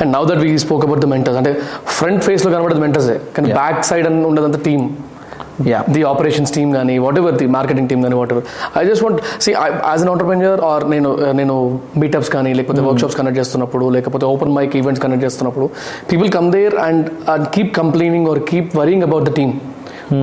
And 0.01 0.11
now 0.11 0.25
that 0.25 0.39
we 0.39 0.57
spoke 0.59 0.85
about 0.85 1.01
the 1.01 1.07
mentors, 1.07 1.37
అంటే 1.41 1.51
front 1.97 2.23
ఫేస్లో 2.27 2.51
కనబడేది 2.55 2.83
మెంటర్సే 2.85 3.17
కానీ 3.37 3.49
Yeah. 3.51 3.59
Back 3.61 3.83
side 3.91 4.07
అని 4.11 4.25
ఉండదంతా 4.31 4.61
team 4.69 4.85
yeah 5.69 5.83
the 5.95 6.03
operations 6.13 6.53
team 6.57 6.71
కానీ 6.77 6.95
what 7.05 7.19
ever 7.21 7.37
the 7.43 7.47
marketing 7.57 7.89
team 7.91 8.03
కానీ 8.07 8.17
whatever 8.35 8.47
I 8.81 8.83
just 8.89 9.05
want 9.05 9.21
see 9.45 9.51
as 9.91 10.03
an 10.05 10.11
entrepreneur 10.15 10.61
or 10.71 10.85
నేను 10.95 11.11
నేను 11.41 11.57
మీటప్స్ 12.03 12.31
కానీ 12.37 12.53
లేకపోతే 12.61 12.83
వర్క్ 12.87 13.01
షాప్స్ 13.03 13.19
కండక్ట్ 13.21 13.39
చేస్తున్నప్పుడు 13.41 13.89
లేకపోతే 13.97 14.27
ఓపెన్ 14.33 14.55
మైక్ 14.59 14.75
ఈవెంట్స్ 14.81 15.03
కండక్ట్ 15.05 15.25
చేస్తున్నప్పుడు 15.25 15.69
people 16.13 16.31
come 16.39 16.49
there 16.57 16.77
and 16.89 17.07
and 17.35 17.47
keep 17.57 17.73
complaining 17.81 18.29
or 18.33 18.43
keep 18.53 18.73
worrying 18.81 19.05
about 19.09 19.27
the 19.31 19.35
team 19.41 19.55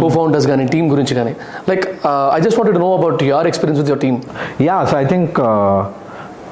cofounders 0.09 0.47
కానీ 0.47 0.63
team 0.65 0.88
గురించి 0.91 1.15
కానీ 1.15 1.34
like 1.69 1.86
I 2.36 2.39
just 2.41 2.57
want 2.59 2.79
know 2.79 2.91
about 2.97 3.23
your 3.23 3.47
experience 3.47 3.82
with 3.82 3.91
your 3.91 4.03
team 4.05 4.19
yeah 4.59 4.79
so 4.86 4.95
i 4.97 5.05
think 5.05 5.29
uh, 5.41 5.79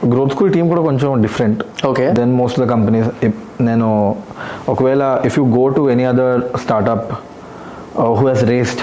growth 0.10 0.32
school 0.32 0.52
team 0.54 0.68
కూడా 0.70 0.82
కొంచెం 0.82 1.22
different 1.22 1.62
Okay. 1.90 2.06
Then 2.20 2.34
most 2.34 2.58
of 2.58 2.64
the 2.66 2.70
companies 2.72 3.08
నేను 3.62 3.88
ఒకవేళ 4.68 5.02
if 5.28 5.36
you 5.40 5.44
go 5.58 5.64
to 5.70 5.82
any 5.90 6.06
other 6.12 6.40
startup 6.64 7.10
who 8.18 8.24
he's 8.30 8.44
raised 8.52 8.82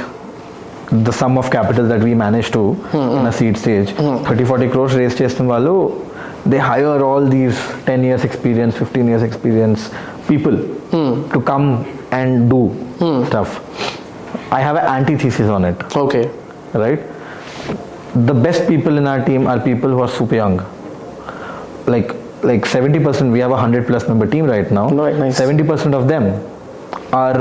the 1.07 1.12
some 1.20 1.36
of 1.38 1.49
capital 1.51 1.86
that 1.92 2.05
we 2.05 2.14
manage 2.24 2.49
to 2.57 2.62
in 3.18 3.28
a 3.32 3.34
seed 3.38 3.57
stage 3.62 3.88
thirty 4.28 4.44
forty 4.44 4.68
crores 4.68 4.97
raise 4.97 5.16
చేస్తున్న 5.22 5.47
వాళ్ళు 5.53 5.74
they 6.53 6.61
hire 6.68 7.05
all 7.09 7.28
these 7.28 7.61
ten 7.88 8.05
years 8.05 8.26
experience 8.30 8.76
fifteen 8.76 9.09
years 9.09 9.24
experience 9.24 9.84
people 10.30 10.59
to 11.34 11.40
come 11.53 11.66
and 12.12 12.36
do 12.51 12.61
stuff 13.24 13.55
I 14.52 14.62
have 14.62 14.78
a 14.78 14.88
antithesis 15.18 15.52
on 15.56 15.66
it 15.72 15.84
okay 15.97 16.22
right? 16.76 17.02
The 18.22 18.36
best 18.38 18.62
people 18.68 18.97
in 18.97 19.06
our 19.06 19.22
team 19.22 19.47
are 19.47 19.60
people 19.62 19.89
who 19.89 20.02
are 20.02 20.12
super 20.12 20.36
young. 20.36 20.56
Like 21.88 22.10
like 22.43 22.64
70% 22.68 22.97
we 23.32 23.39
have 23.39 23.52
a 23.52 23.60
100 23.60 23.88
plus 23.88 24.08
member 24.08 24.28
team 24.28 24.45
right 24.45 24.70
now 24.72 24.86
Right, 24.99 25.16
nice. 25.16 25.39
70% 25.39 25.93
of 25.93 26.08
them 26.08 26.24
are 27.16 27.38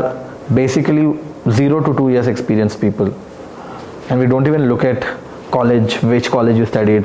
basically 0.54 1.04
0 1.52 1.80
to 1.80 1.94
2 1.94 2.08
years 2.08 2.26
experienced 2.26 2.80
people 2.80 3.08
and 4.08 4.18
we 4.18 4.26
don't 4.26 4.46
even 4.46 4.68
look 4.68 4.84
at 4.84 5.00
college 5.50 5.94
which 6.04 6.30
college 6.30 6.56
you 6.56 6.66
studied 6.66 7.04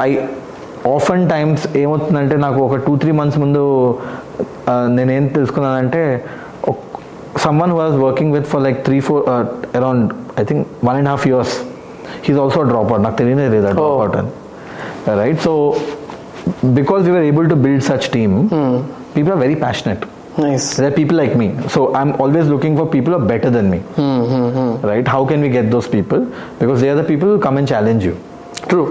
i 0.00 0.10
often 0.88 1.20
times 1.28 1.64
ఏమవుతుందంటే 1.76 2.36
నాకు 2.36 2.60
ఒక 2.64 2.76
two 2.84 2.96
three 2.96 3.12
months 3.12 3.38
ముందు 3.38 3.62
ఆ, 4.68 4.86
నేనేం 4.88 5.26
తెలుసుకున్నానంటే 5.28 6.02
someone 7.44 7.72
who 7.74 7.78
was 7.82 7.96
working 8.06 8.32
with 8.36 8.48
for 8.52 8.62
like 8.66 8.78
three 8.88 8.98
four 9.08 9.22
around 9.80 10.12
I 10.40 10.44
think 10.50 10.62
one 10.88 10.96
and 11.00 11.10
half 11.12 11.24
years 11.30 11.54
he's 12.26 12.38
also 12.44 12.62
drop 12.72 12.90
out 12.92 13.04
నాకు 13.06 13.18
తెలియదే 13.22 13.48
లేదా 13.54 13.70
డ్రాప్ 13.78 13.98
అవుట్ 14.02 14.16
అని 14.20 14.30
right 15.22 15.40
so 15.48 15.54
because 16.78 17.02
we 17.08 17.12
were 17.16 17.26
able 17.32 17.48
to 17.54 17.58
build 17.64 17.84
such 17.90 18.06
team 18.16 18.36
people 19.16 19.32
are 19.36 19.42
very 19.46 19.58
passionate 19.64 20.04
nice 20.44 20.66
there 20.78 20.88
are 20.90 20.96
people 20.98 21.16
like 21.20 21.32
me 21.40 21.46
so 21.74 21.80
i'm 21.98 22.10
always 22.22 22.46
looking 22.52 22.74
for 22.80 22.84
people 22.96 23.12
who 23.12 23.18
are 23.20 23.28
better 23.32 23.50
than 23.56 23.66
me 23.74 23.80
right 24.90 25.06
how 25.14 25.22
can 25.30 25.40
we 25.46 25.50
get 25.56 25.66
those 25.74 25.88
people 25.96 26.20
because 26.60 26.78
they 26.82 26.90
are 26.92 26.98
the 27.00 27.08
people 27.12 27.28
who 27.32 27.38
come 27.46 27.56
and 27.60 27.68
challenge 27.74 28.04
you 28.08 28.14
true 28.70 28.82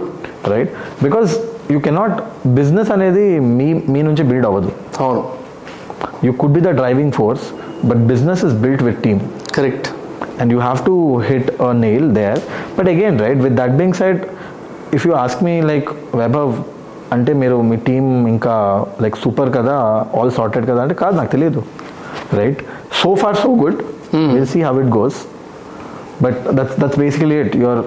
right 0.53 0.70
because 1.05 1.30
you 1.74 1.80
cannot 1.86 2.12
business 2.60 2.89
అనేది 2.95 3.26
మీ 3.58 3.68
మీ 3.93 4.01
నుంచి 4.08 4.26
build 4.32 4.47
అవ్వదు 4.49 4.70
అవును 5.05 5.24
you 6.26 6.34
could 6.39 6.53
be 6.58 6.62
the 6.68 6.74
driving 6.82 7.10
force 7.20 7.45
But 7.83 8.07
business 8.07 8.43
is 8.43 8.55
built 8.64 8.83
with 8.83 8.99
team. 9.07 9.18
Correct 9.57 9.89
and 10.39 10.51
you 10.51 10.61
have 10.61 10.80
to 10.85 10.95
hit 11.20 11.47
a 11.61 11.72
nail 11.74 12.05
there. 12.11 12.39
But 12.76 12.87
again 12.89 13.14
right 13.18 13.39
with 13.47 13.55
that 13.57 13.72
being 13.80 13.95
said 14.01 14.16
if 14.97 15.05
you 15.05 15.14
ask 15.24 15.37
me 15.49 15.55
like 15.70 15.89
Vaibhav 16.20 16.53
అంటే 17.14 17.33
మీరు 17.41 17.57
మీ 17.70 17.76
team 17.89 18.05
ఇంకా 18.33 18.55
like 19.05 19.16
super 19.24 19.51
కదా 19.57 19.74
all 20.18 20.30
sorted 20.39 20.66
కదా 20.70 20.80
అంటే 20.85 20.95
కాదు 21.03 21.14
నాకు 21.20 21.30
తెలియదు 21.35 21.62
right 22.41 22.61
so 23.01 23.11
far 23.22 23.39
so 23.43 23.51
good 23.62 23.78
will 24.35 24.49
see 24.55 24.61
how 24.68 24.74
it 24.85 24.93
goes 24.99 25.18
but 26.24 26.41
that's 26.59 26.76
that's 26.83 26.99
basically 27.05 27.39
it 27.45 27.57
your 27.64 27.83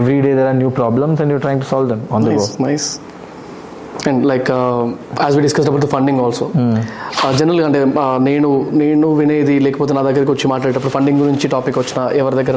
every 0.00 0.18
day 0.26 0.32
there 0.38 0.48
are 0.52 0.58
new 0.62 0.70
problems 0.80 1.20
and 1.24 1.32
you're 1.34 1.42
trying 1.46 1.62
to 1.64 1.68
solve 1.72 1.88
them 1.92 2.04
on 2.16 2.24
the 2.28 2.34
go 2.38 2.38
nice 2.38 2.50
nice 2.66 2.88
and 4.08 4.26
like 4.26 4.50
as 5.20 5.36
we 5.36 5.42
discuss 5.42 5.66
about 5.66 5.84
the 5.84 5.88
funding 5.88 6.20
also 6.20 6.50
జనరల్గా 7.38 7.66
అంటే 7.66 7.84
uh, 7.84 8.18
నేను 8.18 8.68
నేను 8.72 9.14
వినేది 9.14 9.58
లేకపోతే 9.58 9.94
నా 9.94 10.02
దగ్గరికి 10.02 10.30
వచ్చి 10.30 10.48
మాట్లాడేటప్పుడు 10.48 10.92
ఫండింగ్ 10.92 11.20
గురించి 11.20 11.48
టాపిక్ 11.48 11.78
వచ్చిన 11.78 12.10
ఎవరి 12.12 12.36
దగ్గర 12.36 12.56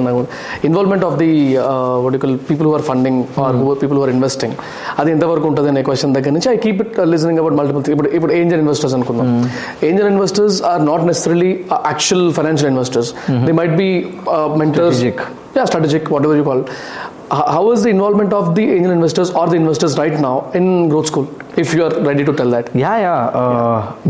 involvement 0.63 1.05
of 1.05 1.17
the 1.17 1.57
వడికల్ 2.01 2.37
people 2.37 2.67
who 2.67 2.73
are 2.73 2.81
funding 2.81 3.23
or 3.39 3.79
people 3.81 3.97
who 3.97 4.03
are 4.03 4.09
investing 4.09 4.53
అది 4.99 5.11
ఎంతవరకు 5.11 5.47
ఉంటుంది 5.47 5.69
అనే 5.69 5.83
క్వశ్చన్ 5.83 6.13
దగ్గర 6.13 6.31
నుంచి 6.31 6.49
I 6.49 6.57
keep 6.57 6.81
it 6.81 6.99
listening 6.99 7.39
about 7.39 7.53
multiple 7.53 7.91
ఇప్పుడు 7.91 8.09
ఇప్పుడు 8.09 8.33
ఏంజల్ 8.33 8.59
ఇన్వెస్టర్స్ 8.59 8.93
అనుకుందాం. 8.93 9.51
Angel 9.83 10.07
investors 10.07 10.63
are 10.63 10.85
not 10.85 11.05
necessary 11.05 11.51
actual 11.71 12.33
financial 12.33 12.71
investors 12.71 13.13
they 13.45 13.51
might 13.51 13.71
be 13.71 14.05
mentors 14.57 14.81
Strategic. 14.93 15.19
yeah 15.55 15.65
strategic 15.65 16.09
whatever 16.09 16.35
you 16.35 16.43
call. 16.43 16.61
H- 16.61 17.12
how 17.48 17.62
is 17.72 17.82
the 17.82 17.90
involvement 17.90 18.32
of 18.32 18.54
the 18.54 18.64
angel 18.76 18.92
investors 18.92 19.30
or 19.30 19.46
the 19.48 19.56
investors 19.56 19.96
right 19.98 20.16
now 20.20 20.36
in 20.52 20.66
growth 20.88 21.06
school 21.06 21.26
if 21.56 21.74
you 21.74 21.82
are 21.84 21.94
ready 22.02 22.24
to 22.24 22.34
tell 22.40 22.50
that 22.56 22.66
yeah 22.84 22.92
yeah 23.04 23.14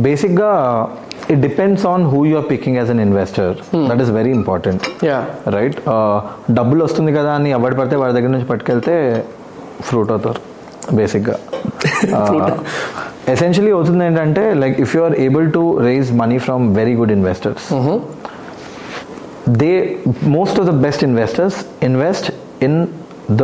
బేసిక్గా 0.06 0.50
it 1.32 1.40
depends 1.46 1.84
on 1.92 2.04
who 2.12 2.20
you 2.28 2.34
are 2.40 2.46
picking 2.52 2.76
as 2.80 2.90
an 2.94 3.02
investor 3.06 3.54
that 3.90 4.02
is 4.04 4.12
very 4.18 4.32
important 4.40 4.84
yeah 5.08 5.22
right 5.56 5.78
డబ్బులు 6.58 6.80
వస్తుంది 6.88 7.12
కదా 7.18 7.32
అని 7.40 7.52
ఎవరు 7.58 7.76
పడితే 7.80 7.96
వాడి 8.02 8.14
దగ్గర 8.18 8.32
నుంచి 8.36 8.48
పట్టుకెళ్తే 8.52 8.96
ఫ్రూట్ 9.88 10.12
అవుతారు 10.14 10.40
బేసిక్గా 10.98 11.36
ఎసెన్షియలీ 13.34 13.72
అవుతుంది 13.76 14.02
ఏంటంటే 14.08 14.42
like 14.62 14.76
if 14.84 14.92
you 14.96 15.00
are 15.06 15.16
able 15.26 15.46
to 15.56 15.62
raise 15.88 16.10
money 16.22 16.38
from 16.46 16.64
very 16.80 16.94
good 17.00 17.12
investors 17.18 17.66
they 19.62 19.72
most 20.36 20.56
of 20.60 20.66
the 20.70 20.74
best 20.86 21.02
investors 21.08 21.58
invest 21.88 22.28
in 22.66 22.78
the 23.31 23.43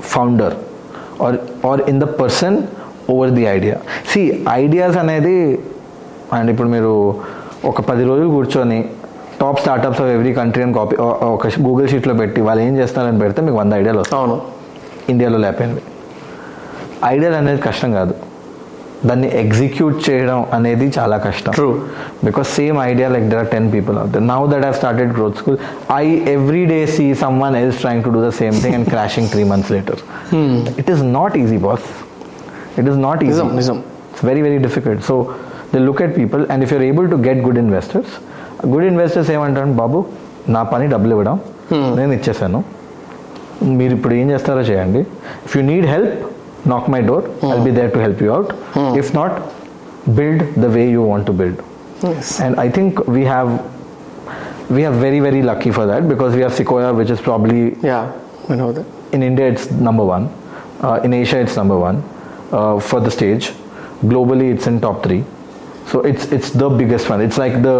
founder 0.00 0.54
or 1.22 1.66
or 1.66 1.80
in 1.80 2.00
the 2.00 2.04
person 2.04 2.62
over 3.10 3.30
the 3.30 3.42
idea 3.42 3.76
see 4.12 4.44
ideas 4.50 4.96
అనేది 4.96 5.64
and 6.32 6.50
ఇప్పుడు 6.50 6.68
మీరు 6.68 7.14
ఒక 7.64 7.80
పది 7.80 8.04
రోజులు 8.04 8.28
కూర్చొని 8.28 8.90
top 9.40 9.60
startups 9.60 10.00
of 10.00 10.08
every 10.08 10.34
country 10.34 10.62
అని 10.62 10.72
copy 10.72 10.96
ఒక 10.96 11.46
Google 11.46 11.88
షీట్లో 11.88 12.14
పెట్టి 12.14 12.40
వాళ్ళు 12.40 12.62
ఏం 12.62 12.76
చేస్తారని 12.76 13.18
పెడితే 13.18 13.42
మీకు 13.42 13.56
వంద 13.56 13.72
ఐడియాలు 13.72 13.98
వస్తాయి. 13.98 14.22
అవును. 14.22 14.42
ఇండియాలో 15.08 15.38
లేకపోయినవి. 15.38 15.82
ఐడియాలు 17.04 17.36
అనేది 17.36 17.60
కష్టం 17.60 17.92
కాదు. 17.92 18.14
దాన్ని 19.08 19.28
ఎగ్జిక్యూట్ 19.42 19.96
చేయడం 20.06 20.38
అనేది 20.56 20.86
చాలా 20.96 21.16
కష్టం. 21.26 21.52
True. 21.58 21.74
Because 22.26 22.48
same 22.58 22.76
idea 22.90 23.08
like 23.14 23.26
there 23.32 23.40
are 23.42 23.50
ten 23.54 23.68
people 23.74 23.96
out 24.02 24.16
now 24.32 24.40
that 24.52 24.64
have 24.64 24.76
started 24.80 25.12
growth 25.18 25.36
school 25.40 25.58
I 26.02 26.04
every 26.34 26.64
day 26.72 26.78
see 26.96 27.06
someone 27.44 27.56
else 27.62 27.78
trying 27.84 28.04
to 28.06 28.12
do 28.16 28.22
the 28.28 28.30
same 28.40 28.56
thing 28.64 28.76
and 28.78 28.88
crashing 28.94 29.28
three 29.34 29.44
months 29.52 29.72
later 29.76 30.02
it 30.82 30.90
is 30.94 31.02
not 31.18 31.36
easy 31.42 31.58
boss 31.68 31.88
it 32.78 32.86
is 32.92 33.00
not 33.08 33.24
easy 33.28 33.42
it's 33.60 34.24
very 34.30 34.44
very 34.48 34.60
difficult 34.66 35.02
so 35.10 35.16
they 35.72 35.80
look 35.88 36.02
at 36.06 36.14
people 36.20 36.44
and 36.54 36.64
if 36.66 36.72
you're 36.76 36.86
able 36.90 37.08
to 37.14 37.18
get 37.28 37.42
good 37.48 37.60
investors 37.64 38.14
good 38.72 38.86
investors 38.92 39.30
ఏమంటారు? 39.36 39.72
బాబు 39.82 39.98
నా 40.54 40.62
పని 40.72 40.86
డబ్బులు 40.92 41.12
ఇవ్వడం. 41.14 41.36
నేను 41.98 42.12
ఇచ్చేసాను. 42.18 42.58
మీరు 43.78 43.92
ఇప్పుడు 43.96 44.14
ఏం 44.20 44.26
చేస్తారో 44.32 44.62
చేయండి. 44.70 45.02
If 45.46 45.52
you 45.56 45.62
need 45.72 45.86
help 45.92 46.14
knock 46.66 46.88
my 46.88 47.00
door 47.00 47.22
mm. 47.22 47.50
i'll 47.50 47.64
be 47.64 47.70
there 47.70 47.90
to 47.90 47.98
help 47.98 48.20
you 48.20 48.32
out 48.32 48.48
mm. 48.72 48.98
if 48.98 49.12
not 49.14 49.52
build 50.14 50.40
the 50.64 50.68
way 50.68 50.88
you 50.90 51.02
want 51.02 51.26
to 51.26 51.32
build 51.32 51.62
yes 52.02 52.40
and 52.40 52.56
i 52.56 52.68
think 52.68 53.06
we 53.06 53.24
have 53.24 53.52
we 54.70 54.84
are 54.84 54.92
very 54.92 55.20
very 55.20 55.42
lucky 55.42 55.70
for 55.70 55.86
that 55.86 56.08
because 56.08 56.34
we 56.34 56.40
have 56.40 56.52
sequoia 56.52 56.92
which 56.92 57.10
is 57.10 57.20
probably 57.20 57.76
yeah 57.82 58.12
i 58.48 58.54
know 58.54 58.72
that 58.72 58.86
in 59.12 59.22
india 59.22 59.48
it's 59.52 59.70
number 59.70 60.04
1 60.04 60.28
uh, 60.80 61.00
in 61.04 61.12
asia 61.12 61.38
it's 61.38 61.56
number 61.56 61.78
1 61.78 62.02
uh, 62.52 62.80
for 62.80 63.00
the 63.00 63.10
stage 63.10 63.50
globally 64.12 64.52
it's 64.54 64.66
in 64.66 64.80
top 64.80 65.02
3 65.02 65.24
so 65.86 66.00
it's 66.00 66.30
it's 66.36 66.50
the 66.50 66.68
biggest 66.82 67.10
one 67.10 67.20
it's 67.20 67.38
like 67.44 67.60
the 67.62 67.78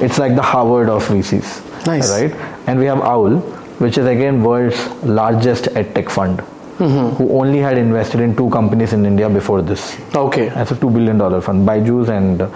it's 0.00 0.18
like 0.18 0.34
the 0.34 0.42
Harvard 0.42 0.88
of 0.88 1.06
VCs. 1.08 1.86
Nice. 1.86 2.10
Right? 2.10 2.32
And 2.66 2.78
we 2.78 2.86
have 2.86 3.00
OWL, 3.00 3.40
which 3.78 3.98
is 3.98 4.06
again 4.06 4.42
world's 4.42 4.88
largest 5.02 5.64
edtech 5.66 6.10
fund 6.10 6.42
who 7.17 7.25
only 7.39 7.59
had 7.65 7.77
invested 7.77 8.19
in 8.25 8.31
two 8.39 8.47
companies 8.57 8.91
in 8.97 9.01
India 9.09 9.27
before 9.29 9.61
this. 9.71 9.81
okay 10.25 10.45
That's 10.55 10.71
a 10.75 10.79
two 10.83 10.89
billion 10.95 11.17
dollar 11.23 11.39
fund, 11.47 11.59
Byju's 11.69 12.09
and 12.17 12.37
uh, 12.41 12.47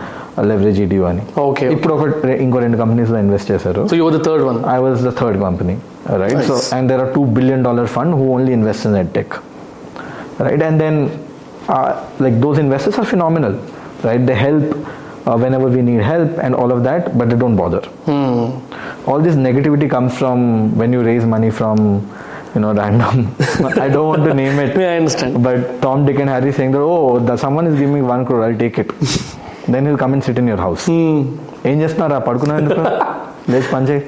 Leverage 0.50 0.80
EDU 0.86 1.04
అని 1.10 1.24
Okay. 1.48 1.68
ఇప్పుడు 1.76 1.94
ఒక 1.98 2.06
ఇంకో 2.46 2.58
రెండు 2.66 2.78
companies 2.82 3.12
లో 3.14 3.20
invest 3.26 3.50
చేశారు 3.54 3.82
so 3.92 3.96
you 4.00 4.06
were 4.08 4.16
the 4.18 4.24
third 4.30 4.42
one 4.50 4.58
I 4.76 4.80
was 4.86 4.98
the 5.10 5.14
third 5.22 5.36
company, 5.46 5.76
right? 6.24 6.40
So, 6.50 6.56
Nice. 6.58 6.70
and 6.78 6.90
there 6.92 7.02
are 7.04 7.12
two 7.18 7.26
billion 7.38 7.62
dollar 7.68 7.86
fund 7.96 8.10
who 8.20 8.26
only 8.38 8.54
invest 8.60 8.84
in 8.90 8.96
edtech, 9.04 9.30
right? 10.48 10.62
And 10.70 10.78
then, 10.84 10.96
uh, 11.76 11.90
like 12.26 12.36
those 12.46 12.58
investors 12.66 12.98
are 13.04 13.08
phenomenal, 13.14 13.54
right? 14.08 14.24
They 14.30 14.38
help 14.48 14.66
uh, 15.28 15.38
whenever 15.44 15.70
we 15.76 15.84
need 15.90 16.02
help 16.14 16.32
and 16.46 16.54
all 16.62 16.72
of 16.78 16.82
that, 16.90 17.04
but 17.20 17.28
they 17.32 17.40
don't 17.44 17.60
bother. 17.64 17.84
All 19.10 19.20
this 19.28 19.36
negativity 19.48 19.90
comes 19.96 20.14
from 20.22 20.38
when 20.82 20.92
you 20.96 21.02
raise 21.12 21.26
money 21.36 21.52
from, 21.60 21.78
you 22.55 22.61
know, 22.61 22.73
random. 22.75 23.17
I 23.79 23.89
don't 23.89 24.09
want 24.09 24.25
to 24.25 24.35
name 24.35 24.59
it. 24.59 24.71
yeah 24.77 24.93
i 24.93 24.97
understand 24.97 25.43
But 25.43 25.59
Tom, 25.83 26.07
Dick, 26.07 26.19
and 26.19 26.31
Harry 26.31 26.53
saying 26.53 26.73
that, 26.73 26.85
oh, 26.93 27.19
the, 27.21 27.37
someone 27.37 27.67
is 27.67 27.75
giving 27.75 27.95
me 27.95 28.03
one 28.05 28.25
crore, 28.27 28.43
I'll 28.47 28.59
take 28.59 28.79
it. 28.79 28.91
then 29.67 29.87
he'll 29.87 29.99
come 29.99 30.15
and 30.15 30.25
sit 30.25 30.39
in 30.39 30.47
your 30.47 30.61
house. 30.67 30.85
ఏం 31.71 31.77
చేస్తున్నారా 31.83 32.19
పడుకున్నా 32.27 32.55
ఎందుకు 32.61 32.83
లేచి 33.53 33.69
పని 33.73 33.87
చేయి 33.89 34.03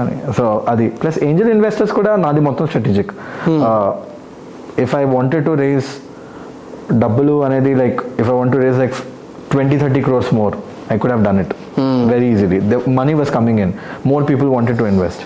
అని 0.00 0.12
so 0.36 0.44
అది 0.72 0.84
plus 1.00 1.18
angel 1.28 1.50
investors 1.54 1.92
కూడా 1.98 2.12
నాది 2.24 2.42
మొత్తం 2.48 2.66
strategic 2.70 3.10
if 4.84 4.92
I 5.00 5.02
wanted 5.14 5.44
to 5.48 5.52
raise 5.62 5.88
డబ్బులు 7.04 7.34
అనేది 7.46 7.72
like 7.82 7.98
if 8.20 8.28
I 8.32 8.36
want 8.38 8.54
to 8.56 8.60
raise 8.64 8.78
like 8.82 8.96
twenty 9.54 9.78
thirty 9.82 10.02
crores 10.06 10.30
more 10.40 10.54
I 10.94 10.98
could 11.02 11.12
have 11.14 11.24
done 11.28 11.40
it 11.44 11.54
very 12.12 12.28
easily 12.34 12.60
the 12.72 12.78
money 13.00 13.14
was 13.20 13.32
coming 13.38 13.62
in 13.66 13.72
more 14.12 14.24
people 14.30 14.50
wanted 14.56 14.78
to 14.82 14.86
invest 14.92 15.24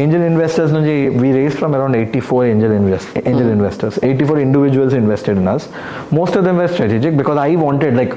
angel 0.00 0.24
investors 0.30 0.72
నుంచి 0.76 0.94
we 1.22 1.28
raise 1.38 1.56
from 1.60 1.72
around 1.78 1.96
eighty 2.00 2.20
four 2.28 2.44
angel 2.50 2.74
invest 2.80 3.10
angel 3.30 3.50
investors 3.56 3.96
eighty 4.08 4.24
four 4.28 4.40
individuals 4.46 4.94
invested 5.00 5.38
in 5.42 5.50
us 5.54 5.64
most 6.18 6.36
of 6.38 6.44
them 6.48 6.58
were 6.62 6.70
strategic 6.74 7.16
because 7.22 7.38
I 7.48 7.50
wanted 7.64 7.96
like 8.00 8.14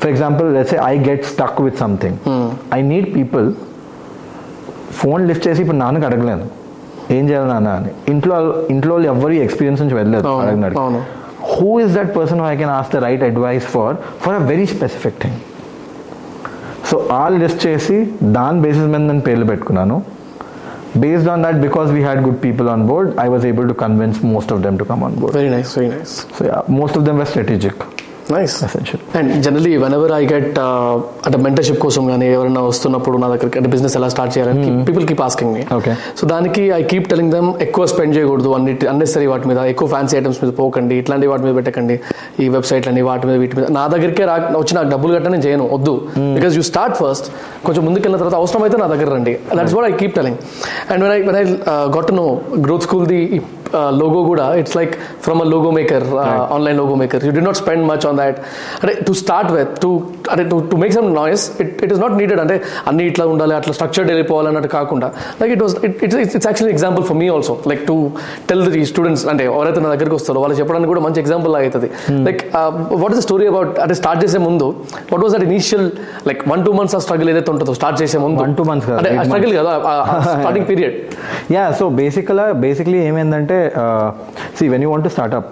for 0.00 0.10
example 0.12 0.48
let's 0.56 0.74
I 0.90 0.94
get 1.08 1.24
stuck 1.32 1.60
with 1.66 1.78
something 1.84 2.18
I 2.78 2.80
need 2.92 3.08
people 3.18 3.48
phone 5.00 5.22
lift 5.30 5.44
చేసి 5.48 5.60
ఇప్పుడు 5.64 5.78
నాన్నకి 5.84 6.06
అడగలేను. 6.08 6.44
ఏం 7.16 7.24
చేయాలి 7.28 7.48
నాన్న 7.52 7.70
అని. 7.78 7.90
ఇంట్లో 8.12 8.36
ఇంట్లో 8.74 8.92
వాళ్ళు 8.94 9.08
ఎవరు 9.14 9.34
ఎక్స్పీరియన్స్ 9.46 9.80
నుంచి 9.82 9.96
వెళ్ళలేదు 10.00 10.28
అడగనాడు. 10.44 10.74
Who 11.54 11.70
is 11.84 11.92
that 11.96 12.12
person 12.18 12.40
I 12.52 12.54
can 12.60 12.72
ask 12.76 12.90
the 12.94 13.00
right 13.06 13.24
advice 13.30 13.66
for 13.74 13.94
for 14.22 14.34
a 14.40 14.42
very 14.50 14.66
specific 14.74 15.18
thing 15.24 15.38
so 16.90 16.96
ఆ 17.20 17.24
లిస్ట్ 17.42 17.60
చేసి 17.66 17.96
దాని 18.38 18.58
బేసిస్ 18.64 18.88
మీద 18.92 19.02
నేను 19.10 19.24
పేర్లు 19.28 19.46
పెట్టుకున్నాను. 19.52 19.96
based 21.00 21.26
on 21.26 21.42
that 21.42 21.60
because 21.60 21.90
we 21.92 22.00
had 22.02 22.22
good 22.22 22.40
people 22.40 22.68
on 22.68 22.86
board 22.86 23.16
i 23.18 23.28
was 23.28 23.44
able 23.44 23.66
to 23.66 23.74
convince 23.74 24.22
most 24.22 24.50
of 24.50 24.62
them 24.62 24.78
to 24.78 24.84
come 24.84 25.02
on 25.02 25.14
board. 25.14 25.32
Very 25.32 25.50
nice 25.50 25.74
very 25.74 25.88
nice. 25.88 26.26
So 26.36 26.44
yeah 26.46 26.62
most 26.68 26.96
of 26.96 27.04
them 27.04 27.16
were 27.16 27.26
strategic. 27.26 27.74
Nice 28.32 28.54
and 29.18 29.30
generally 29.44 29.72
whenever 29.96 30.12
I 30.18 30.20
get 30.30 30.58
అంటే 31.26 31.38
mentorship 31.46 31.78
కోసం 31.84 32.04
కానీ 32.10 32.26
ఎవరైనా 32.36 32.60
వస్తున్నప్పుడు 32.68 33.16
నా 33.22 33.26
దగ్గరికి 33.32 33.58
అంటే 33.60 33.70
business 33.74 33.94
ఎలా 33.98 34.08
start 34.14 34.32
చేయాలని 34.34 34.68
people 34.88 35.04
keep 35.10 35.22
asking 35.26 35.52
me. 35.56 35.62
So 36.18 36.26
దానికి 36.32 36.62
ఐ 36.78 36.80
కీప్ 36.92 37.06
టెలింగ్ 37.12 37.32
దమ్ 37.36 37.48
ఎక్కువ 37.66 37.86
స్పెండ్ 37.92 38.14
చేయకూడదు 38.16 38.52
అన్నిటి 38.58 38.86
అన్నెసరీ 38.92 39.26
వాటి 39.32 39.48
మీద 39.50 39.58
ఎక్కువ 39.72 39.88
ఫ్యాన్సీ 39.94 40.16
ఐటమ్స్ 40.20 40.40
మీద 40.44 40.52
పోకండి 40.60 40.96
ఇట్లాంటి 41.02 41.28
వాటి 41.32 41.44
మీద 41.46 41.54
పెట్టకండి 41.58 41.96
ఈ 42.44 42.48
వెబ్సైట్లని 42.56 43.02
వాటి 43.08 43.26
మీద 43.30 43.36
వీటి 43.42 43.56
మీద. 43.58 43.66
నా 43.78 43.82
దగ్గరికే 43.94 44.26
రా 44.30 44.36
వచ్చి 44.60 44.74
నాకు 44.78 44.90
డబ్బులు 44.94 45.12
కట్ట 45.16 45.26
నేను 45.34 45.44
చేయను 45.48 45.66
వద్దు. 45.74 45.94
బికాస్ 46.38 46.56
యూ 46.60 46.64
స్టార్ట్ 46.70 46.96
ఫస్ట్ 47.02 47.28
కొంచెం 47.66 47.82
ముందుకెళ్ళిన 47.88 48.20
తర్వాత 48.22 48.38
అవసరం 48.42 48.64
అయితే 48.68 48.78
నా 48.84 48.88
దగ్గర 48.94 49.08
రండి. 49.16 49.34
That's 49.58 49.76
what 49.78 49.88
I 49.90 49.92
keep 50.02 50.16
telling 50.20 50.38
and 50.92 51.02
when 51.04 51.14
I 51.16 51.20
when 51.28 51.38
I 51.42 51.44
got 51.98 52.12
no 52.20 52.26
growth 52.66 52.86
school 52.88 53.06
the 53.14 53.22
logo 53.98 54.20
కూడా 54.24 54.46
it's 54.58 54.76
like 54.76 54.94
from 55.24 55.40
a 55.40 55.48
logo 55.50 55.70
maker 55.76 56.04
online 56.54 56.76
logo 56.80 56.96
maker 56.96 57.22
you 57.26 57.32
did 57.36 57.44
not 57.44 57.58
spend 57.60 57.84
much 57.88 58.04
on 58.08 58.18
that 58.20 58.38
అంటే 58.80 58.94
to 59.06 59.14
start 59.20 59.50
with 59.54 59.72
to 59.82 59.90
అంటే 60.32 60.44
to 60.50 60.58
to 60.70 60.78
make 60.82 60.94
some 60.96 61.08
noise 61.16 61.44
it 61.62 61.82
it 61.84 61.92
is 61.94 62.02
not 62.02 62.16
needed 62.20 62.40
అంటే 62.40 62.56
అన్ని 62.88 63.04
ఇట్లా 63.10 63.26
ఉండాలి 63.32 63.56
అట్లా 63.58 63.74
structured 63.78 64.10
వెళ్ళిపోవాలి 64.12 64.50
అన్నట్టు 64.52 64.70
కాకుండా 64.74 65.08
like 65.40 65.52
it 65.54 65.64
was 65.64 65.76
it 65.86 65.96
it's 66.06 66.18
it's 66.28 66.48
actually 66.48 66.74
example 66.74 67.06
for 67.08 67.18
me 67.20 67.28
also 67.34 67.56
like 67.70 67.84
to 67.86 67.96
tell 68.48 68.64
the 68.68 68.82
students 68.92 69.24
అంటే 69.32 69.44
ఎవరైతే 69.50 69.82
నా 69.84 69.90
దగ్గరికి 69.94 70.16
వస్తారో 70.18 70.40
వాళ్ళు 70.44 70.58
చెప్పడానికి 70.60 70.90
కూడా 70.92 71.02
మంచి 71.04 71.20
ఎగ్జాంపుల్ 71.20 71.52
లాగా 71.54 71.66
అవుతుంది. 71.66 71.90
Like 72.26 72.42
what 72.96 73.12
is 73.12 73.20
the 73.20 73.26
story 73.26 73.46
about 73.50 73.72
అంటే 73.80 73.96
స్టార్ట్ 74.00 74.22
చేసే 74.24 74.38
ముందు 74.44 74.68
what 75.10 75.22
was 75.24 75.34
that 75.34 75.46
initial 75.48 75.86
like 76.28 76.42
one 76.50 76.62
two 76.66 76.74
months 76.78 76.94
ఆ 76.94 77.04
స్ట్రగుల్ 77.04 77.30
ఏదైతే 77.32 77.50
ఉంటుందో 77.50 77.74
స్టార్ట్ 77.78 77.98
చేసే 78.00 78.18
ముందు? 78.18 78.38
కాదు, 78.84 78.98
అంటే 78.98 79.10
eight 79.12 79.26
స్ట్రగుల్ 79.28 79.52
కదా 79.58 79.72
స్టార్టింగ్ 80.34 80.66
పీరియడ్ 80.70 80.94
యా 81.52 81.64
సో 81.72 81.84
బేసిక్గా 81.98 82.22
బేసిక్లీ 82.64 82.98
ఏమైందంటే 83.06 83.58
see 84.58 84.64
when 84.74 84.82
you 84.84 84.90
want 84.94 85.08
startup 85.16 85.48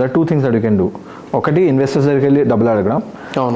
the 0.00 0.08
two 0.14 0.22
things 0.30 0.44
that 0.46 0.56
you 0.58 0.62
can 0.68 0.78
do 0.82 0.86
ఒకటి 1.38 1.62
ఇన్వెస్టర్స్ 1.72 2.06
దగ్గరికి 2.08 2.26
వెళ్ళి 2.28 2.42
డబ్బులు 2.50 2.70
అడగడం. 2.74 2.98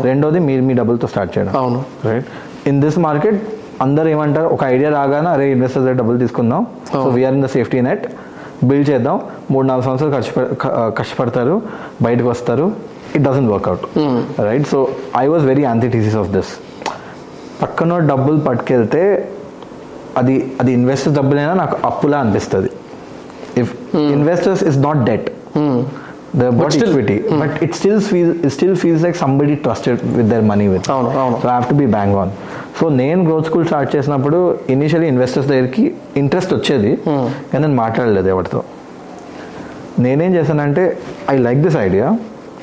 రెండోది 0.09 0.38
మీరు 0.49 0.62
మీ 0.68 0.74
డబ్బులతో 0.80 1.09
స్టార్ట్ 1.12 1.32
చేయడం. 1.36 1.53
అవును. 1.62 1.80
రైట్ 2.09 2.28
ఇన్ 2.70 2.80
దిస్ 2.84 2.99
మార్కెట్ 3.07 3.38
అందరు 3.84 4.09
ఏమంటారు? 4.14 4.49
ఒక 4.55 4.62
ఐడియా 4.74 4.91
రాగానే 4.97 5.28
అరే 5.34 5.45
ఇన్వెస్టర్స్ 5.57 5.84
దగ్గర 5.84 5.99
డబ్బులు 6.01 6.18
తీసుకుందాం. 6.24 6.62
So 6.93 7.09
we're 7.16 7.34
in 7.38 7.45
the 7.47 7.49
safety 7.57 7.80
net 7.88 8.05
build 8.70 8.88
చేద్దాం. 8.91 9.16
మూడు 9.53 9.66
నాలుగు 9.70 9.84
సంవత్సరాలు 9.86 10.14
ఖర్చు 10.16 10.32
కష్టపడతారు. 10.99 11.55
బయటకు 12.07 12.28
వస్తారు. 12.32 12.66
It 13.14 13.22
doesn't 13.28 13.51
work out 13.53 13.84
right 14.49 14.66
so 14.72 14.80
I 15.22 15.24
was 15.32 15.45
very 15.53 15.62
antithesis 15.70 16.18
of 16.22 16.28
this 16.36 16.51
పక్కన 17.62 17.97
డబ్బులు 18.11 18.38
పట్టుకెళ్తే 18.49 19.03
అది 20.20 20.34
అది 20.61 20.70
ఇన్వెస్టర్స్ 20.78 21.16
డబ్బులైనా 21.16 21.55
నాకు 21.62 21.76
అప్పులా 21.88 22.18
అనిపిస్తుంది. 22.24 22.70
If 23.57 23.71
investors 24.13 24.63
is 24.65 24.79
not 24.79 25.01
debt 25.05 25.29
the 26.33 26.45
but 26.51 26.73
still- 26.73 26.89
equity 26.89 27.15
but 27.41 27.55
it 27.63 27.73
still 27.75 28.01
feel 28.09 28.33
it 28.39 28.53
still 28.53 28.77
feels 28.77 29.03
like 29.03 29.17
somebody 29.17 29.55
trusted 29.65 30.01
with 30.17 30.29
their 30.29 30.45
money 30.45 30.67
with 30.69 30.89
అవును 30.91 31.09
అవును. 31.19 31.37
So 31.43 31.49
have 31.49 31.65
to 31.69 31.77
be 31.77 31.87
bang 31.95 32.17
on 32.17 32.33
so 32.79 32.89
నేను 32.97 33.21
growth 33.25 33.47
school 33.47 33.67
start 33.67 33.91
చేసినప్పుడు 33.97 34.39
initially 34.69 35.09
investors 35.09 35.49
దగ్గరికి 35.49 35.85
interest 36.17 36.53
వచ్చేది 36.55 36.93
కానీ 37.51 37.63
నేను 37.65 37.77
మాట్లాడలేదు 37.77 38.29
ఎవరితో. 38.29 38.61
నేనేం 39.99 40.35
చేశానంటే 40.35 40.85
I 41.29 41.39
like 41.39 41.61
this 41.61 41.79
idea 41.79 42.07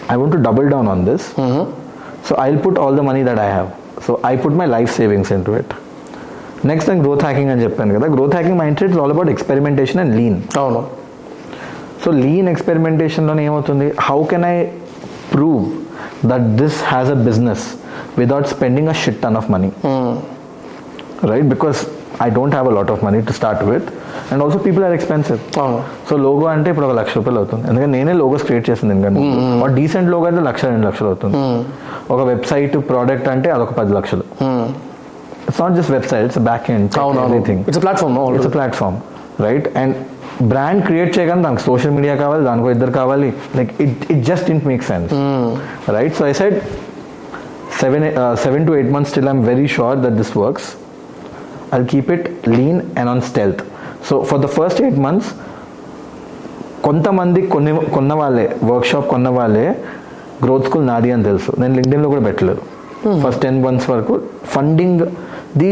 I 0.09 0.17
want 0.17 0.33
to 0.33 0.41
double 0.41 0.69
down 0.69 0.87
on 0.87 1.03
this 1.05 1.25
so 2.27 2.35
I 2.39 2.49
put 2.63 2.79
all 2.79 2.95
the 2.95 3.05
money 3.05 3.23
that 3.23 3.39
I 3.39 3.49
have 3.51 3.69
so 4.05 4.13
I 4.25 4.35
put 4.37 4.55
my 4.55 4.67
life 4.67 4.91
savings 4.95 5.31
into 5.43 5.53
it 5.53 5.73
next 6.69 6.87
నేను 6.89 7.01
growth 7.05 7.23
hacking 7.27 7.51
అని 7.53 7.61
చెప్పాను 7.65 7.93
కదా. 7.97 8.07
Growth 8.15 8.35
hacking 8.37 8.57
mindset 8.81 8.95
all 9.03 9.13
about 9.15 9.29
experimentation 9.33 9.99
and 10.03 10.13
lean 10.19 10.37
అవును. 10.61 10.81
So 12.03 12.11
lean 12.23 12.47
ఎక్స్పెరిమెంటేషన్లోనే 12.53 13.43
ఏమవుతుంది 13.49 13.87
how 14.07 14.19
can 14.31 14.45
I 14.53 14.55
prove 15.33 15.63
that 16.31 16.47
this 16.61 16.79
has 16.93 17.11
a 17.15 17.19
business 17.29 17.65
without 18.21 18.47
spending 18.55 18.89
a 18.93 18.97
shit 19.03 19.19
ton 19.25 19.37
of 19.41 19.47
money 19.55 19.69
right 21.31 21.47
because 21.53 21.79
I 22.25 22.27
don't 22.37 22.53
have 22.55 22.67
a 22.71 22.73
lot 22.77 22.91
of 22.93 23.01
money 23.07 23.19
to 23.29 23.33
start 23.39 23.61
with 23.71 23.87
and 24.31 24.39
also 24.43 24.59
people 24.65 24.83
are 24.87 24.95
expensive 24.97 25.39
so 26.09 26.13
logo 26.25 26.47
అంటే 26.55 26.67
ఇప్పుడు 26.73 26.87
ఒక 26.87 26.95
లక్ష 26.99 27.13
రూపాయలు 27.19 27.39
అవుతుంది. 27.41 27.63
ఎందుకంటే 27.69 27.91
నేనే 27.97 28.13
logos 28.21 28.45
create 28.47 28.65
చేసింది 28.69 28.93
ఎందుకంటే 28.95 29.21
decent 29.79 30.09
logo 30.13 30.25
అయితే 30.29 30.43
లక్ష 30.49 30.65
రెండు 30.73 30.87
లక్షలు 30.89 31.09
అవుతుంది. 31.13 31.37
ఒక 32.13 32.21
వెబ్సైట్ 32.31 32.75
ప్రోడక్ట్ 32.89 33.27
అంటే 33.35 33.49
అదొక 33.55 33.73
పది 33.79 33.93
లక్షలు. 33.99 34.25
It's 35.47 35.59
not 35.63 35.73
just 35.79 35.91
website 35.97 36.25
it's 36.29 36.41
back 36.49 36.65
end 36.75 36.97
అవును 37.03 37.19
everything 37.25 37.61
it's 37.69 37.81
platform 37.85 38.15
it's 38.37 38.51
platform 38.57 38.97
right 39.47 39.67
and 39.81 39.95
brand 40.51 40.81
create 40.87 41.11
చేయగానే 41.17 41.41
దానికి 41.47 41.63
సోషల్ 41.69 41.93
మీడియా 41.97 42.15
కావాలి 42.23 42.43
దానికో 42.47 42.69
ఇద్దరు 42.75 42.93
కావాలి. 42.97 43.29
Like 43.57 43.71
it 43.85 44.03
it 44.13 44.21
just 44.31 44.47
isn't 44.53 44.65
make 44.71 44.83
sense 44.89 45.13
right 45.95 46.13
so 46.19 46.23
I 46.31 46.33
side 46.41 46.57
seven 47.81 48.05
seven 48.43 48.63
to 48.67 48.73
eight 48.79 48.91
months 48.95 49.11
still 49.13 49.29
I'm 49.33 49.41
very 49.51 49.67
sure 49.75 49.97
that 50.05 50.17
this 50.21 50.33
works 50.43 50.67
I 51.77 51.79
keep 51.93 52.09
it 52.15 52.27
lean 52.57 52.79
and 52.99 53.09
on 53.13 53.21
stealth 53.29 53.61
so 54.09 54.15
for 54.29 54.41
the 54.45 54.49
first 54.57 54.81
eight 54.85 54.99
months 55.07 55.29
కొంతమంది 56.87 57.39
కొన్ని 57.53 57.71
కొన్న 57.95 58.11
వాళ్ళే 58.21 58.47
workshop 58.71 59.07
కొన్న 59.13 59.29
వాళ్ళే 59.37 59.67
growth 60.43 60.65
school 60.67 60.85
నాది 60.91 61.09
అని 61.15 61.23
తెలుసు. 61.29 61.51
నేను 61.61 61.73
లింక్డ్ఇన్లో 61.77 62.09
కూడా 62.13 62.23
పెట్టలేదు. 62.27 62.61
ఫస్ట్ 63.23 63.41
టెన్ 63.45 63.57
మంత్స్ 63.65 63.87
వరకు 63.93 64.13
funding 64.55 65.01
the 65.61 65.71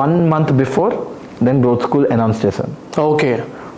one 0.00 0.14
month 0.30 0.52
before 0.60 0.94
then 1.42 1.60
growth 1.64 1.82
school 1.82 2.06
announce 2.12 2.40
చేశాను 2.44 2.74
okay 3.08 3.30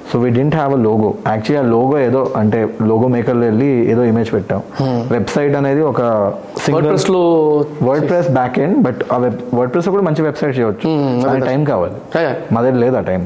so 0.08 0.18
we 0.22 0.28
didn't 0.36 0.54
have 0.54 0.72
a 0.72 0.80
logo 0.86 1.10
actually 1.26 1.58
ఆ 1.60 1.72
లోగో 1.72 1.96
ఏదో 2.06 2.20
అంటే 2.40 2.58
లోగో 2.88 3.06
మేకర్లో 3.08 3.44
వెళ్ళి 3.46 3.68
ఏదో 3.92 4.02
ఇమేజ్ 4.04 4.30
పెట్టాం. 4.34 4.60
వెబ్సైట్ 5.12 5.54
అనేది 5.60 5.82
ఒక 5.90 6.00
single 6.64 6.86
WordPress 8.10 8.28
back 8.38 8.56
end 8.64 8.78
but 8.86 9.00
ఆ 9.12 9.18
వెబ్ 9.24 9.38
వర్డ్ 9.58 9.72
ప్రెస్ 9.74 9.88
కూడా 9.94 10.04
మంచి 10.08 10.22
వెబ్సైట్ 10.28 10.54
చేయవచ్చు 10.58 10.88
టైం 11.46 11.62
కావాలి. 11.64 11.96
మా 12.52 12.60
దగ్గర 12.64 12.80
లేదు 12.84 12.96
ఆ 12.96 13.04
time 13.10 13.22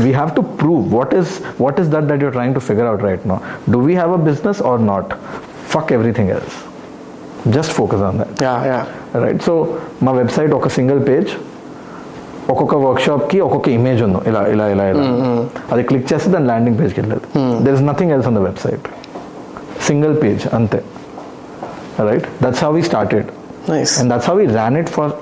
we 0.00 0.10
have 0.12 0.32
to 0.38 0.44
prove 0.62 0.82
what 0.96 1.14
is 1.20 1.34
what 1.60 1.78
is 1.82 1.90
that 1.94 2.08
that 2.10 2.24
you're 2.24 2.34
trying 2.38 2.54
to 2.54 2.64
figure 2.68 2.88
out 2.92 3.04
right 3.08 3.26
no 3.32 3.38
do 3.70 3.80
we 3.86 3.94
have 3.94 4.14
a 4.14 4.22
business 4.30 4.62
or 4.70 4.82
not 4.86 5.12
fuck 5.74 5.92
everything 5.98 6.32
else 6.36 6.56
just 7.56 7.72
focus 7.78 8.02
on 8.08 8.16
that 8.20 8.32
right 9.24 9.40
so 9.48 9.54
మా 10.06 10.12
website 10.20 10.52
ఒక 10.58 10.68
single 10.78 11.00
page 11.10 11.30
ఒక్కొక్క 12.52 12.74
వర్క్షాప్కి 12.86 13.38
ఒక్కొక్క 13.46 13.68
image 13.78 14.00
ఉంది. 14.04 14.18
ఇలా 14.30 14.42
ఇలా 14.52 14.66
ఇలా 14.74 14.84
ఇలా. 14.92 15.02
అది 15.72 15.82
క్లిక్ 15.88 16.06
చేస్తే 16.12 16.28
దాని 16.34 16.46
ల్యాండింగ్ 16.50 16.76
పేజ్కి 16.80 16.98
వెళ్ళదు. 17.02 17.26
There 17.64 17.74
is 17.78 17.84
nothing 17.90 18.12
else 18.14 18.28
on 18.30 18.36
the 18.38 18.42
website 18.48 18.86
single 19.88 20.14
page 20.22 20.44
అంతే. 20.58 20.80
Right 22.08 22.26
that's 22.44 22.62
how 22.64 22.70
we 22.76 22.82
started 22.90 23.28
and 24.00 24.08
that's 24.12 24.28
how 24.30 24.34
we 24.40 24.46
ran 24.58 24.78
it 24.82 24.90
for 24.96 25.12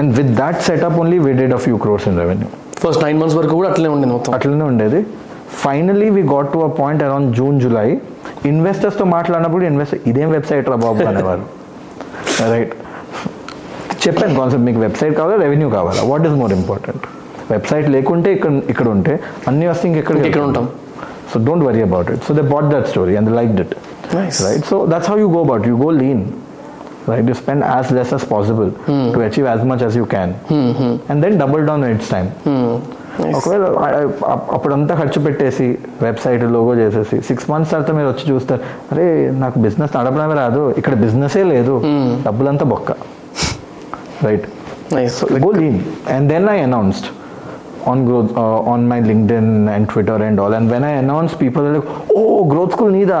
and 0.00 0.10
with 0.18 0.30
that 0.42 0.58
setup 0.68 0.96
only 1.02 1.18
we 1.26 1.32
did 1.40 1.54
a 1.58 1.60
few 1.66 1.78
crores 1.84 2.06
in 2.10 2.18
revenue 2.22 2.48
first 2.84 3.02
nine 3.06 3.18
months 3.22 3.36
వరకు 3.40 3.54
కూడా 3.60 3.68
అట్లనే 3.72 3.90
ఉండింది 3.94 4.14
మొత్తం. 4.16 4.32
అట్లనే 4.36 4.64
ఉండేది. 4.72 5.00
Finally 5.64 6.08
we 6.16 6.22
got 6.34 6.48
to 6.54 6.58
a 6.68 6.70
point 6.80 7.02
around 7.08 7.28
June 7.38 7.56
July 7.64 7.88
ఇన్వెస్టర్స్తో 8.50 9.04
మాట్లాడినప్పుడు 9.14 9.64
investor 9.70 10.00
ఇదేం 10.10 10.28
website 10.36 10.68
రా 10.72 10.76
బాబు 10.84 11.06
అనేవారు. 11.12 11.44
రైట్ 12.52 12.74
చెప్పాను 14.04 14.34
కాన్సెప్ట్ 14.40 14.64
మీకు 14.68 14.80
వెబ్సైట్ 14.86 15.14
కావాలా 15.20 15.38
రెవెన్యూ 15.44 15.70
కావాలా? 15.78 16.02
What 16.10 16.26
is 16.28 16.36
more 16.42 16.52
important 16.60 17.04
website 17.54 17.88
లేకుంటే 17.96 18.30
ఇక్కడ 18.36 18.52
ఇక్కడ 18.72 18.88
ఉంటే 18.96 19.14
అన్ని 19.50 19.66
వస్తే 19.72 19.84
ఇంకెక్కడ 19.90 20.16
ఇక్కడ 20.30 20.42
ఉంటాం. 20.50 20.66
So 21.32 21.38
don't 21.46 21.64
worry 21.68 21.82
about 21.88 22.10
it 22.14 22.22
so 22.28 22.34
they 22.38 22.44
bought 22.54 22.68
that 22.74 22.86
story 22.94 23.16
and 23.20 23.32
like 23.40 23.54
Nice. 24.12 24.38
right? 24.44 24.62
So 24.68 24.76
that's 24.90 25.06
how 25.06 25.16
you 25.22 25.28
go 25.34 25.40
about 25.46 25.64
you 25.70 25.76
go 25.82 25.88
lean. 25.98 26.20
Right? 27.10 27.24
You 27.28 27.34
spend 27.40 27.62
as 27.74 27.90
less 27.96 28.12
as 28.16 28.24
possible 28.32 28.70
to 29.14 29.18
achieve 29.26 29.46
as 29.52 29.60
much 29.70 29.82
as 29.88 29.94
you 29.98 30.06
can. 30.14 30.30
And 31.10 31.18
then 31.24 31.38
double 31.42 31.62
down 31.68 31.82
when 31.84 31.92
it's 31.96 32.08
time. 32.14 32.28
ఒకవేళ 33.38 33.64
అప్పుడంతా 34.56 34.94
ఖర్చు 35.00 35.20
పెట్టేసి 35.26 35.66
website 36.06 36.44
logo 36.56 36.74
చేసేసి 36.82 37.16
six 37.28 37.46
months 37.52 37.70
తర్వాత 37.72 37.90
మీరు 37.98 38.08
వచ్చి 38.12 38.24
చూస్తారు 38.32 38.62
అరే 38.92 39.06
నాకు 39.44 39.58
బిజినెస్ 39.66 39.94
నడపడమే 39.98 40.36
రాదు 40.42 40.62
ఇక్కడ 40.80 40.94
బిజినెసే 41.04 41.44
లేదు 41.54 41.76
డబ్బులంతా 42.26 42.66
బొక్క. 42.74 42.90
Right 44.26 44.46
nice 44.98 45.18
go 45.46 45.50
lean. 45.60 45.76
And 46.14 46.24
then 46.32 46.44
i 46.54 46.60
announced 46.68 47.06
on 47.90 47.98
growth 48.08 48.30
uh, 48.42 48.72
on 48.72 48.80
my 48.90 48.98
linkedin 49.10 49.46
and 49.74 49.84
twitter 49.92 50.16
and 50.26 50.38
all. 50.42 50.52
And 50.58 50.66
when 50.74 50.84
i 50.90 50.94
announced 51.02 51.36
people 51.44 51.62
are 51.68 51.74
like 51.76 51.88
oh 52.20 52.40
growth 52.52 52.72
school 52.76 52.90
నీదా? 52.96 53.20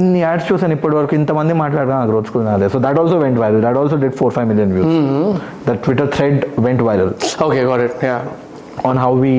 ఇన్ని 0.00 0.20
యాడ్స్ 0.26 0.46
చూసాను 0.50 0.74
ఇప్పటి 0.78 0.94
వరకు 0.98 1.14
ఇంతమంది 1.20 1.54
మాట్లాడగా 1.62 1.98
గ్రోత్ 2.10 2.28
స్కూల్ 2.30 2.44
నాదే. 2.50 2.68
So 2.74 2.80
that 2.86 2.98
also 3.02 3.18
went 3.24 3.40
viral 3.44 3.62
that 3.66 3.78
also 3.82 3.98
did 4.04 4.16
four 4.20 4.34
five 4.36 4.48
million 4.52 4.74
views 4.76 4.92
that 5.68 5.80
Twitter 5.86 6.10
thread 6.16 6.40
went 6.66 6.84
viral 6.90 7.12
okay 7.48 7.62
on 8.88 8.96
how 8.96 9.12
we 9.24 9.34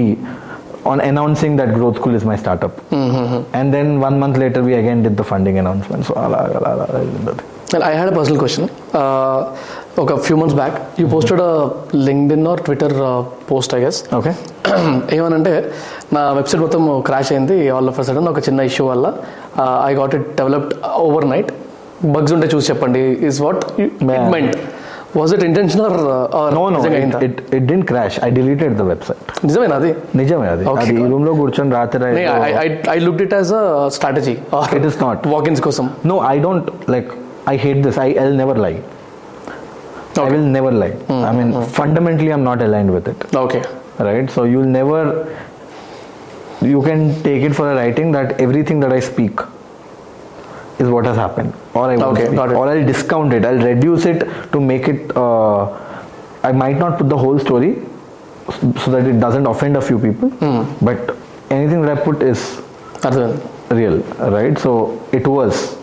on 0.86 1.00
announcing 1.02 1.54
that 1.60 1.74
growth 1.78 1.98
school 2.00 2.16
is 2.16 2.26
my 2.26 2.38
startup 2.44 2.74
and 3.60 3.74
then 3.76 3.88
one 4.00 4.18
month 4.24 4.38
later 4.38 4.62
we 4.64 4.74
again 4.82 5.02
did 5.04 5.16
the 5.18 5.28
funding 5.32 5.58
announcement 5.64 6.06
so 6.06 6.14
ala, 6.26 6.40
ala, 6.58 6.70
ala, 6.74 6.86
ala, 7.00 7.36
And 7.76 7.84
I 7.84 7.94
had 7.94 8.08
a 8.12 8.16
personal 8.18 8.40
question. 8.44 8.64
Uh, 9.00 9.40
ఒక 10.02 10.14
few 10.26 10.36
months 10.40 10.56
back 10.60 10.76
you 11.00 11.06
posted 11.14 11.42
LinkedIn 12.36 12.46
or 12.52 12.62
Twitter 12.68 12.94
post 13.50 13.72
I 13.78 13.80
guess 13.84 13.98
okay 14.18 14.34
ఏమనంటే 15.18 15.54
నా 16.16 16.22
website 16.38 16.62
మొత్తం 16.66 16.84
crash 17.08 17.32
అయింది 17.34 17.58
all 17.76 17.90
of 17.92 18.00
sudden 18.10 18.30
ఒక 18.32 18.42
చిన్న 18.48 18.60
issue 18.70 18.84
వల్ల 18.92 19.06
I 19.90 19.92
got 20.00 20.14
it 20.20 20.28
developed 20.40 20.74
overnight 21.34 21.50
bugs 22.16 22.34
ఉంటే 22.36 22.48
చూసి 22.54 22.68
చెప్పండి 22.72 23.02
is 23.30 23.40
what. 23.46 23.64
Meant 24.36 24.56
was 25.18 25.32
it 25.36 25.44
intention 25.50 25.82
no 26.58 26.64
no 26.76 26.82
it 27.28 27.40
it 27.58 27.66
didn't 27.72 27.86
crash 27.92 28.18
I 28.28 28.30
deleted 28.40 28.76
the 28.82 28.86
website 28.92 29.24
నిజమేనా 29.48 29.76
అది 29.82 29.92
నిజమే 30.22 30.48
అది 30.56 30.66
Okay. 30.74 30.84
అది 30.84 30.96
ఈ 31.04 31.08
రూమ్లో 31.14 31.34
కూర్చొని 31.40 31.74
రాత్రి 31.80 32.12
I 32.96 33.00
look 33.08 33.22
it 33.26 33.34
as 33.40 33.52
a 33.62 33.66
strategy 33.98 34.36
It 34.80 34.86
is 34.92 34.98
not. 35.06 35.20
వాకిన్స్ 35.36 35.62
కోసం 35.68 35.88
No, 36.12 36.18
I 36.34 36.38
don't 36.46 36.68
like. 36.96 37.10
I 37.52 37.58
hate 37.66 37.80
this. 37.86 37.98
I, 38.06 38.10
I'll 38.22 38.38
never 38.44 38.56
lie. 38.66 38.78
I 38.78 40.22
Okay. 40.22 40.30
will 40.34 40.48
never 40.58 40.72
lie. 40.82 40.94
I 41.28 41.32
mean, 41.38 41.50
fundamentally, 41.80 42.32
I'm 42.36 42.44
not 42.44 42.62
aligned 42.68 42.92
with 42.96 43.08
it. 43.12 43.20
Okay 43.44 43.60
Right? 44.08 44.28
So 44.36 44.42
you'll 44.52 44.74
never. 44.80 45.02
You 46.72 46.80
can 46.82 47.02
take 47.28 47.44
it 47.48 47.54
for 47.60 47.66
a 47.72 47.76
writing 47.80 48.10
that 48.18 48.30
everything 48.46 48.80
that 48.84 48.94
I 48.98 49.02
speak 49.10 49.36
is 50.80 50.90
what 50.90 51.06
has 51.06 51.18
happened. 51.18 51.54
Or 51.74 51.92
I 51.92 51.96
okay, 51.96 52.28
or 52.38 52.68
I'll 52.70 52.86
discount 52.86 53.34
it. 53.34 53.46
I'll 53.46 53.64
reduce 53.72 54.06
it 54.06 54.28
to 54.54 54.60
make 54.60 54.88
it 54.88 55.16
uh, 55.16 55.66
I 56.44 56.52
might 56.52 56.78
not 56.78 56.98
put 56.98 57.10
the 57.10 57.18
whole 57.18 57.38
story 57.38 57.82
so 58.84 58.92
that 58.92 59.06
it 59.06 59.20
doesn't 59.20 59.46
offend 59.46 59.78
a 59.78 59.82
few 59.82 60.00
people 60.00 60.30
mm. 60.32 60.66
but 60.82 61.16
anything 61.52 61.82
that 61.84 61.98
I 61.98 62.02
put 62.02 62.24
is 62.24 62.62
Arthur. 63.04 63.40
real 63.70 64.00
right? 64.38 64.58
So 64.58 65.06
it 65.12 65.28
was. 65.28 65.76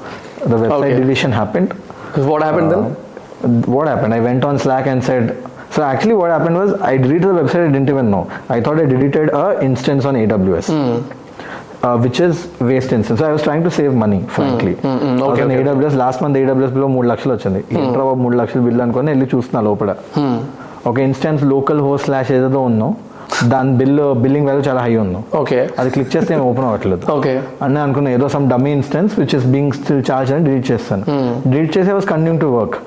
The 0.47 0.57
website 0.57 0.93
okay. 0.93 0.97
deletion 1.01 1.33
happened. 1.33 1.73
What 2.15 2.43
happened 2.43 2.73
uh, 2.73 2.89
then 3.43 3.63
what 3.63 3.89
happened? 3.89 4.15
I 4.15 4.21
went 4.21 4.45
on 4.45 4.59
slack 4.59 4.87
and 4.87 5.03
said 5.03 5.43
so 5.71 5.83
actually 5.83 6.15
what 6.15 6.31
happened 6.31 6.57
was 6.57 6.73
I 6.81 6.97
deleted 6.97 7.23
the 7.23 7.43
website 7.43 7.69
I 7.69 7.73
didn't 7.73 7.91
even 7.91 8.11
know. 8.11 8.31
I 8.49 8.61
thought 8.61 8.79
I 8.79 8.87
deleted 8.87 9.31
a 9.31 9.63
instance 9.63 10.05
on 10.05 10.15
AWS 10.15 10.71
mm 10.71 11.17
which 12.05 12.19
is 12.27 12.35
waste 12.69 12.93
instance. 12.97 13.19
So 13.21 13.25
I 13.29 13.33
was 13.37 13.43
trying 13.47 13.63
to 13.67 13.71
save 13.79 13.93
money, 14.05 14.21
frankly. 14.37 14.75
I 14.83 14.93
was 14.93 15.23
Okay, 15.29 15.43
on 15.47 15.51
okay. 15.51 15.63
AWS 15.63 15.95
last 16.03 16.19
month 16.23 16.37
AWS 16.41 16.73
బిలో 16.77 16.89
మూడు 16.97 17.07
లక్షలు 17.13 17.33
వచ్చింది. 17.37 17.61
ఏంట్రా 17.81 18.05
బాబు 18.09 18.21
మూడు 18.25 18.37
లక్షలు 18.41 18.63
bill 18.67 18.81
అనుకొని 18.85 19.11
వెళ్ళి 19.15 19.27
చూస్తున్నా 19.35 19.61
లోపల. 19.69 19.91
ఒక 20.91 20.97
ఇన్స్టెన్స్ 21.09 21.43
లోకల్ 21.55 21.81
హోస్ట్ 21.87 22.07
స్లాష్ 22.09 22.31
ఏదో 22.39 22.61
ఉందో 22.71 22.89
దాని 23.53 23.73
బిల్ 23.81 23.95
బిల్లింగ్ 24.25 24.47
వాల్యూ 24.49 24.63
చాలా 24.69 24.81
హై 24.87 24.93
ఉందో 25.05 25.21
ఓకే 25.43 25.59
అది 25.81 25.89
క్లిక్ 25.95 26.13
చేస్తే 26.15 26.39
ఓపెన్ 26.51 26.67
అవ్వట్లేదు. 26.69 27.05
ఓకే 27.17 27.35
అని 27.67 27.81
అనుకున్నా 27.85 28.11
ఏదో 28.19 28.29
some 28.37 28.47
dummy 28.53 28.73
instance 28.79 29.13
which 29.23 29.35
is 29.39 29.47
being 29.55 29.75
still 29.81 30.03
charge 30.11 30.33
అని 30.37 30.45
డిలీట్ 30.49 30.69
చేస్తాను. 30.73 31.05
డిలీట్ 31.51 31.73
చేసి 31.79 31.91
was 31.99 32.09
continue 32.15 32.37
to 32.47 32.51
work 32.59 32.79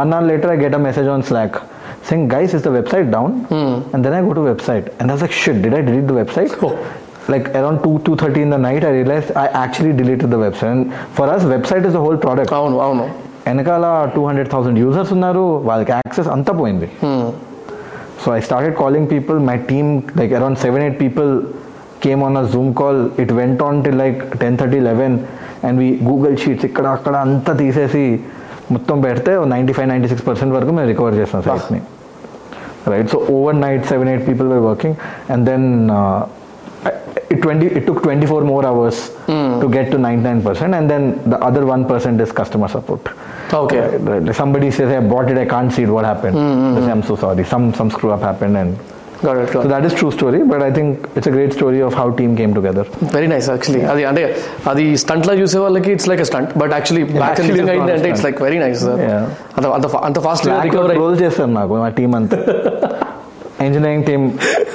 one 0.00 0.12
hour 0.16 0.28
later 0.32 0.52
I 0.56 0.58
get 0.66 0.76
a 0.80 0.82
message 0.88 1.10
on 1.14 1.24
Slack 1.30 1.58
saying 2.08 2.24
guys 2.32 2.50
is 2.56 2.62
the 2.66 2.70
website 2.76 3.08
down? 3.14 3.30
And 3.92 4.00
then 4.04 4.12
i 4.16 4.20
go 4.26 4.32
to 4.38 4.42
website 4.48 4.84
and 4.98 5.04
i 5.10 5.14
was 5.14 5.22
like 5.24 5.34
shit 5.40 5.56
did 5.62 5.72
i 5.78 5.80
delete 5.86 6.06
the 6.10 6.16
website? 6.18 6.52
Oh. 6.66 6.70
Like 7.32 7.46
around 7.58 7.78
2 7.84 7.92
2.30 8.06 8.42
in 8.46 8.50
the 8.54 8.58
night 8.66 8.82
i 8.88 8.92
realized 8.96 9.30
i 9.44 9.48
actually 9.62 9.92
deleted 10.00 10.28
the 10.34 10.40
website. 10.44 10.70
And 10.74 10.82
for 11.16 11.26
us 11.34 11.42
website 11.54 11.84
is 11.88 11.94
the 11.98 12.02
whole 12.06 12.18
product. 12.24 12.52
అవును 12.58 12.76
అవును. 12.86 13.04
వెనకాల 13.46 13.86
two 14.14 14.22
hundred 14.28 14.48
thousand 14.52 14.78
users 14.84 15.12
ఉన్నారు. 15.16 15.44
వాళ్ళకి 15.68 15.92
access 15.96 16.28
అంతా 16.36 16.52
పోయింది. 16.60 16.88
So 18.22 18.28
I 18.36 18.40
started 18.46 18.76
calling 18.82 19.08
people 19.14 19.38
my 19.48 19.56
team 19.70 19.90
like 20.20 20.32
around 20.38 20.58
seven 20.64 20.82
eight 20.86 20.98
people 21.04 21.30
came 22.04 22.22
on 22.28 22.38
a 22.42 22.44
Zoom 22.54 22.70
call 22.80 23.00
it 23.24 23.32
went 23.40 23.62
on 23.68 23.78
till 23.84 23.98
like 24.04 24.20
ten 24.44 24.56
thirty 24.62 24.80
eleven 24.88 25.16
and 25.68 25.78
we 25.82 25.90
Google 26.08 26.36
sheets 26.44 26.66
ఇక్కడ 26.70 26.86
అక్కడ 26.96 27.14
అంతా 27.26 27.54
తీసేసి 27.62 28.04
మొత్తం 28.76 28.96
పెడితే 29.06 29.32
ninety 29.54 29.74
five 29.78 29.88
ninety 29.92 30.10
six 30.14 30.26
percent 30.30 30.54
వరకు 30.58 30.72
మేము 30.78 30.88
recover 30.94 31.16
చేస్తాం 31.20 31.42
సైట్ని 31.48 31.82
right? 32.90 33.08
So 33.12 33.18
overnight 33.34 33.84
seven 33.90 34.08
eight 34.08 34.24
people 34.26 34.46
were 34.46 34.62
working. 34.62 34.92
And 35.32 35.40
then 35.48 35.90
uh, 35.90 36.28
it 37.33 37.39
20 37.43 37.67
it 37.77 37.83
took 37.87 37.99
24 38.03 38.41
more 38.43 38.63
hours 38.69 38.97
to 39.61 39.67
get 39.69 39.85
to 39.93 39.97
99% 39.99 40.77
and 40.79 40.87
then 40.91 41.03
the 41.25 41.39
other 41.47 41.63
1% 41.75 42.23
is 42.25 42.31
customer 42.39 42.69
support 42.75 43.03
okay 43.61 43.79
Right, 43.81 44.01
right. 44.11 44.23
Like 44.27 44.37
somebody 44.41 44.69
says 44.77 44.89
i 44.93 45.03
bought 45.13 45.29
it 45.33 45.37
i 45.37 45.49
can't 45.53 45.71
see 45.75 45.83
it 45.87 45.93
what 45.95 46.05
happened 46.11 46.35
They 46.75 46.81
say, 46.85 46.93
i'm 46.95 47.05
so 47.11 47.17
sorry 47.23 47.45
some 47.53 47.67
some 47.79 47.91
screw 47.95 48.11
up 48.15 48.23
happened 48.29 48.57
and 48.61 48.71
got 49.25 49.39
it 49.41 49.51
so 49.55 49.67
that 49.71 49.83
is 49.87 49.93
true 49.99 50.11
story 50.15 50.39
but 50.51 50.61
i 50.67 50.71
think 50.77 50.87
it's 51.17 51.27
a 51.31 51.35
great 51.35 51.51
story 51.57 51.79
of 51.87 51.91
how 51.99 52.05
team 52.19 52.31
came 52.39 52.53
together 52.59 52.83
very 53.15 53.27
nice 53.33 53.47
actually 53.53 53.81
అది 53.93 54.03
అంటే 54.11 54.23
అది 54.71 54.85
stunt 55.03 55.27
లా 55.29 55.35
చూసే 55.41 55.59
వాళ్ళకి 55.65 55.91
it's 55.95 56.07
like 56.11 56.23
stunt 56.31 56.51
but 56.61 56.73
actually 56.77 57.03
back 57.11 57.27
actually 57.33 57.51
నిజంగా 57.53 57.73
it's 57.73 57.81
not 57.81 57.91
అయింది 57.91 57.93
a 57.93 57.99
అంటే 57.99 58.09
it's 58.11 58.23
stunt. 58.23 58.29
Like 58.29 58.41
very 58.47 58.59
nice 58.65 58.83
Yeah. 59.05 59.21
అంత 59.57 59.65
అంత 59.77 59.87
fa- 59.95 60.03
అంత 60.09 60.19
ఫాస్ట్ 60.27 60.45
Slack 60.47 60.63
రికవర్ 60.69 60.91
అయ్యి 60.93 61.01
క్లోజ్ 61.01 61.19
చేస్తాం 61.25 61.53
నాకు 61.59 61.81
మా 61.83 61.89
టీం 61.99 62.13
అంతా 62.21 62.39
engineering 63.59 64.03
team 64.03 64.21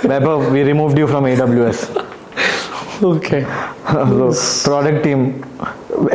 Weber, 0.05 0.35
we 0.55 0.63
removed 0.63 0.99
you 0.99 1.07
from 1.13 1.25
aws 1.31 1.81
okay 3.10 3.38
product 4.66 5.00
team 5.06 5.22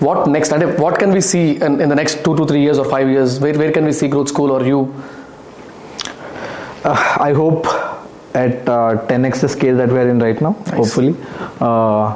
what 0.07 0.29
next 0.29 0.55
అంటే 0.55 0.67
what 0.83 0.99
can 0.99 1.13
we 1.13 1.21
see 1.21 1.41
in 1.69 1.91
the 1.93 1.97
next 2.03 2.25
two 2.25 2.35
to 2.35 2.45
three 2.51 2.61
years 2.65 2.81
or 2.81 2.91
five 2.95 3.11
years 3.11 3.35
where 3.45 3.59
where 3.63 3.73
can 3.77 3.87
we 3.87 3.93
see 3.93 4.09
growth 4.09 4.33
school 4.35 4.53
or 4.53 4.67
you 4.73 4.81
Uh, 6.85 7.17
I 7.19 7.33
hope 7.33 7.67
at 8.35 8.69
uh, 8.69 9.07
10x 9.09 9.41
the 9.41 9.49
scale 9.49 9.77
that 9.79 9.89
we 9.89 9.99
are 9.99 10.09
in 10.09 10.19
right 10.19 10.39
now, 10.39 10.53
hopefully. 10.53 11.17
Uh, 11.61 12.15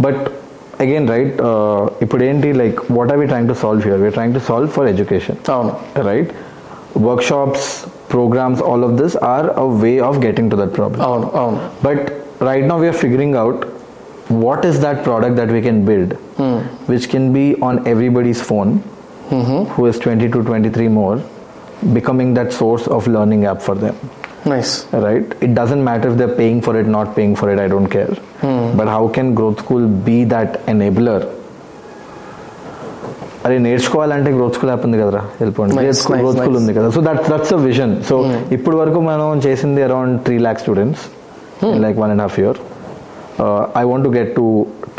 but 0.00 0.32
again, 0.80 1.06
right, 1.06 1.32
uh, 1.40 1.90
ఇప్పుడు 2.04 2.24
ఏంటి 2.24 2.52
like 2.52 2.90
what 2.96 3.12
are 3.12 3.18
we 3.18 3.26
trying 3.26 3.48
to 3.52 3.54
solve 3.54 3.84
here? 3.84 3.98
We're 3.98 4.10
trying 4.10 4.32
to 4.32 4.40
solve 4.40 4.72
for 4.72 4.86
education, 4.86 5.36
అవును 5.54 5.72
right? 6.08 6.30
Workshops, 7.08 7.86
programs 8.15 8.61
all 8.61 8.83
of 8.87 8.97
this 9.01 9.15
are 9.33 9.51
a 9.65 9.67
way 9.83 9.99
of 9.99 10.21
getting 10.21 10.49
to 10.49 10.55
that 10.55 10.73
problem. 10.73 11.01
oh, 11.01 11.31
oh. 11.43 11.51
but 11.81 12.11
right 12.49 12.63
now 12.71 12.79
we 12.79 12.87
are 12.87 12.99
figuring 13.03 13.35
out 13.43 13.65
what 14.45 14.65
is 14.65 14.79
that 14.79 15.03
product 15.03 15.35
that 15.35 15.49
we 15.49 15.61
can 15.61 15.85
build 15.85 16.13
hmm. 16.39 16.57
which 16.91 17.09
can 17.13 17.31
be 17.33 17.45
on 17.69 17.85
everybody's 17.93 18.41
phone 18.49 18.81
mm-hmm. 19.29 19.71
who 19.73 19.85
is 19.85 19.99
20 19.99 20.29
to 20.35 20.43
23 20.43 20.87
more 20.87 21.21
becoming 21.93 22.33
that 22.33 22.53
source 22.53 22.87
of 22.87 23.07
learning 23.07 23.45
app 23.45 23.61
for 23.61 23.75
them. 23.75 23.97
Nice. 24.45 24.85
Right? 24.93 25.23
It 25.41 25.53
doesn't 25.53 25.83
matter 25.83 26.09
if 26.09 26.17
they're 26.17 26.35
paying 26.35 26.61
for 26.61 26.79
it 26.79 26.87
not 26.87 27.15
paying 27.15 27.35
for 27.35 27.49
it 27.51 27.59
i 27.59 27.67
don't 27.67 27.87
care. 27.87 28.13
Hmm. 28.43 28.77
But 28.77 28.87
how 28.87 29.07
can 29.07 29.33
growth 29.33 29.59
school 29.59 29.87
be 29.87 30.23
that 30.25 30.65
enabler 30.65 31.21
అరే 33.44 33.56
నేర్చుకోవాలంటే 33.66 34.30
growth 34.36 34.54
school 34.56 34.70
app 34.72 34.84
ఉంది 34.88 34.98
కదరా 35.02 35.22
వెళ్ళిపోండి 35.40 35.74
Nice, 35.74 35.82
growth 35.82 35.98
school 36.00 36.16
nice, 36.16 36.24
growth 36.24 36.38
school 36.38 36.54
nice. 36.54 36.62
ఉంది 36.62 36.74
కదా 36.78 36.88
so 36.96 37.02
that 37.08 37.22
that's 37.32 37.52
a 37.56 37.60
vision 37.68 37.94
so 38.08 38.16
ఇప్పుడు 38.56 38.76
వరకు 38.82 39.00
మనం 39.10 39.40
చేసింది 39.46 39.82
around 39.88 40.16
three 40.26 40.36
lakh 40.46 40.60
students 40.64 41.04
like 41.84 41.98
one 42.02 42.12
and 42.14 42.24
half 42.26 42.38
year 42.42 42.58
I 43.80 43.84
want 43.90 44.06
to 44.08 44.12
get 44.18 44.30
to 44.38 44.46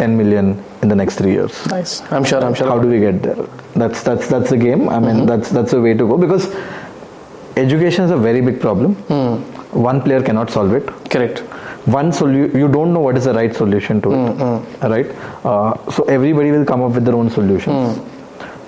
ten 0.02 0.16
million 0.22 0.50
in 0.84 0.91
the 0.93 0.97
next 1.02 1.20
three 1.22 1.32
years 1.38 1.58
nice 1.76 1.93
I'm 2.18 2.28
sure 2.32 2.45
I'm 2.50 2.58
sure 2.60 2.72
how 2.74 2.80
do 2.86 2.89
we 2.95 3.00
get 3.08 3.18
there 3.28 3.41
that's 3.82 4.00
that's 4.08 4.28
that's 4.34 4.50
the 4.56 4.62
game 4.68 4.84
i 4.89 5.02
mean 5.06 5.18
that's 5.32 5.50
that's 5.58 5.74
the 5.76 5.82
way 5.86 5.93
to 6.02 6.08
go 6.12 6.18
because 6.26 6.45
education 7.58 8.06
is 8.06 8.12
a 8.12 8.22
very 8.28 8.41
big 8.41 8.60
problem 8.60 8.91
one 9.89 10.00
player 10.02 10.22
cannot 10.22 10.50
solve 10.50 10.74
it 10.74 10.86
correct 11.16 11.39
one 11.97 12.10
solu- 12.18 12.50
you 12.54 12.68
don't 12.70 12.91
know 12.95 13.04
what 13.06 13.16
is 13.20 13.26
the 13.26 13.34
right 13.34 13.54
solution 13.56 13.95
to 14.06 14.10
it 14.16 14.41
right 14.93 15.10
uh, 15.43 15.70
so 15.95 16.00
everybody 16.16 16.50
will 16.56 16.66
come 16.66 16.82
up 16.82 16.93
with 16.97 17.06
their 17.08 17.18
own 17.22 17.30
solutions 17.38 17.84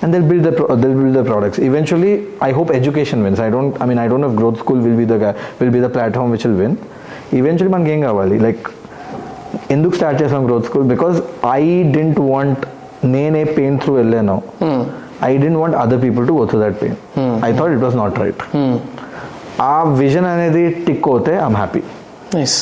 and 0.02 0.10
they'll 0.12 0.30
build 0.30 0.44
the 0.44 0.52
pro- 0.52 0.76
they'll 0.76 1.00
build 1.00 1.16
the 1.16 1.24
products 1.24 1.58
eventually 1.70 2.12
i 2.42 2.52
hope 2.58 2.70
education 2.80 3.20
wins 3.26 3.40
i 3.40 3.52
don't 3.56 3.74
i 3.82 3.88
mean 3.90 4.00
i 4.04 4.08
don't 4.08 4.24
know 4.24 4.32
if 4.32 4.38
growth 4.42 4.60
school 4.60 4.80
will 4.86 4.98
be 4.98 5.06
the 5.06 5.20
guy 5.24 5.32
will 5.60 5.74
be 5.78 5.82
the 5.82 5.92
platform 5.98 6.30
which 6.36 6.46
will 6.48 6.60
win 6.64 6.74
eventually 7.40 7.72
మనకి 7.76 7.92
ఏం 7.96 8.02
కావాలి 8.10 8.38
like 8.48 8.62
ఎందుకు 9.74 9.94
start 9.98 10.18
చేసాం 10.22 10.42
growth 10.48 10.66
school 10.70 10.86
because 10.92 11.16
I 11.54 11.64
didn't 11.96 12.20
want 12.32 12.62
నేనే 13.14 13.42
pain 13.58 13.78
through 13.84 13.92
వెళ్ళాను 14.00 14.36
I 15.28 15.34
didn't 15.44 15.60
want 15.62 15.76
other 15.84 16.02
people 16.06 16.24
to 16.30 16.34
go 16.38 16.44
through 16.52 16.60
that 16.64 16.78
pain 16.84 16.98
I 17.48 17.52
thought 17.60 17.74
it 17.76 17.84
was 17.88 17.98
not 18.02 18.18
right 18.24 18.42
ఆ 19.70 19.74
vision 20.02 20.28
అనేది 20.34 20.64
tick 20.86 21.08
అవుతే 21.12 21.34
I'm 21.48 21.58
happy 21.62 21.82
nice 22.38 22.56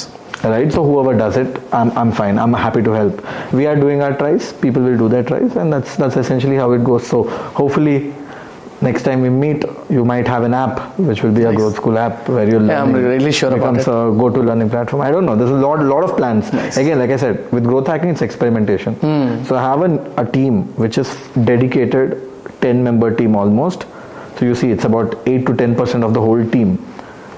right? 0.51 0.73
So 0.73 0.85
whoever 0.85 1.17
does 1.17 1.37
it 1.37 1.61
i'm, 1.73 1.91
I'm 1.99 2.13
fine. 2.13 2.39
I'm 2.39 2.53
happy 2.53 2.83
to 2.83 2.91
help. 2.91 3.53
We 3.53 3.67
are 3.67 3.77
doing 3.77 4.03
our 4.03 4.17
tries. 4.17 4.53
People 4.53 4.83
will 4.83 4.99
do 4.99 5.09
their 5.09 5.23
tries 5.23 5.57
and 5.57 5.73
that's 5.73 5.97
that's 5.97 6.17
essentially 6.17 6.57
how 6.57 6.73
it 6.73 6.85
goes. 6.85 7.07
So 7.07 7.25
hopefully 7.25 8.15
next 8.83 9.03
time 9.05 9.23
we 9.23 9.31
meet 9.31 9.65
you 9.89 10.05
might 10.05 10.27
have 10.27 10.43
an 10.43 10.53
app 10.53 10.99
which 10.99 11.23
will 11.23 11.33
be 11.33 11.45
a 11.45 11.55
growth 11.55 11.77
school 11.77 11.97
app 11.97 12.29
where 12.29 12.49
you'll 12.49 12.67
Yeah, 12.67 12.83
I'm 12.83 12.93
really 12.93 13.33
sure 13.33 13.49
about 13.49 13.75
becomes 13.77 13.83
a 13.83 14.13
go-to 14.21 14.43
learning 14.43 14.71
platform. 14.71 15.03
I 15.03 15.11
don't 15.11 15.25
know. 15.25 15.37
There's 15.37 15.51
a 15.51 15.55
lot 15.55 15.81
lot 15.81 16.05
of 16.05 16.17
plans. 16.17 16.53
Nice. 16.53 16.77
again 16.77 16.99
like 16.99 17.11
i 17.11 17.17
said 17.17 17.51
with 17.53 17.65
growth 17.65 17.87
hacking 17.87 18.11
it's 18.11 18.23
experimentation. 18.23 18.95
Hmm. 18.95 19.45
So 19.45 19.57
i 19.57 19.63
have 19.63 19.83
an, 19.83 19.99
a 20.17 20.31
team 20.31 20.65
which 20.77 20.99
is 20.99 21.09
dedicated 21.45 22.21
10 22.61 22.83
member 22.83 23.15
team 23.15 23.37
almost. 23.37 23.87
So 24.39 24.47
you 24.47 24.55
see, 24.55 24.71
it's 24.71 24.85
about 24.85 25.17
8 25.27 25.47
to 25.47 25.53
10% 25.53 26.05
of 26.05 26.13
the 26.15 26.21
whole 26.21 26.45
team 26.51 26.79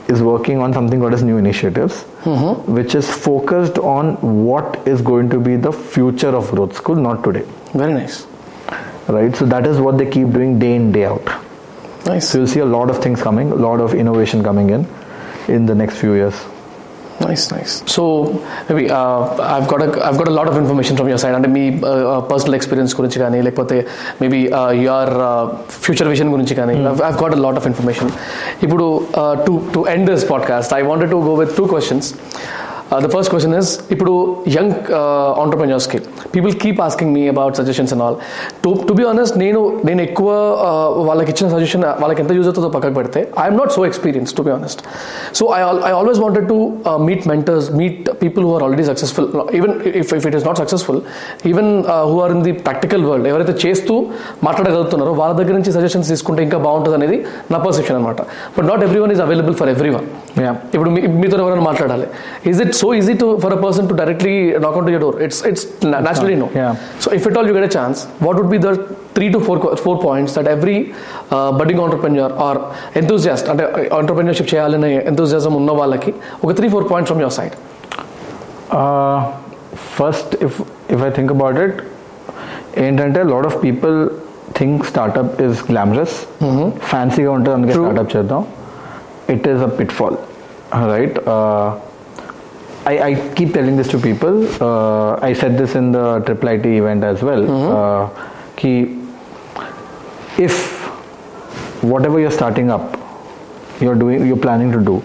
is 0.09 0.23
working 0.23 0.59
on 0.59 0.73
something 0.73 1.01
called 1.01 1.15
as 1.15 1.23
new 1.23 1.37
initiatives, 1.37 2.05
mm-hmm. 2.23 2.73
which 2.73 2.95
is 2.95 3.11
focused 3.11 3.79
on 3.79 4.45
what 4.45 4.87
is 4.87 5.03
going 5.03 5.29
to 5.31 5.41
be 5.41 5.57
the 5.57 5.73
future 5.73 6.29
of 6.29 6.51
growth 6.51 6.77
school, 6.77 6.97
not 6.97 7.25
today. 7.25 7.45
Very 7.73 7.93
nice. 7.93 8.27
Right, 9.09 9.35
so 9.35 9.47
that 9.47 9.67
is 9.67 9.79
what 9.79 9.99
they 9.99 10.11
keep 10.11 10.33
doing 10.33 10.59
day 10.59 10.75
in, 10.75 10.91
day 10.91 11.05
out. 11.05 11.25
Nice. 12.07 12.29
So 12.29 12.39
you'll 12.39 12.47
see 12.49 12.61
a 12.61 12.67
lot 12.67 12.91
of 12.91 13.03
things 13.03 13.23
coming, 13.23 13.53
a 13.53 13.55
lot 13.55 13.81
of 13.81 13.95
innovation 13.95 14.43
coming 14.43 14.71
in 14.71 14.87
in 15.49 15.67
the 15.67 15.75
next 15.75 15.97
few 15.97 16.15
years. 16.15 16.35
Nice 17.25 17.45
nice 17.55 17.75
so 17.89 18.03
maybe 18.71 18.85
I've 19.55 19.67
got 19.73 19.83
I've 19.83 20.19
got 20.19 20.31
lot 20.31 20.49
of 20.49 20.59
information 20.59 20.97
from 20.97 21.09
your 21.09 21.23
side 21.23 21.35
అంటే 21.35 21.49
మీ 21.49 21.65
personal 22.33 22.55
experience 22.55 22.95
గురించి 23.01 23.21
కానీ 23.21 23.43
లేకపోతే 23.43 23.87
maybe 24.23 24.41
your 24.83 25.13
future 25.81 26.09
vision 26.09 26.29
గురించి 26.29 26.55
కానీ 26.55 26.77
I've 27.11 27.19
got 27.23 27.37
a 27.37 27.41
lot 27.41 27.57
of 27.57 27.67
information 27.67 28.11
ఇప్పుడు 28.63 28.89
to 29.47 29.61
to 29.75 29.83
end 29.89 30.11
this 30.11 30.31
podcast 30.31 30.75
I 30.75 30.83
wanted 30.83 31.11
to 31.11 31.17
go 31.17 31.35
with 31.35 31.57
two 31.57 31.65
questions 31.65 32.11
the 32.97 33.09
first 33.13 33.31
question 33.33 33.55
is 33.59 33.71
ఇప్పుడు 33.93 34.13
young 34.51 34.75
ఆంటర్ప్రెన్యూర్స్కి 35.43 35.99
people 36.35 36.53
keep 36.61 36.81
asking 36.81 37.13
me 37.15 37.23
about 37.29 37.57
suggestions 37.61 37.93
and 37.95 38.03
all 38.03 38.17
to 38.65 38.71
to 38.89 38.93
be 38.93 39.05
honest 39.05 39.37
నేను 39.39 39.61
నేను 39.85 40.01
ఎక్కువ 40.03 40.29
వాళ్ళకి 41.09 41.31
ఇచ్చిన 41.31 41.49
suggestion 41.51 41.85
వాళ్ళకి 42.03 42.21
ఎంత 42.23 42.33
use 42.39 42.49
అవుతుందో 42.49 42.71
పక్కకు 42.71 42.95
పెడితే 42.95 43.21
I'm 43.45 43.57
not 43.57 43.73
so 43.77 43.83
experience 43.87 44.33
to 44.37 44.43
be 44.43 44.53
honest 44.57 44.83
so 45.35 45.47
I 45.57 45.61
I 45.89 45.93
always 45.93 46.21
wanted 46.25 46.47
to 46.49 46.59
meet 47.09 47.27
mentors 47.33 47.69
meet 47.81 48.09
people 48.23 48.45
who 48.47 48.53
are 48.57 48.65
already 48.65 48.87
successful 48.91 49.29
even 49.59 49.75
if 50.03 50.13
if 50.19 50.27
it 50.31 50.37
is 50.41 50.47
not 50.47 50.61
successful 50.63 51.01
even 51.53 51.73
who 52.11 52.17
are 52.25 52.35
in 52.37 52.45
the 52.45 52.55
practical 52.67 53.05
world 53.11 53.29
ఎవరైతే 53.33 53.57
చేస్తూ 53.65 53.97
మాట్లాడగలుగుతున్నారో 54.45 55.15
వాళ్ళ 55.15 55.33
దగ్గర 55.41 55.55
నుంచి 55.55 55.73
suggestions 55.73 56.09
తీసుకుంటే 56.09 56.43
ఇంకా 56.43 56.61
బాగుంటుంది 56.67 56.99
అనేది 57.01 57.19
నా 57.51 57.61
పర్సెప్షన్ 57.67 57.99
అనమాట 57.99 58.21
but 58.57 58.67
not 58.67 58.85
everyone 59.05 59.13
is 59.13 59.25
available 59.27 59.57
for 59.57 59.73
everyone 59.97 60.09
Yeah. 60.37 60.55
ఇప్పుడు 60.75 60.91
మీ- 60.95 61.09
మీతో 61.21 61.37
ఎవరైనా 61.43 61.63
మాట్లాడాలి 61.63 62.07
is 62.51 62.59
it 62.65 62.75
so 62.81 62.89
easy 62.95 63.15
to 63.21 63.29
for 63.43 63.53
a 63.53 63.61
person 63.63 63.87
to 63.89 63.95
directly 63.95 64.33
knock 64.65 64.77
on 64.79 64.87
to 64.87 64.93
your 64.95 65.03
door 65.05 65.17
it's 65.23 65.41
it's 65.51 65.65
naturally 66.07 66.37
no 66.37 66.49
Yeah. 66.55 66.73
so 67.01 67.11
if 67.11 67.27
at 67.27 67.37
all 67.39 67.47
you 67.49 67.55
get 67.55 67.65
a 67.65 67.75
chance 67.77 67.99
what 68.21 68.35
would 68.39 68.51
be 68.51 68.59
the 68.59 68.73
three 69.17 69.31
to 69.31 69.41
four 69.41 69.57
four 69.77 69.97
points 70.01 70.33
that 70.35 70.47
every 70.47 70.77
uh, 71.31 71.51
budding 71.53 71.81
entrepreneur 71.81 72.29
or 72.47 72.55
enthusiast 73.01 73.47
అంటే 73.53 73.65
entrepreneurship 74.01 74.49
చేయాలనే 74.53 74.93
enthusiasm 75.13 75.55
ఉన్న 75.61 75.73
వాళ్ళకి 75.81 76.13
ఒక 76.45 76.53
three 76.53 76.69
four 76.69 76.87
points 76.93 77.11
from 77.13 77.25
your 77.25 77.37
side 77.39 77.57
Uh, 78.77 79.19
first, 79.97 80.35
if 80.41 80.55
if 80.89 81.01
I 81.01 81.11
think 81.11 81.31
about 81.31 81.57
it, 81.59 81.75
ఏంటంటే 82.79 83.21
lot 83.25 83.47
of 83.47 83.57
people 83.63 83.95
think 84.57 84.85
startup 84.85 85.41
is 85.43 85.59
glamorous 85.71 86.17
ఫ్యాన్సీగా 86.91 87.31
ఉంటుంది 87.31 87.55
అందుకే 87.55 87.73
True. 87.73 87.85
Startup 87.85 88.11
చేద్దాం 88.17 88.43
it 89.29 89.47
is 89.53 89.63
a 89.63 89.71
pitfall 89.93 90.17
Right 90.94 91.18
I, 92.84 92.96
I 93.08 93.34
keep 93.38 93.54
telling 93.54 93.76
this 93.80 93.90
to 93.90 93.98
people. 94.00 94.36
Uh, 94.68 95.12
I 95.22 95.34
said 95.34 95.58
this 95.58 95.76
in 95.76 95.92
the 95.92 96.20
Triple 96.26 96.50
IT 96.50 96.66
event 96.66 97.04
as 97.04 97.22
well. 97.22 97.44
Uh, 97.72 98.04
ki 98.60 98.72
if 100.38 100.56
whatever 101.84 102.20
you're 102.20 102.32
starting 102.32 102.70
up, 102.72 102.86
you're 103.80 103.96
doing, 103.96 104.26
you're 104.28 104.44
planning 104.48 104.72
to 104.72 104.82
do, 104.92 104.96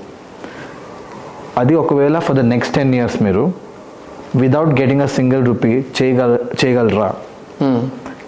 అది 1.61 1.74
ఒకవేళ 1.81 2.16
for 2.24 2.37
the 2.39 2.43
next 2.53 2.72
ten 2.79 2.91
years 2.97 3.14
మీరు 3.27 3.45
without 4.43 4.72
getting 4.81 5.03
a 5.05 5.09
single 5.18 5.43
rupee 5.51 5.70
చేయగల 5.99 6.33
చేయగలరా 6.61 7.09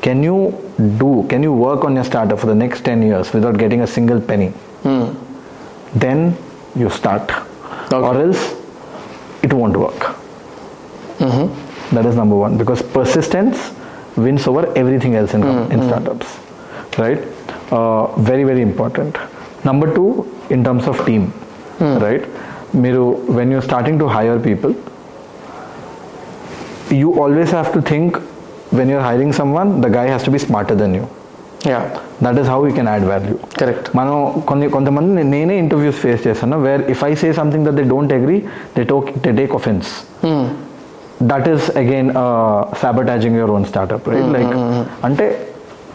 can 0.05 0.23
you 0.29 0.37
do 1.01 1.11
can 1.31 1.45
you 1.47 1.53
work 1.65 1.85
on 1.89 1.97
your 2.01 2.07
startup 2.11 2.41
for 2.43 2.51
the 2.53 2.57
next 2.63 2.85
ten 2.89 3.03
years 3.09 3.31
without 3.37 3.59
getting 3.65 3.85
a 3.89 3.91
single 3.97 4.21
penny 4.31 4.49
then 6.05 6.23
you 6.76 6.90
start. 6.90 7.30
Okay. 7.92 7.96
or 7.98 8.16
else 8.20 8.56
it 9.44 9.54
won't 9.54 9.78
work. 9.78 10.02
Mm-hmm. 11.20 11.96
that 11.96 12.06
is 12.06 12.16
number 12.16 12.36
one. 12.36 12.58
Because 12.58 12.82
persistence 12.82 13.72
wins 14.16 14.48
over 14.48 14.66
everything 14.78 15.16
else 15.16 15.34
in, 15.34 15.42
mm-hmm. 15.42 15.72
in 15.72 15.84
startups. 15.84 16.40
Right? 16.98 17.20
Uh, 17.72 18.16
very 18.20 18.44
very 18.44 18.62
important. 18.62 19.18
Number 19.66 19.94
two 19.94 20.10
in 20.50 20.64
terms 20.64 20.88
of 20.88 21.06
team. 21.06 21.32
Mm. 21.80 22.02
right? 22.02 22.74
Miru, 22.74 23.16
when 23.34 23.52
you're 23.52 23.62
starting 23.62 23.98
to 24.00 24.08
hire 24.08 24.40
people 24.40 24.76
you 26.94 27.20
always 27.20 27.50
have 27.52 27.72
to 27.74 27.82
think 27.82 28.18
when 28.72 28.90
you're 28.90 29.02
hiring 29.02 29.34
someone 29.34 29.82
the 29.82 29.90
guy 29.90 30.06
has 30.08 30.24
to 30.24 30.32
be 30.32 30.38
smarter 30.38 30.76
than 30.76 30.94
you. 30.94 31.10
Yeah 31.70 31.80
That 32.22 32.38
is 32.38 32.48
how 32.48 32.58
you 32.64 32.74
can 32.74 32.88
add 32.88 33.04
value. 33.06 33.38
Correct 33.60 33.88
మనం 33.98 34.16
కొన్ని 34.50 34.68
కొంతమంది 34.70 35.24
నేనే 35.32 35.56
interviews 35.62 35.98
face 36.04 36.22
చేశాను 36.28 36.58
where 36.60 36.84
if 36.94 37.02
I 37.04 37.14
say 37.22 37.30
something 37.40 37.66
that 37.68 37.78
they 37.80 37.86
don't 37.92 38.14
agree 38.18 38.38
they 38.76 38.84
took 38.92 39.08
they 39.24 39.32
take 39.40 39.54
offence 39.56 39.90
that 41.24 41.48
is 41.54 41.66
again 41.82 42.10
sabotaging 42.82 43.38
your 43.40 43.54
own 43.56 43.66
startup 43.72 44.08
right 44.14 44.30
like 44.36 44.54
అంటే 45.04 45.26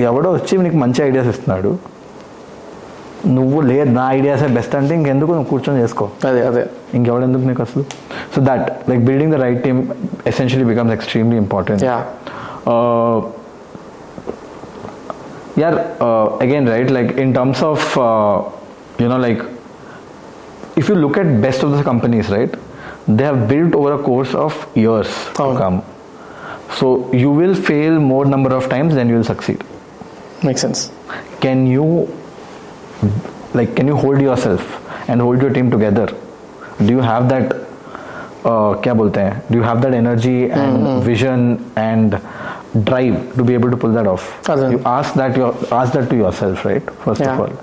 ఎవడో 0.08 0.28
వచ్చి 0.36 0.58
నీకు 0.64 0.78
మంచి 0.78 1.00
ఐడియాస్ 1.02 1.30
ఇస్తున్నాడు 1.32 1.72
నువ్వు 3.32 3.60
లేదు 3.70 3.90
నా 3.92 4.04
ఐడియాసే 4.12 4.48
బెస్ట్ 4.56 4.74
అంటే 4.76 4.92
ఇంకెందుకు 4.94 5.32
నువ్వు 5.32 5.48
కూర్చొని 5.50 5.78
చేసుకో? 5.82 6.04
అదే 6.28 6.40
అదే. 6.42 6.62
ఇంకెవడెందుకు 6.94 7.44
నీకు 7.48 7.62
అసలు? 7.62 7.82
So 8.34 8.40
that 8.42 8.66
like 8.90 9.02
building 9.08 9.32
the 9.34 9.40
right 9.42 9.60
team 9.64 9.80
essentially 10.26 10.66
becomes 10.70 10.94
extremely 10.94 11.38
important 11.42 11.82
yeah 11.84 11.96
yeah 15.62 15.74
uh, 16.06 16.38
again 16.40 16.66
right 16.66 16.90
like 16.90 17.12
in 17.26 17.34
terms 17.34 17.62
of 17.62 17.98
uh, 17.98 18.42
you 18.98 19.08
know 19.08 19.18
like 19.26 19.42
if 20.76 20.88
you 20.88 20.94
look 20.94 21.16
at 21.16 21.40
best 21.40 21.62
of 21.62 21.72
the 21.76 21.82
companies 21.82 22.28
right 22.30 22.54
they 23.08 23.24
have 23.24 23.48
built 23.48 23.74
over 23.74 23.94
a 23.94 23.98
course 23.98 24.34
of 24.34 24.54
years 24.76 25.08
oh. 25.38 25.52
to 25.52 25.58
come. 25.58 25.82
So 26.78 27.12
you 27.12 27.30
will 27.30 27.54
fail 27.54 27.98
more 27.98 28.26
number 28.26 28.54
of 28.54 28.68
times 28.68 28.94
than 28.94 29.08
you 29.08 29.16
will 29.16 29.24
succeed. 29.24 29.64
Makes 30.42 30.60
sense. 30.60 30.92
Can 31.40 31.66
you 31.66 32.14
like 33.54 33.74
can 33.74 33.86
you 33.86 33.96
hold 33.96 34.20
yourself 34.20 35.08
and 35.08 35.20
hold 35.20 35.40
your 35.40 35.50
team 35.50 35.70
together? 35.70 36.06
Do 36.78 36.86
you 36.86 37.00
have 37.00 37.28
that 37.30 37.52
uh, 38.44 38.74
क्या 38.82 39.50
Do 39.50 39.56
you 39.56 39.62
have 39.62 39.80
that 39.82 39.94
energy 39.94 40.50
and 40.50 40.86
hmm. 40.86 41.00
vision 41.00 41.72
and? 41.76 42.20
Drive 42.84 43.36
to 43.36 43.44
be 43.44 43.54
able 43.54 43.70
to 43.70 43.76
pull 43.76 43.92
that 43.92 44.06
off 44.06 44.24
Other- 44.48 44.70
you 44.72 44.80
ask 44.86 45.14
that 45.14 45.36
your 45.36 45.50
ask 45.72 45.92
that 45.92 46.08
to 46.10 46.16
yourself 46.16 46.64
right 46.64 46.86
first 47.04 47.20
Yeah. 47.20 47.32
of 47.32 47.40
all 47.40 47.54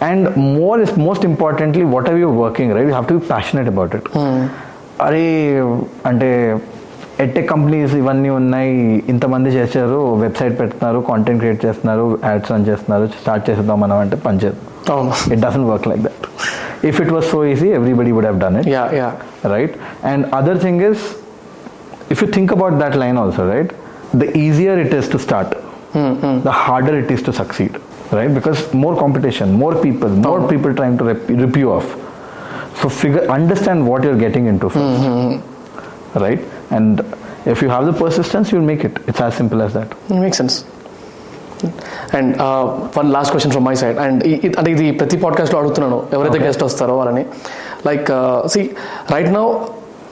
and 0.00 0.20
more 0.56 0.76
is 0.80 0.96
most 1.08 1.24
importantly 1.24 1.84
whatever 1.94 2.18
you're 2.18 2.38
working 2.42 2.68
right 2.76 2.86
you 2.86 2.94
have 2.94 3.08
to 3.08 3.18
be 3.18 3.24
passionate 3.34 3.68
about 3.74 3.94
it 4.00 4.06
అరే 5.06 5.24
అంటే 6.08 6.28
ఎట్టెక్ 7.24 7.48
companies 7.52 7.92
ఇవన్నీ 8.00 8.30
ఉన్నాయి 8.38 8.74
ఇంతమంది 9.12 9.50
చేశారు 9.56 9.98
website 10.22 10.54
పెడుతున్నారు 10.60 10.98
content 11.08 11.40
create 11.42 11.62
చేస్తున్నారు 11.66 12.06
ads 12.28 12.50
run 12.52 12.66
చేస్తున్నారు 12.70 13.06
start 13.22 13.44
చేసేద్దాం 13.48 13.78
మనం 13.84 13.96
అంటే 14.04 14.16
పనిచేయదు 14.26 14.58
అవును 14.94 15.12
it 15.34 15.40
doesn't 15.46 15.68
work 15.72 15.86
like 15.90 16.02
that 16.06 16.26
if 16.90 17.00
it 17.04 17.12
was 17.16 17.26
so 17.32 17.40
easy 17.52 17.68
everybody 17.78 18.12
would 18.16 18.28
have 18.28 18.40
done 18.44 18.58
it 18.62 18.70
yeah 18.76 18.84
yeah 19.00 19.10
right? 19.54 19.72
And 20.10 20.20
other 20.38 20.54
thing 20.64 20.78
is, 20.88 20.98
if 22.12 22.18
you 22.22 22.28
think 22.36 22.50
about 22.56 22.74
that 22.82 22.94
line 23.02 23.18
also, 23.22 23.42
right? 23.52 23.70
The 24.13 24.27
easier 24.37 24.75
it 24.79 24.93
is 24.93 25.07
to 25.09 25.19
start, 25.19 25.49
the 26.47 26.51
harder 26.51 26.99
it 26.99 27.09
is 27.11 27.21
to 27.23 27.33
succeed, 27.33 27.73
right? 28.11 28.33
Because 28.33 28.73
more 28.73 28.95
competition, 28.97 29.53
more 29.53 29.73
people, 29.81 30.09
more 30.09 30.41
people 30.47 30.73
trying 30.73 30.97
to 30.99 31.05
rip, 31.05 31.27
rip 31.43 31.57
you 31.57 31.71
off. 31.71 31.87
So 32.81 32.89
figure, 32.89 33.23
understand 33.37 33.87
what 33.87 34.03
you're 34.03 34.21
getting 34.27 34.47
into 34.47 34.69
first, 34.69 35.43
right? 36.15 36.41
And 36.69 37.03
if 37.45 37.61
you 37.61 37.69
have 37.69 37.85
the 37.85 37.93
persistence, 37.93 38.51
you'll 38.51 38.69
make 38.73 38.83
it. 38.83 38.97
It's 39.07 39.21
as 39.21 39.35
simple 39.41 39.61
as 39.61 39.73
that. 39.73 39.89
Make 40.25 40.35
sense 40.35 40.57
and 42.17 42.31
one 42.97 43.07
last 43.15 43.31
question 43.33 43.53
from 43.55 43.65
my 43.69 43.75
side 43.81 43.97
and 44.05 44.21
అంటే 44.59 44.69
ఇది 44.71 44.87
ప్రతి 45.01 45.17
పాడ్కాస్ట్లో 45.23 45.57
అడుగుతున్నాను 45.59 45.97
ఎవరైతే 46.15 46.39
guest 46.47 46.63
వస్తారో 46.67 46.95
వాళ్ళని 46.99 47.23
like 47.87 48.09
see 48.53 48.61
right 49.13 49.31
now 49.39 49.45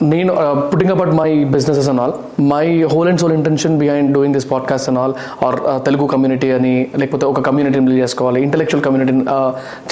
నేను 0.01 0.33
putting 0.71 0.91
about 0.91 1.09
my 1.11 1.29
businesses 1.53 1.87
and 1.91 2.01
all 2.01 2.13
my 2.51 2.65
whole 2.91 3.07
and 3.07 3.19
soul 3.21 3.33
intention 3.33 3.73
behind 3.79 4.09
doing 4.13 4.35
this 4.35 4.47
podcast 4.51 4.87
and 4.89 4.99
all 4.99 5.13
or 5.45 5.57
Telugu 5.85 6.05
community 6.07 6.49
అని 6.51 6.71
లేకపోతే 6.97 7.25
ఒక 7.25 7.41
కమ్యూనిటీని 7.41 7.83
బిల్డ్ 7.85 8.01
చేసుకోవాలి 8.01 8.41
ఇంటెలెక్చువల్ 8.43 8.83
కమ్యూనిటీని 8.83 9.23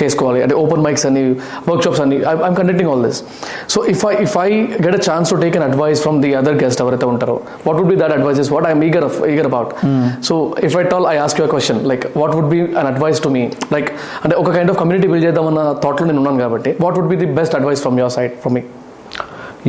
చేసుకోవాలి 0.02 0.40
అంటే 0.44 0.56
ఓపెన్ 0.56 0.84
మైక్స్ 0.86 1.06
అని 1.06 1.24
వర్క్షాప్స్ 1.70 2.02
అని 2.02 2.20
I'm 2.34 2.56
conducting 2.56 2.92
all 2.92 3.04
this 3.08 3.20
so 3.68 3.82
if 3.86 4.06
I 4.06 4.14
if 4.26 4.38
I 4.38 4.50
get 4.86 4.96
a 4.96 5.04
chance 5.10 5.30
to 5.30 5.40
take 5.44 5.58
an 5.58 5.66
advice 5.70 6.02
from 6.02 6.20
the 6.22 6.32
other 6.34 6.58
guest 6.64 6.82
ఎవరైతే 6.82 7.08
ఉంటారో 7.14 7.36
what 7.68 7.78
would 7.80 7.92
be 7.94 8.00
that 8.04 8.16
advice 8.18 8.42
is 8.46 8.52
what 8.56 8.68
I'm 8.68 8.84
eager 8.84 9.08
eager 9.30 9.50
about 9.52 9.74
so 10.24 10.38
if 10.70 10.78
it 10.78 10.94
all 10.94 11.08
I 11.08 11.18
ask 11.18 11.42
you 11.42 11.48
question 11.48 11.82
like 11.94 12.06
what 12.18 12.36
would 12.38 12.52
be 12.56 12.62
an 12.82 12.90
advice 12.94 13.22
to 13.22 13.32
me 13.38 13.44
like 13.74 13.92
అంటే 14.24 14.36
ఒక 14.36 14.50
kind 14.52 14.74
of 14.74 14.80
community 14.80 15.10
build 15.14 15.28
చేద్దామన్న 15.28 15.64
థాట్లో 15.84 16.08
నేను 16.08 16.22
ఉన్నాను 16.24 16.42
కాబట్టి 16.46 16.74
what 16.86 16.98
would 17.00 17.12
be 17.14 17.20
the 17.24 17.30
best 17.42 17.56
advice 17.56 17.84
from 17.86 18.00
your 18.00 18.16
side 18.18 18.36
from 18.44 18.56
me 18.56 18.64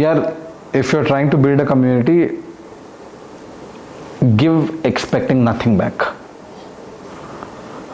yeah 0.02 0.34
if 0.80 0.92
you're 0.92 1.08
trying 1.12 1.30
to 1.30 1.36
build 1.46 1.60
a 1.60 1.66
community 1.66 2.20
give 4.36 4.84
expecting 4.84 5.44
nothing 5.44 5.76
back. 5.78 5.96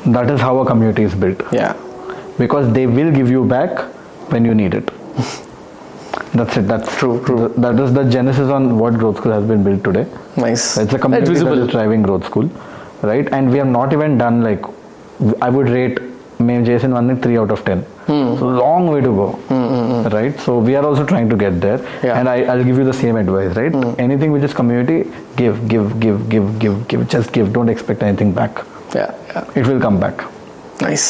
That 0.06 0.30
is 0.30 0.40
how 0.40 0.58
a 0.58 0.66
community 0.66 1.02
is 1.02 1.14
built. 1.14 1.40
Yeah. 1.52 1.74
Because 2.38 2.72
they 2.72 2.86
will 2.86 3.10
give 3.10 3.30
you 3.30 3.44
back 3.44 3.78
when 4.30 4.44
you 4.44 4.54
need 4.54 4.74
it. 4.74 4.86
That's 6.34 6.56
it. 6.56 6.66
That's 6.66 6.96
true 6.98 7.24
true. 7.24 7.48
that 7.58 7.78
is 7.78 7.92
the 7.94 8.04
genesis 8.04 8.48
on 8.50 8.78
what 8.78 8.94
growth 8.94 9.18
school 9.18 9.32
has 9.32 9.44
been 9.46 9.62
built 9.62 9.84
today. 9.84 10.06
Nice. 10.36 10.76
It's 10.76 10.92
a 10.92 10.98
community 10.98 11.30
it's 11.30 11.42
visible. 11.42 11.66
driving 11.66 12.02
growth 12.02 12.24
school 12.26 12.50
right? 13.02 13.30
And 13.32 13.50
we 13.50 13.58
have 13.58 13.68
not 13.68 13.92
even 13.92 14.18
done 14.18 14.42
like 14.42 14.64
i 15.40 15.48
would 15.48 15.68
rate 15.68 15.98
మేము 16.40 16.62
చేసిన 16.66 16.90
one 16.94 17.16
three 17.22 17.34
out 17.36 17.52
of 17.52 17.62
ten 17.66 17.82
long 18.58 18.88
way 18.90 19.00
to 19.00 19.12
go 19.18 19.28
right 20.14 20.38
so 20.40 20.54
we're 20.60 20.86
also 20.86 21.04
trying 21.06 21.30
to 21.30 21.38
get 21.40 21.58
there. 21.60 21.80
And 22.12 22.30
I 22.30 22.38
I 22.48 22.56
give 22.62 22.78
you 22.80 22.86
the 22.86 22.96
same 22.98 23.18
advice 23.18 23.52
right 23.58 23.76
anything 24.04 24.34
which 24.36 24.46
is 24.48 24.56
community 24.60 24.98
give 25.40 25.56
give 25.72 25.86
give 26.04 26.18
give 26.32 26.48
give 26.62 26.76
give 26.90 27.04
just 27.14 27.32
give 27.36 27.48
don't 27.54 27.72
expect 27.72 28.04
anything 28.04 28.34
back 28.34 28.58
it 29.56 29.66
will 29.66 29.82
come 29.82 29.98
back 30.00 30.22
nice 30.84 31.08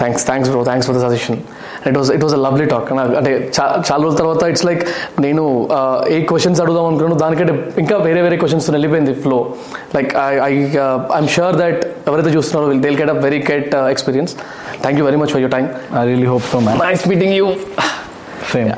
thanks 0.00 0.24
thanks 0.26 0.50
bro 0.50 0.62
thanks 0.64 0.86
for 0.88 0.96
the 0.96 1.02
suggestion 1.04 1.38
it 1.86 1.96
was 1.96 2.10
it 2.10 2.24
was 2.24 2.34
a 2.34 2.42
lovely 2.42 2.64
talk 2.66 2.88
అంటే 2.92 3.30
చాలా 3.86 4.00
రోజుల 4.02 4.18
తర్వాత 4.18 4.42
it's 4.50 4.64
like 4.64 4.82
నేను 5.20 5.42
ఆ, 5.72 5.78
ఏ 6.08 6.18
questions 6.30 6.60
అడుగుదాం 6.60 6.86
అనుకున్నాను 6.86 7.18
దానికంటే 7.22 7.52
ఇంకా 7.78 7.96
వేరే 8.04 8.20
వేరే 8.22 8.36
క్వశ్చన్స్ 8.36 8.66
వెళ్ళిపోయింది 8.70 9.14
flow 9.22 9.38
like 9.96 10.10
I 10.22 10.32
I 10.42 10.52
I'm 11.12 11.30
sure 11.36 11.56
that 11.56 11.80
ఎవరైతే 12.08 12.30
చూస్తున్నారో 12.30 12.66
will 12.70 12.82
they'll 12.84 12.98
get 13.00 13.10
a 13.10 13.18
very 13.24 13.40
get 13.50 13.72
experience 13.94 14.32
thank 14.82 14.98
you 15.00 15.06
very 15.06 15.20
much 15.22 15.32
for 15.34 15.42
your 15.44 15.54
time 15.56 15.66
I 16.00 16.04
really 16.10 16.28
hope 16.34 16.46
so 16.52 16.60
man 16.66 16.80
nice 16.84 17.04
meeting 17.08 17.34
you 17.38 17.46
same 18.52 18.70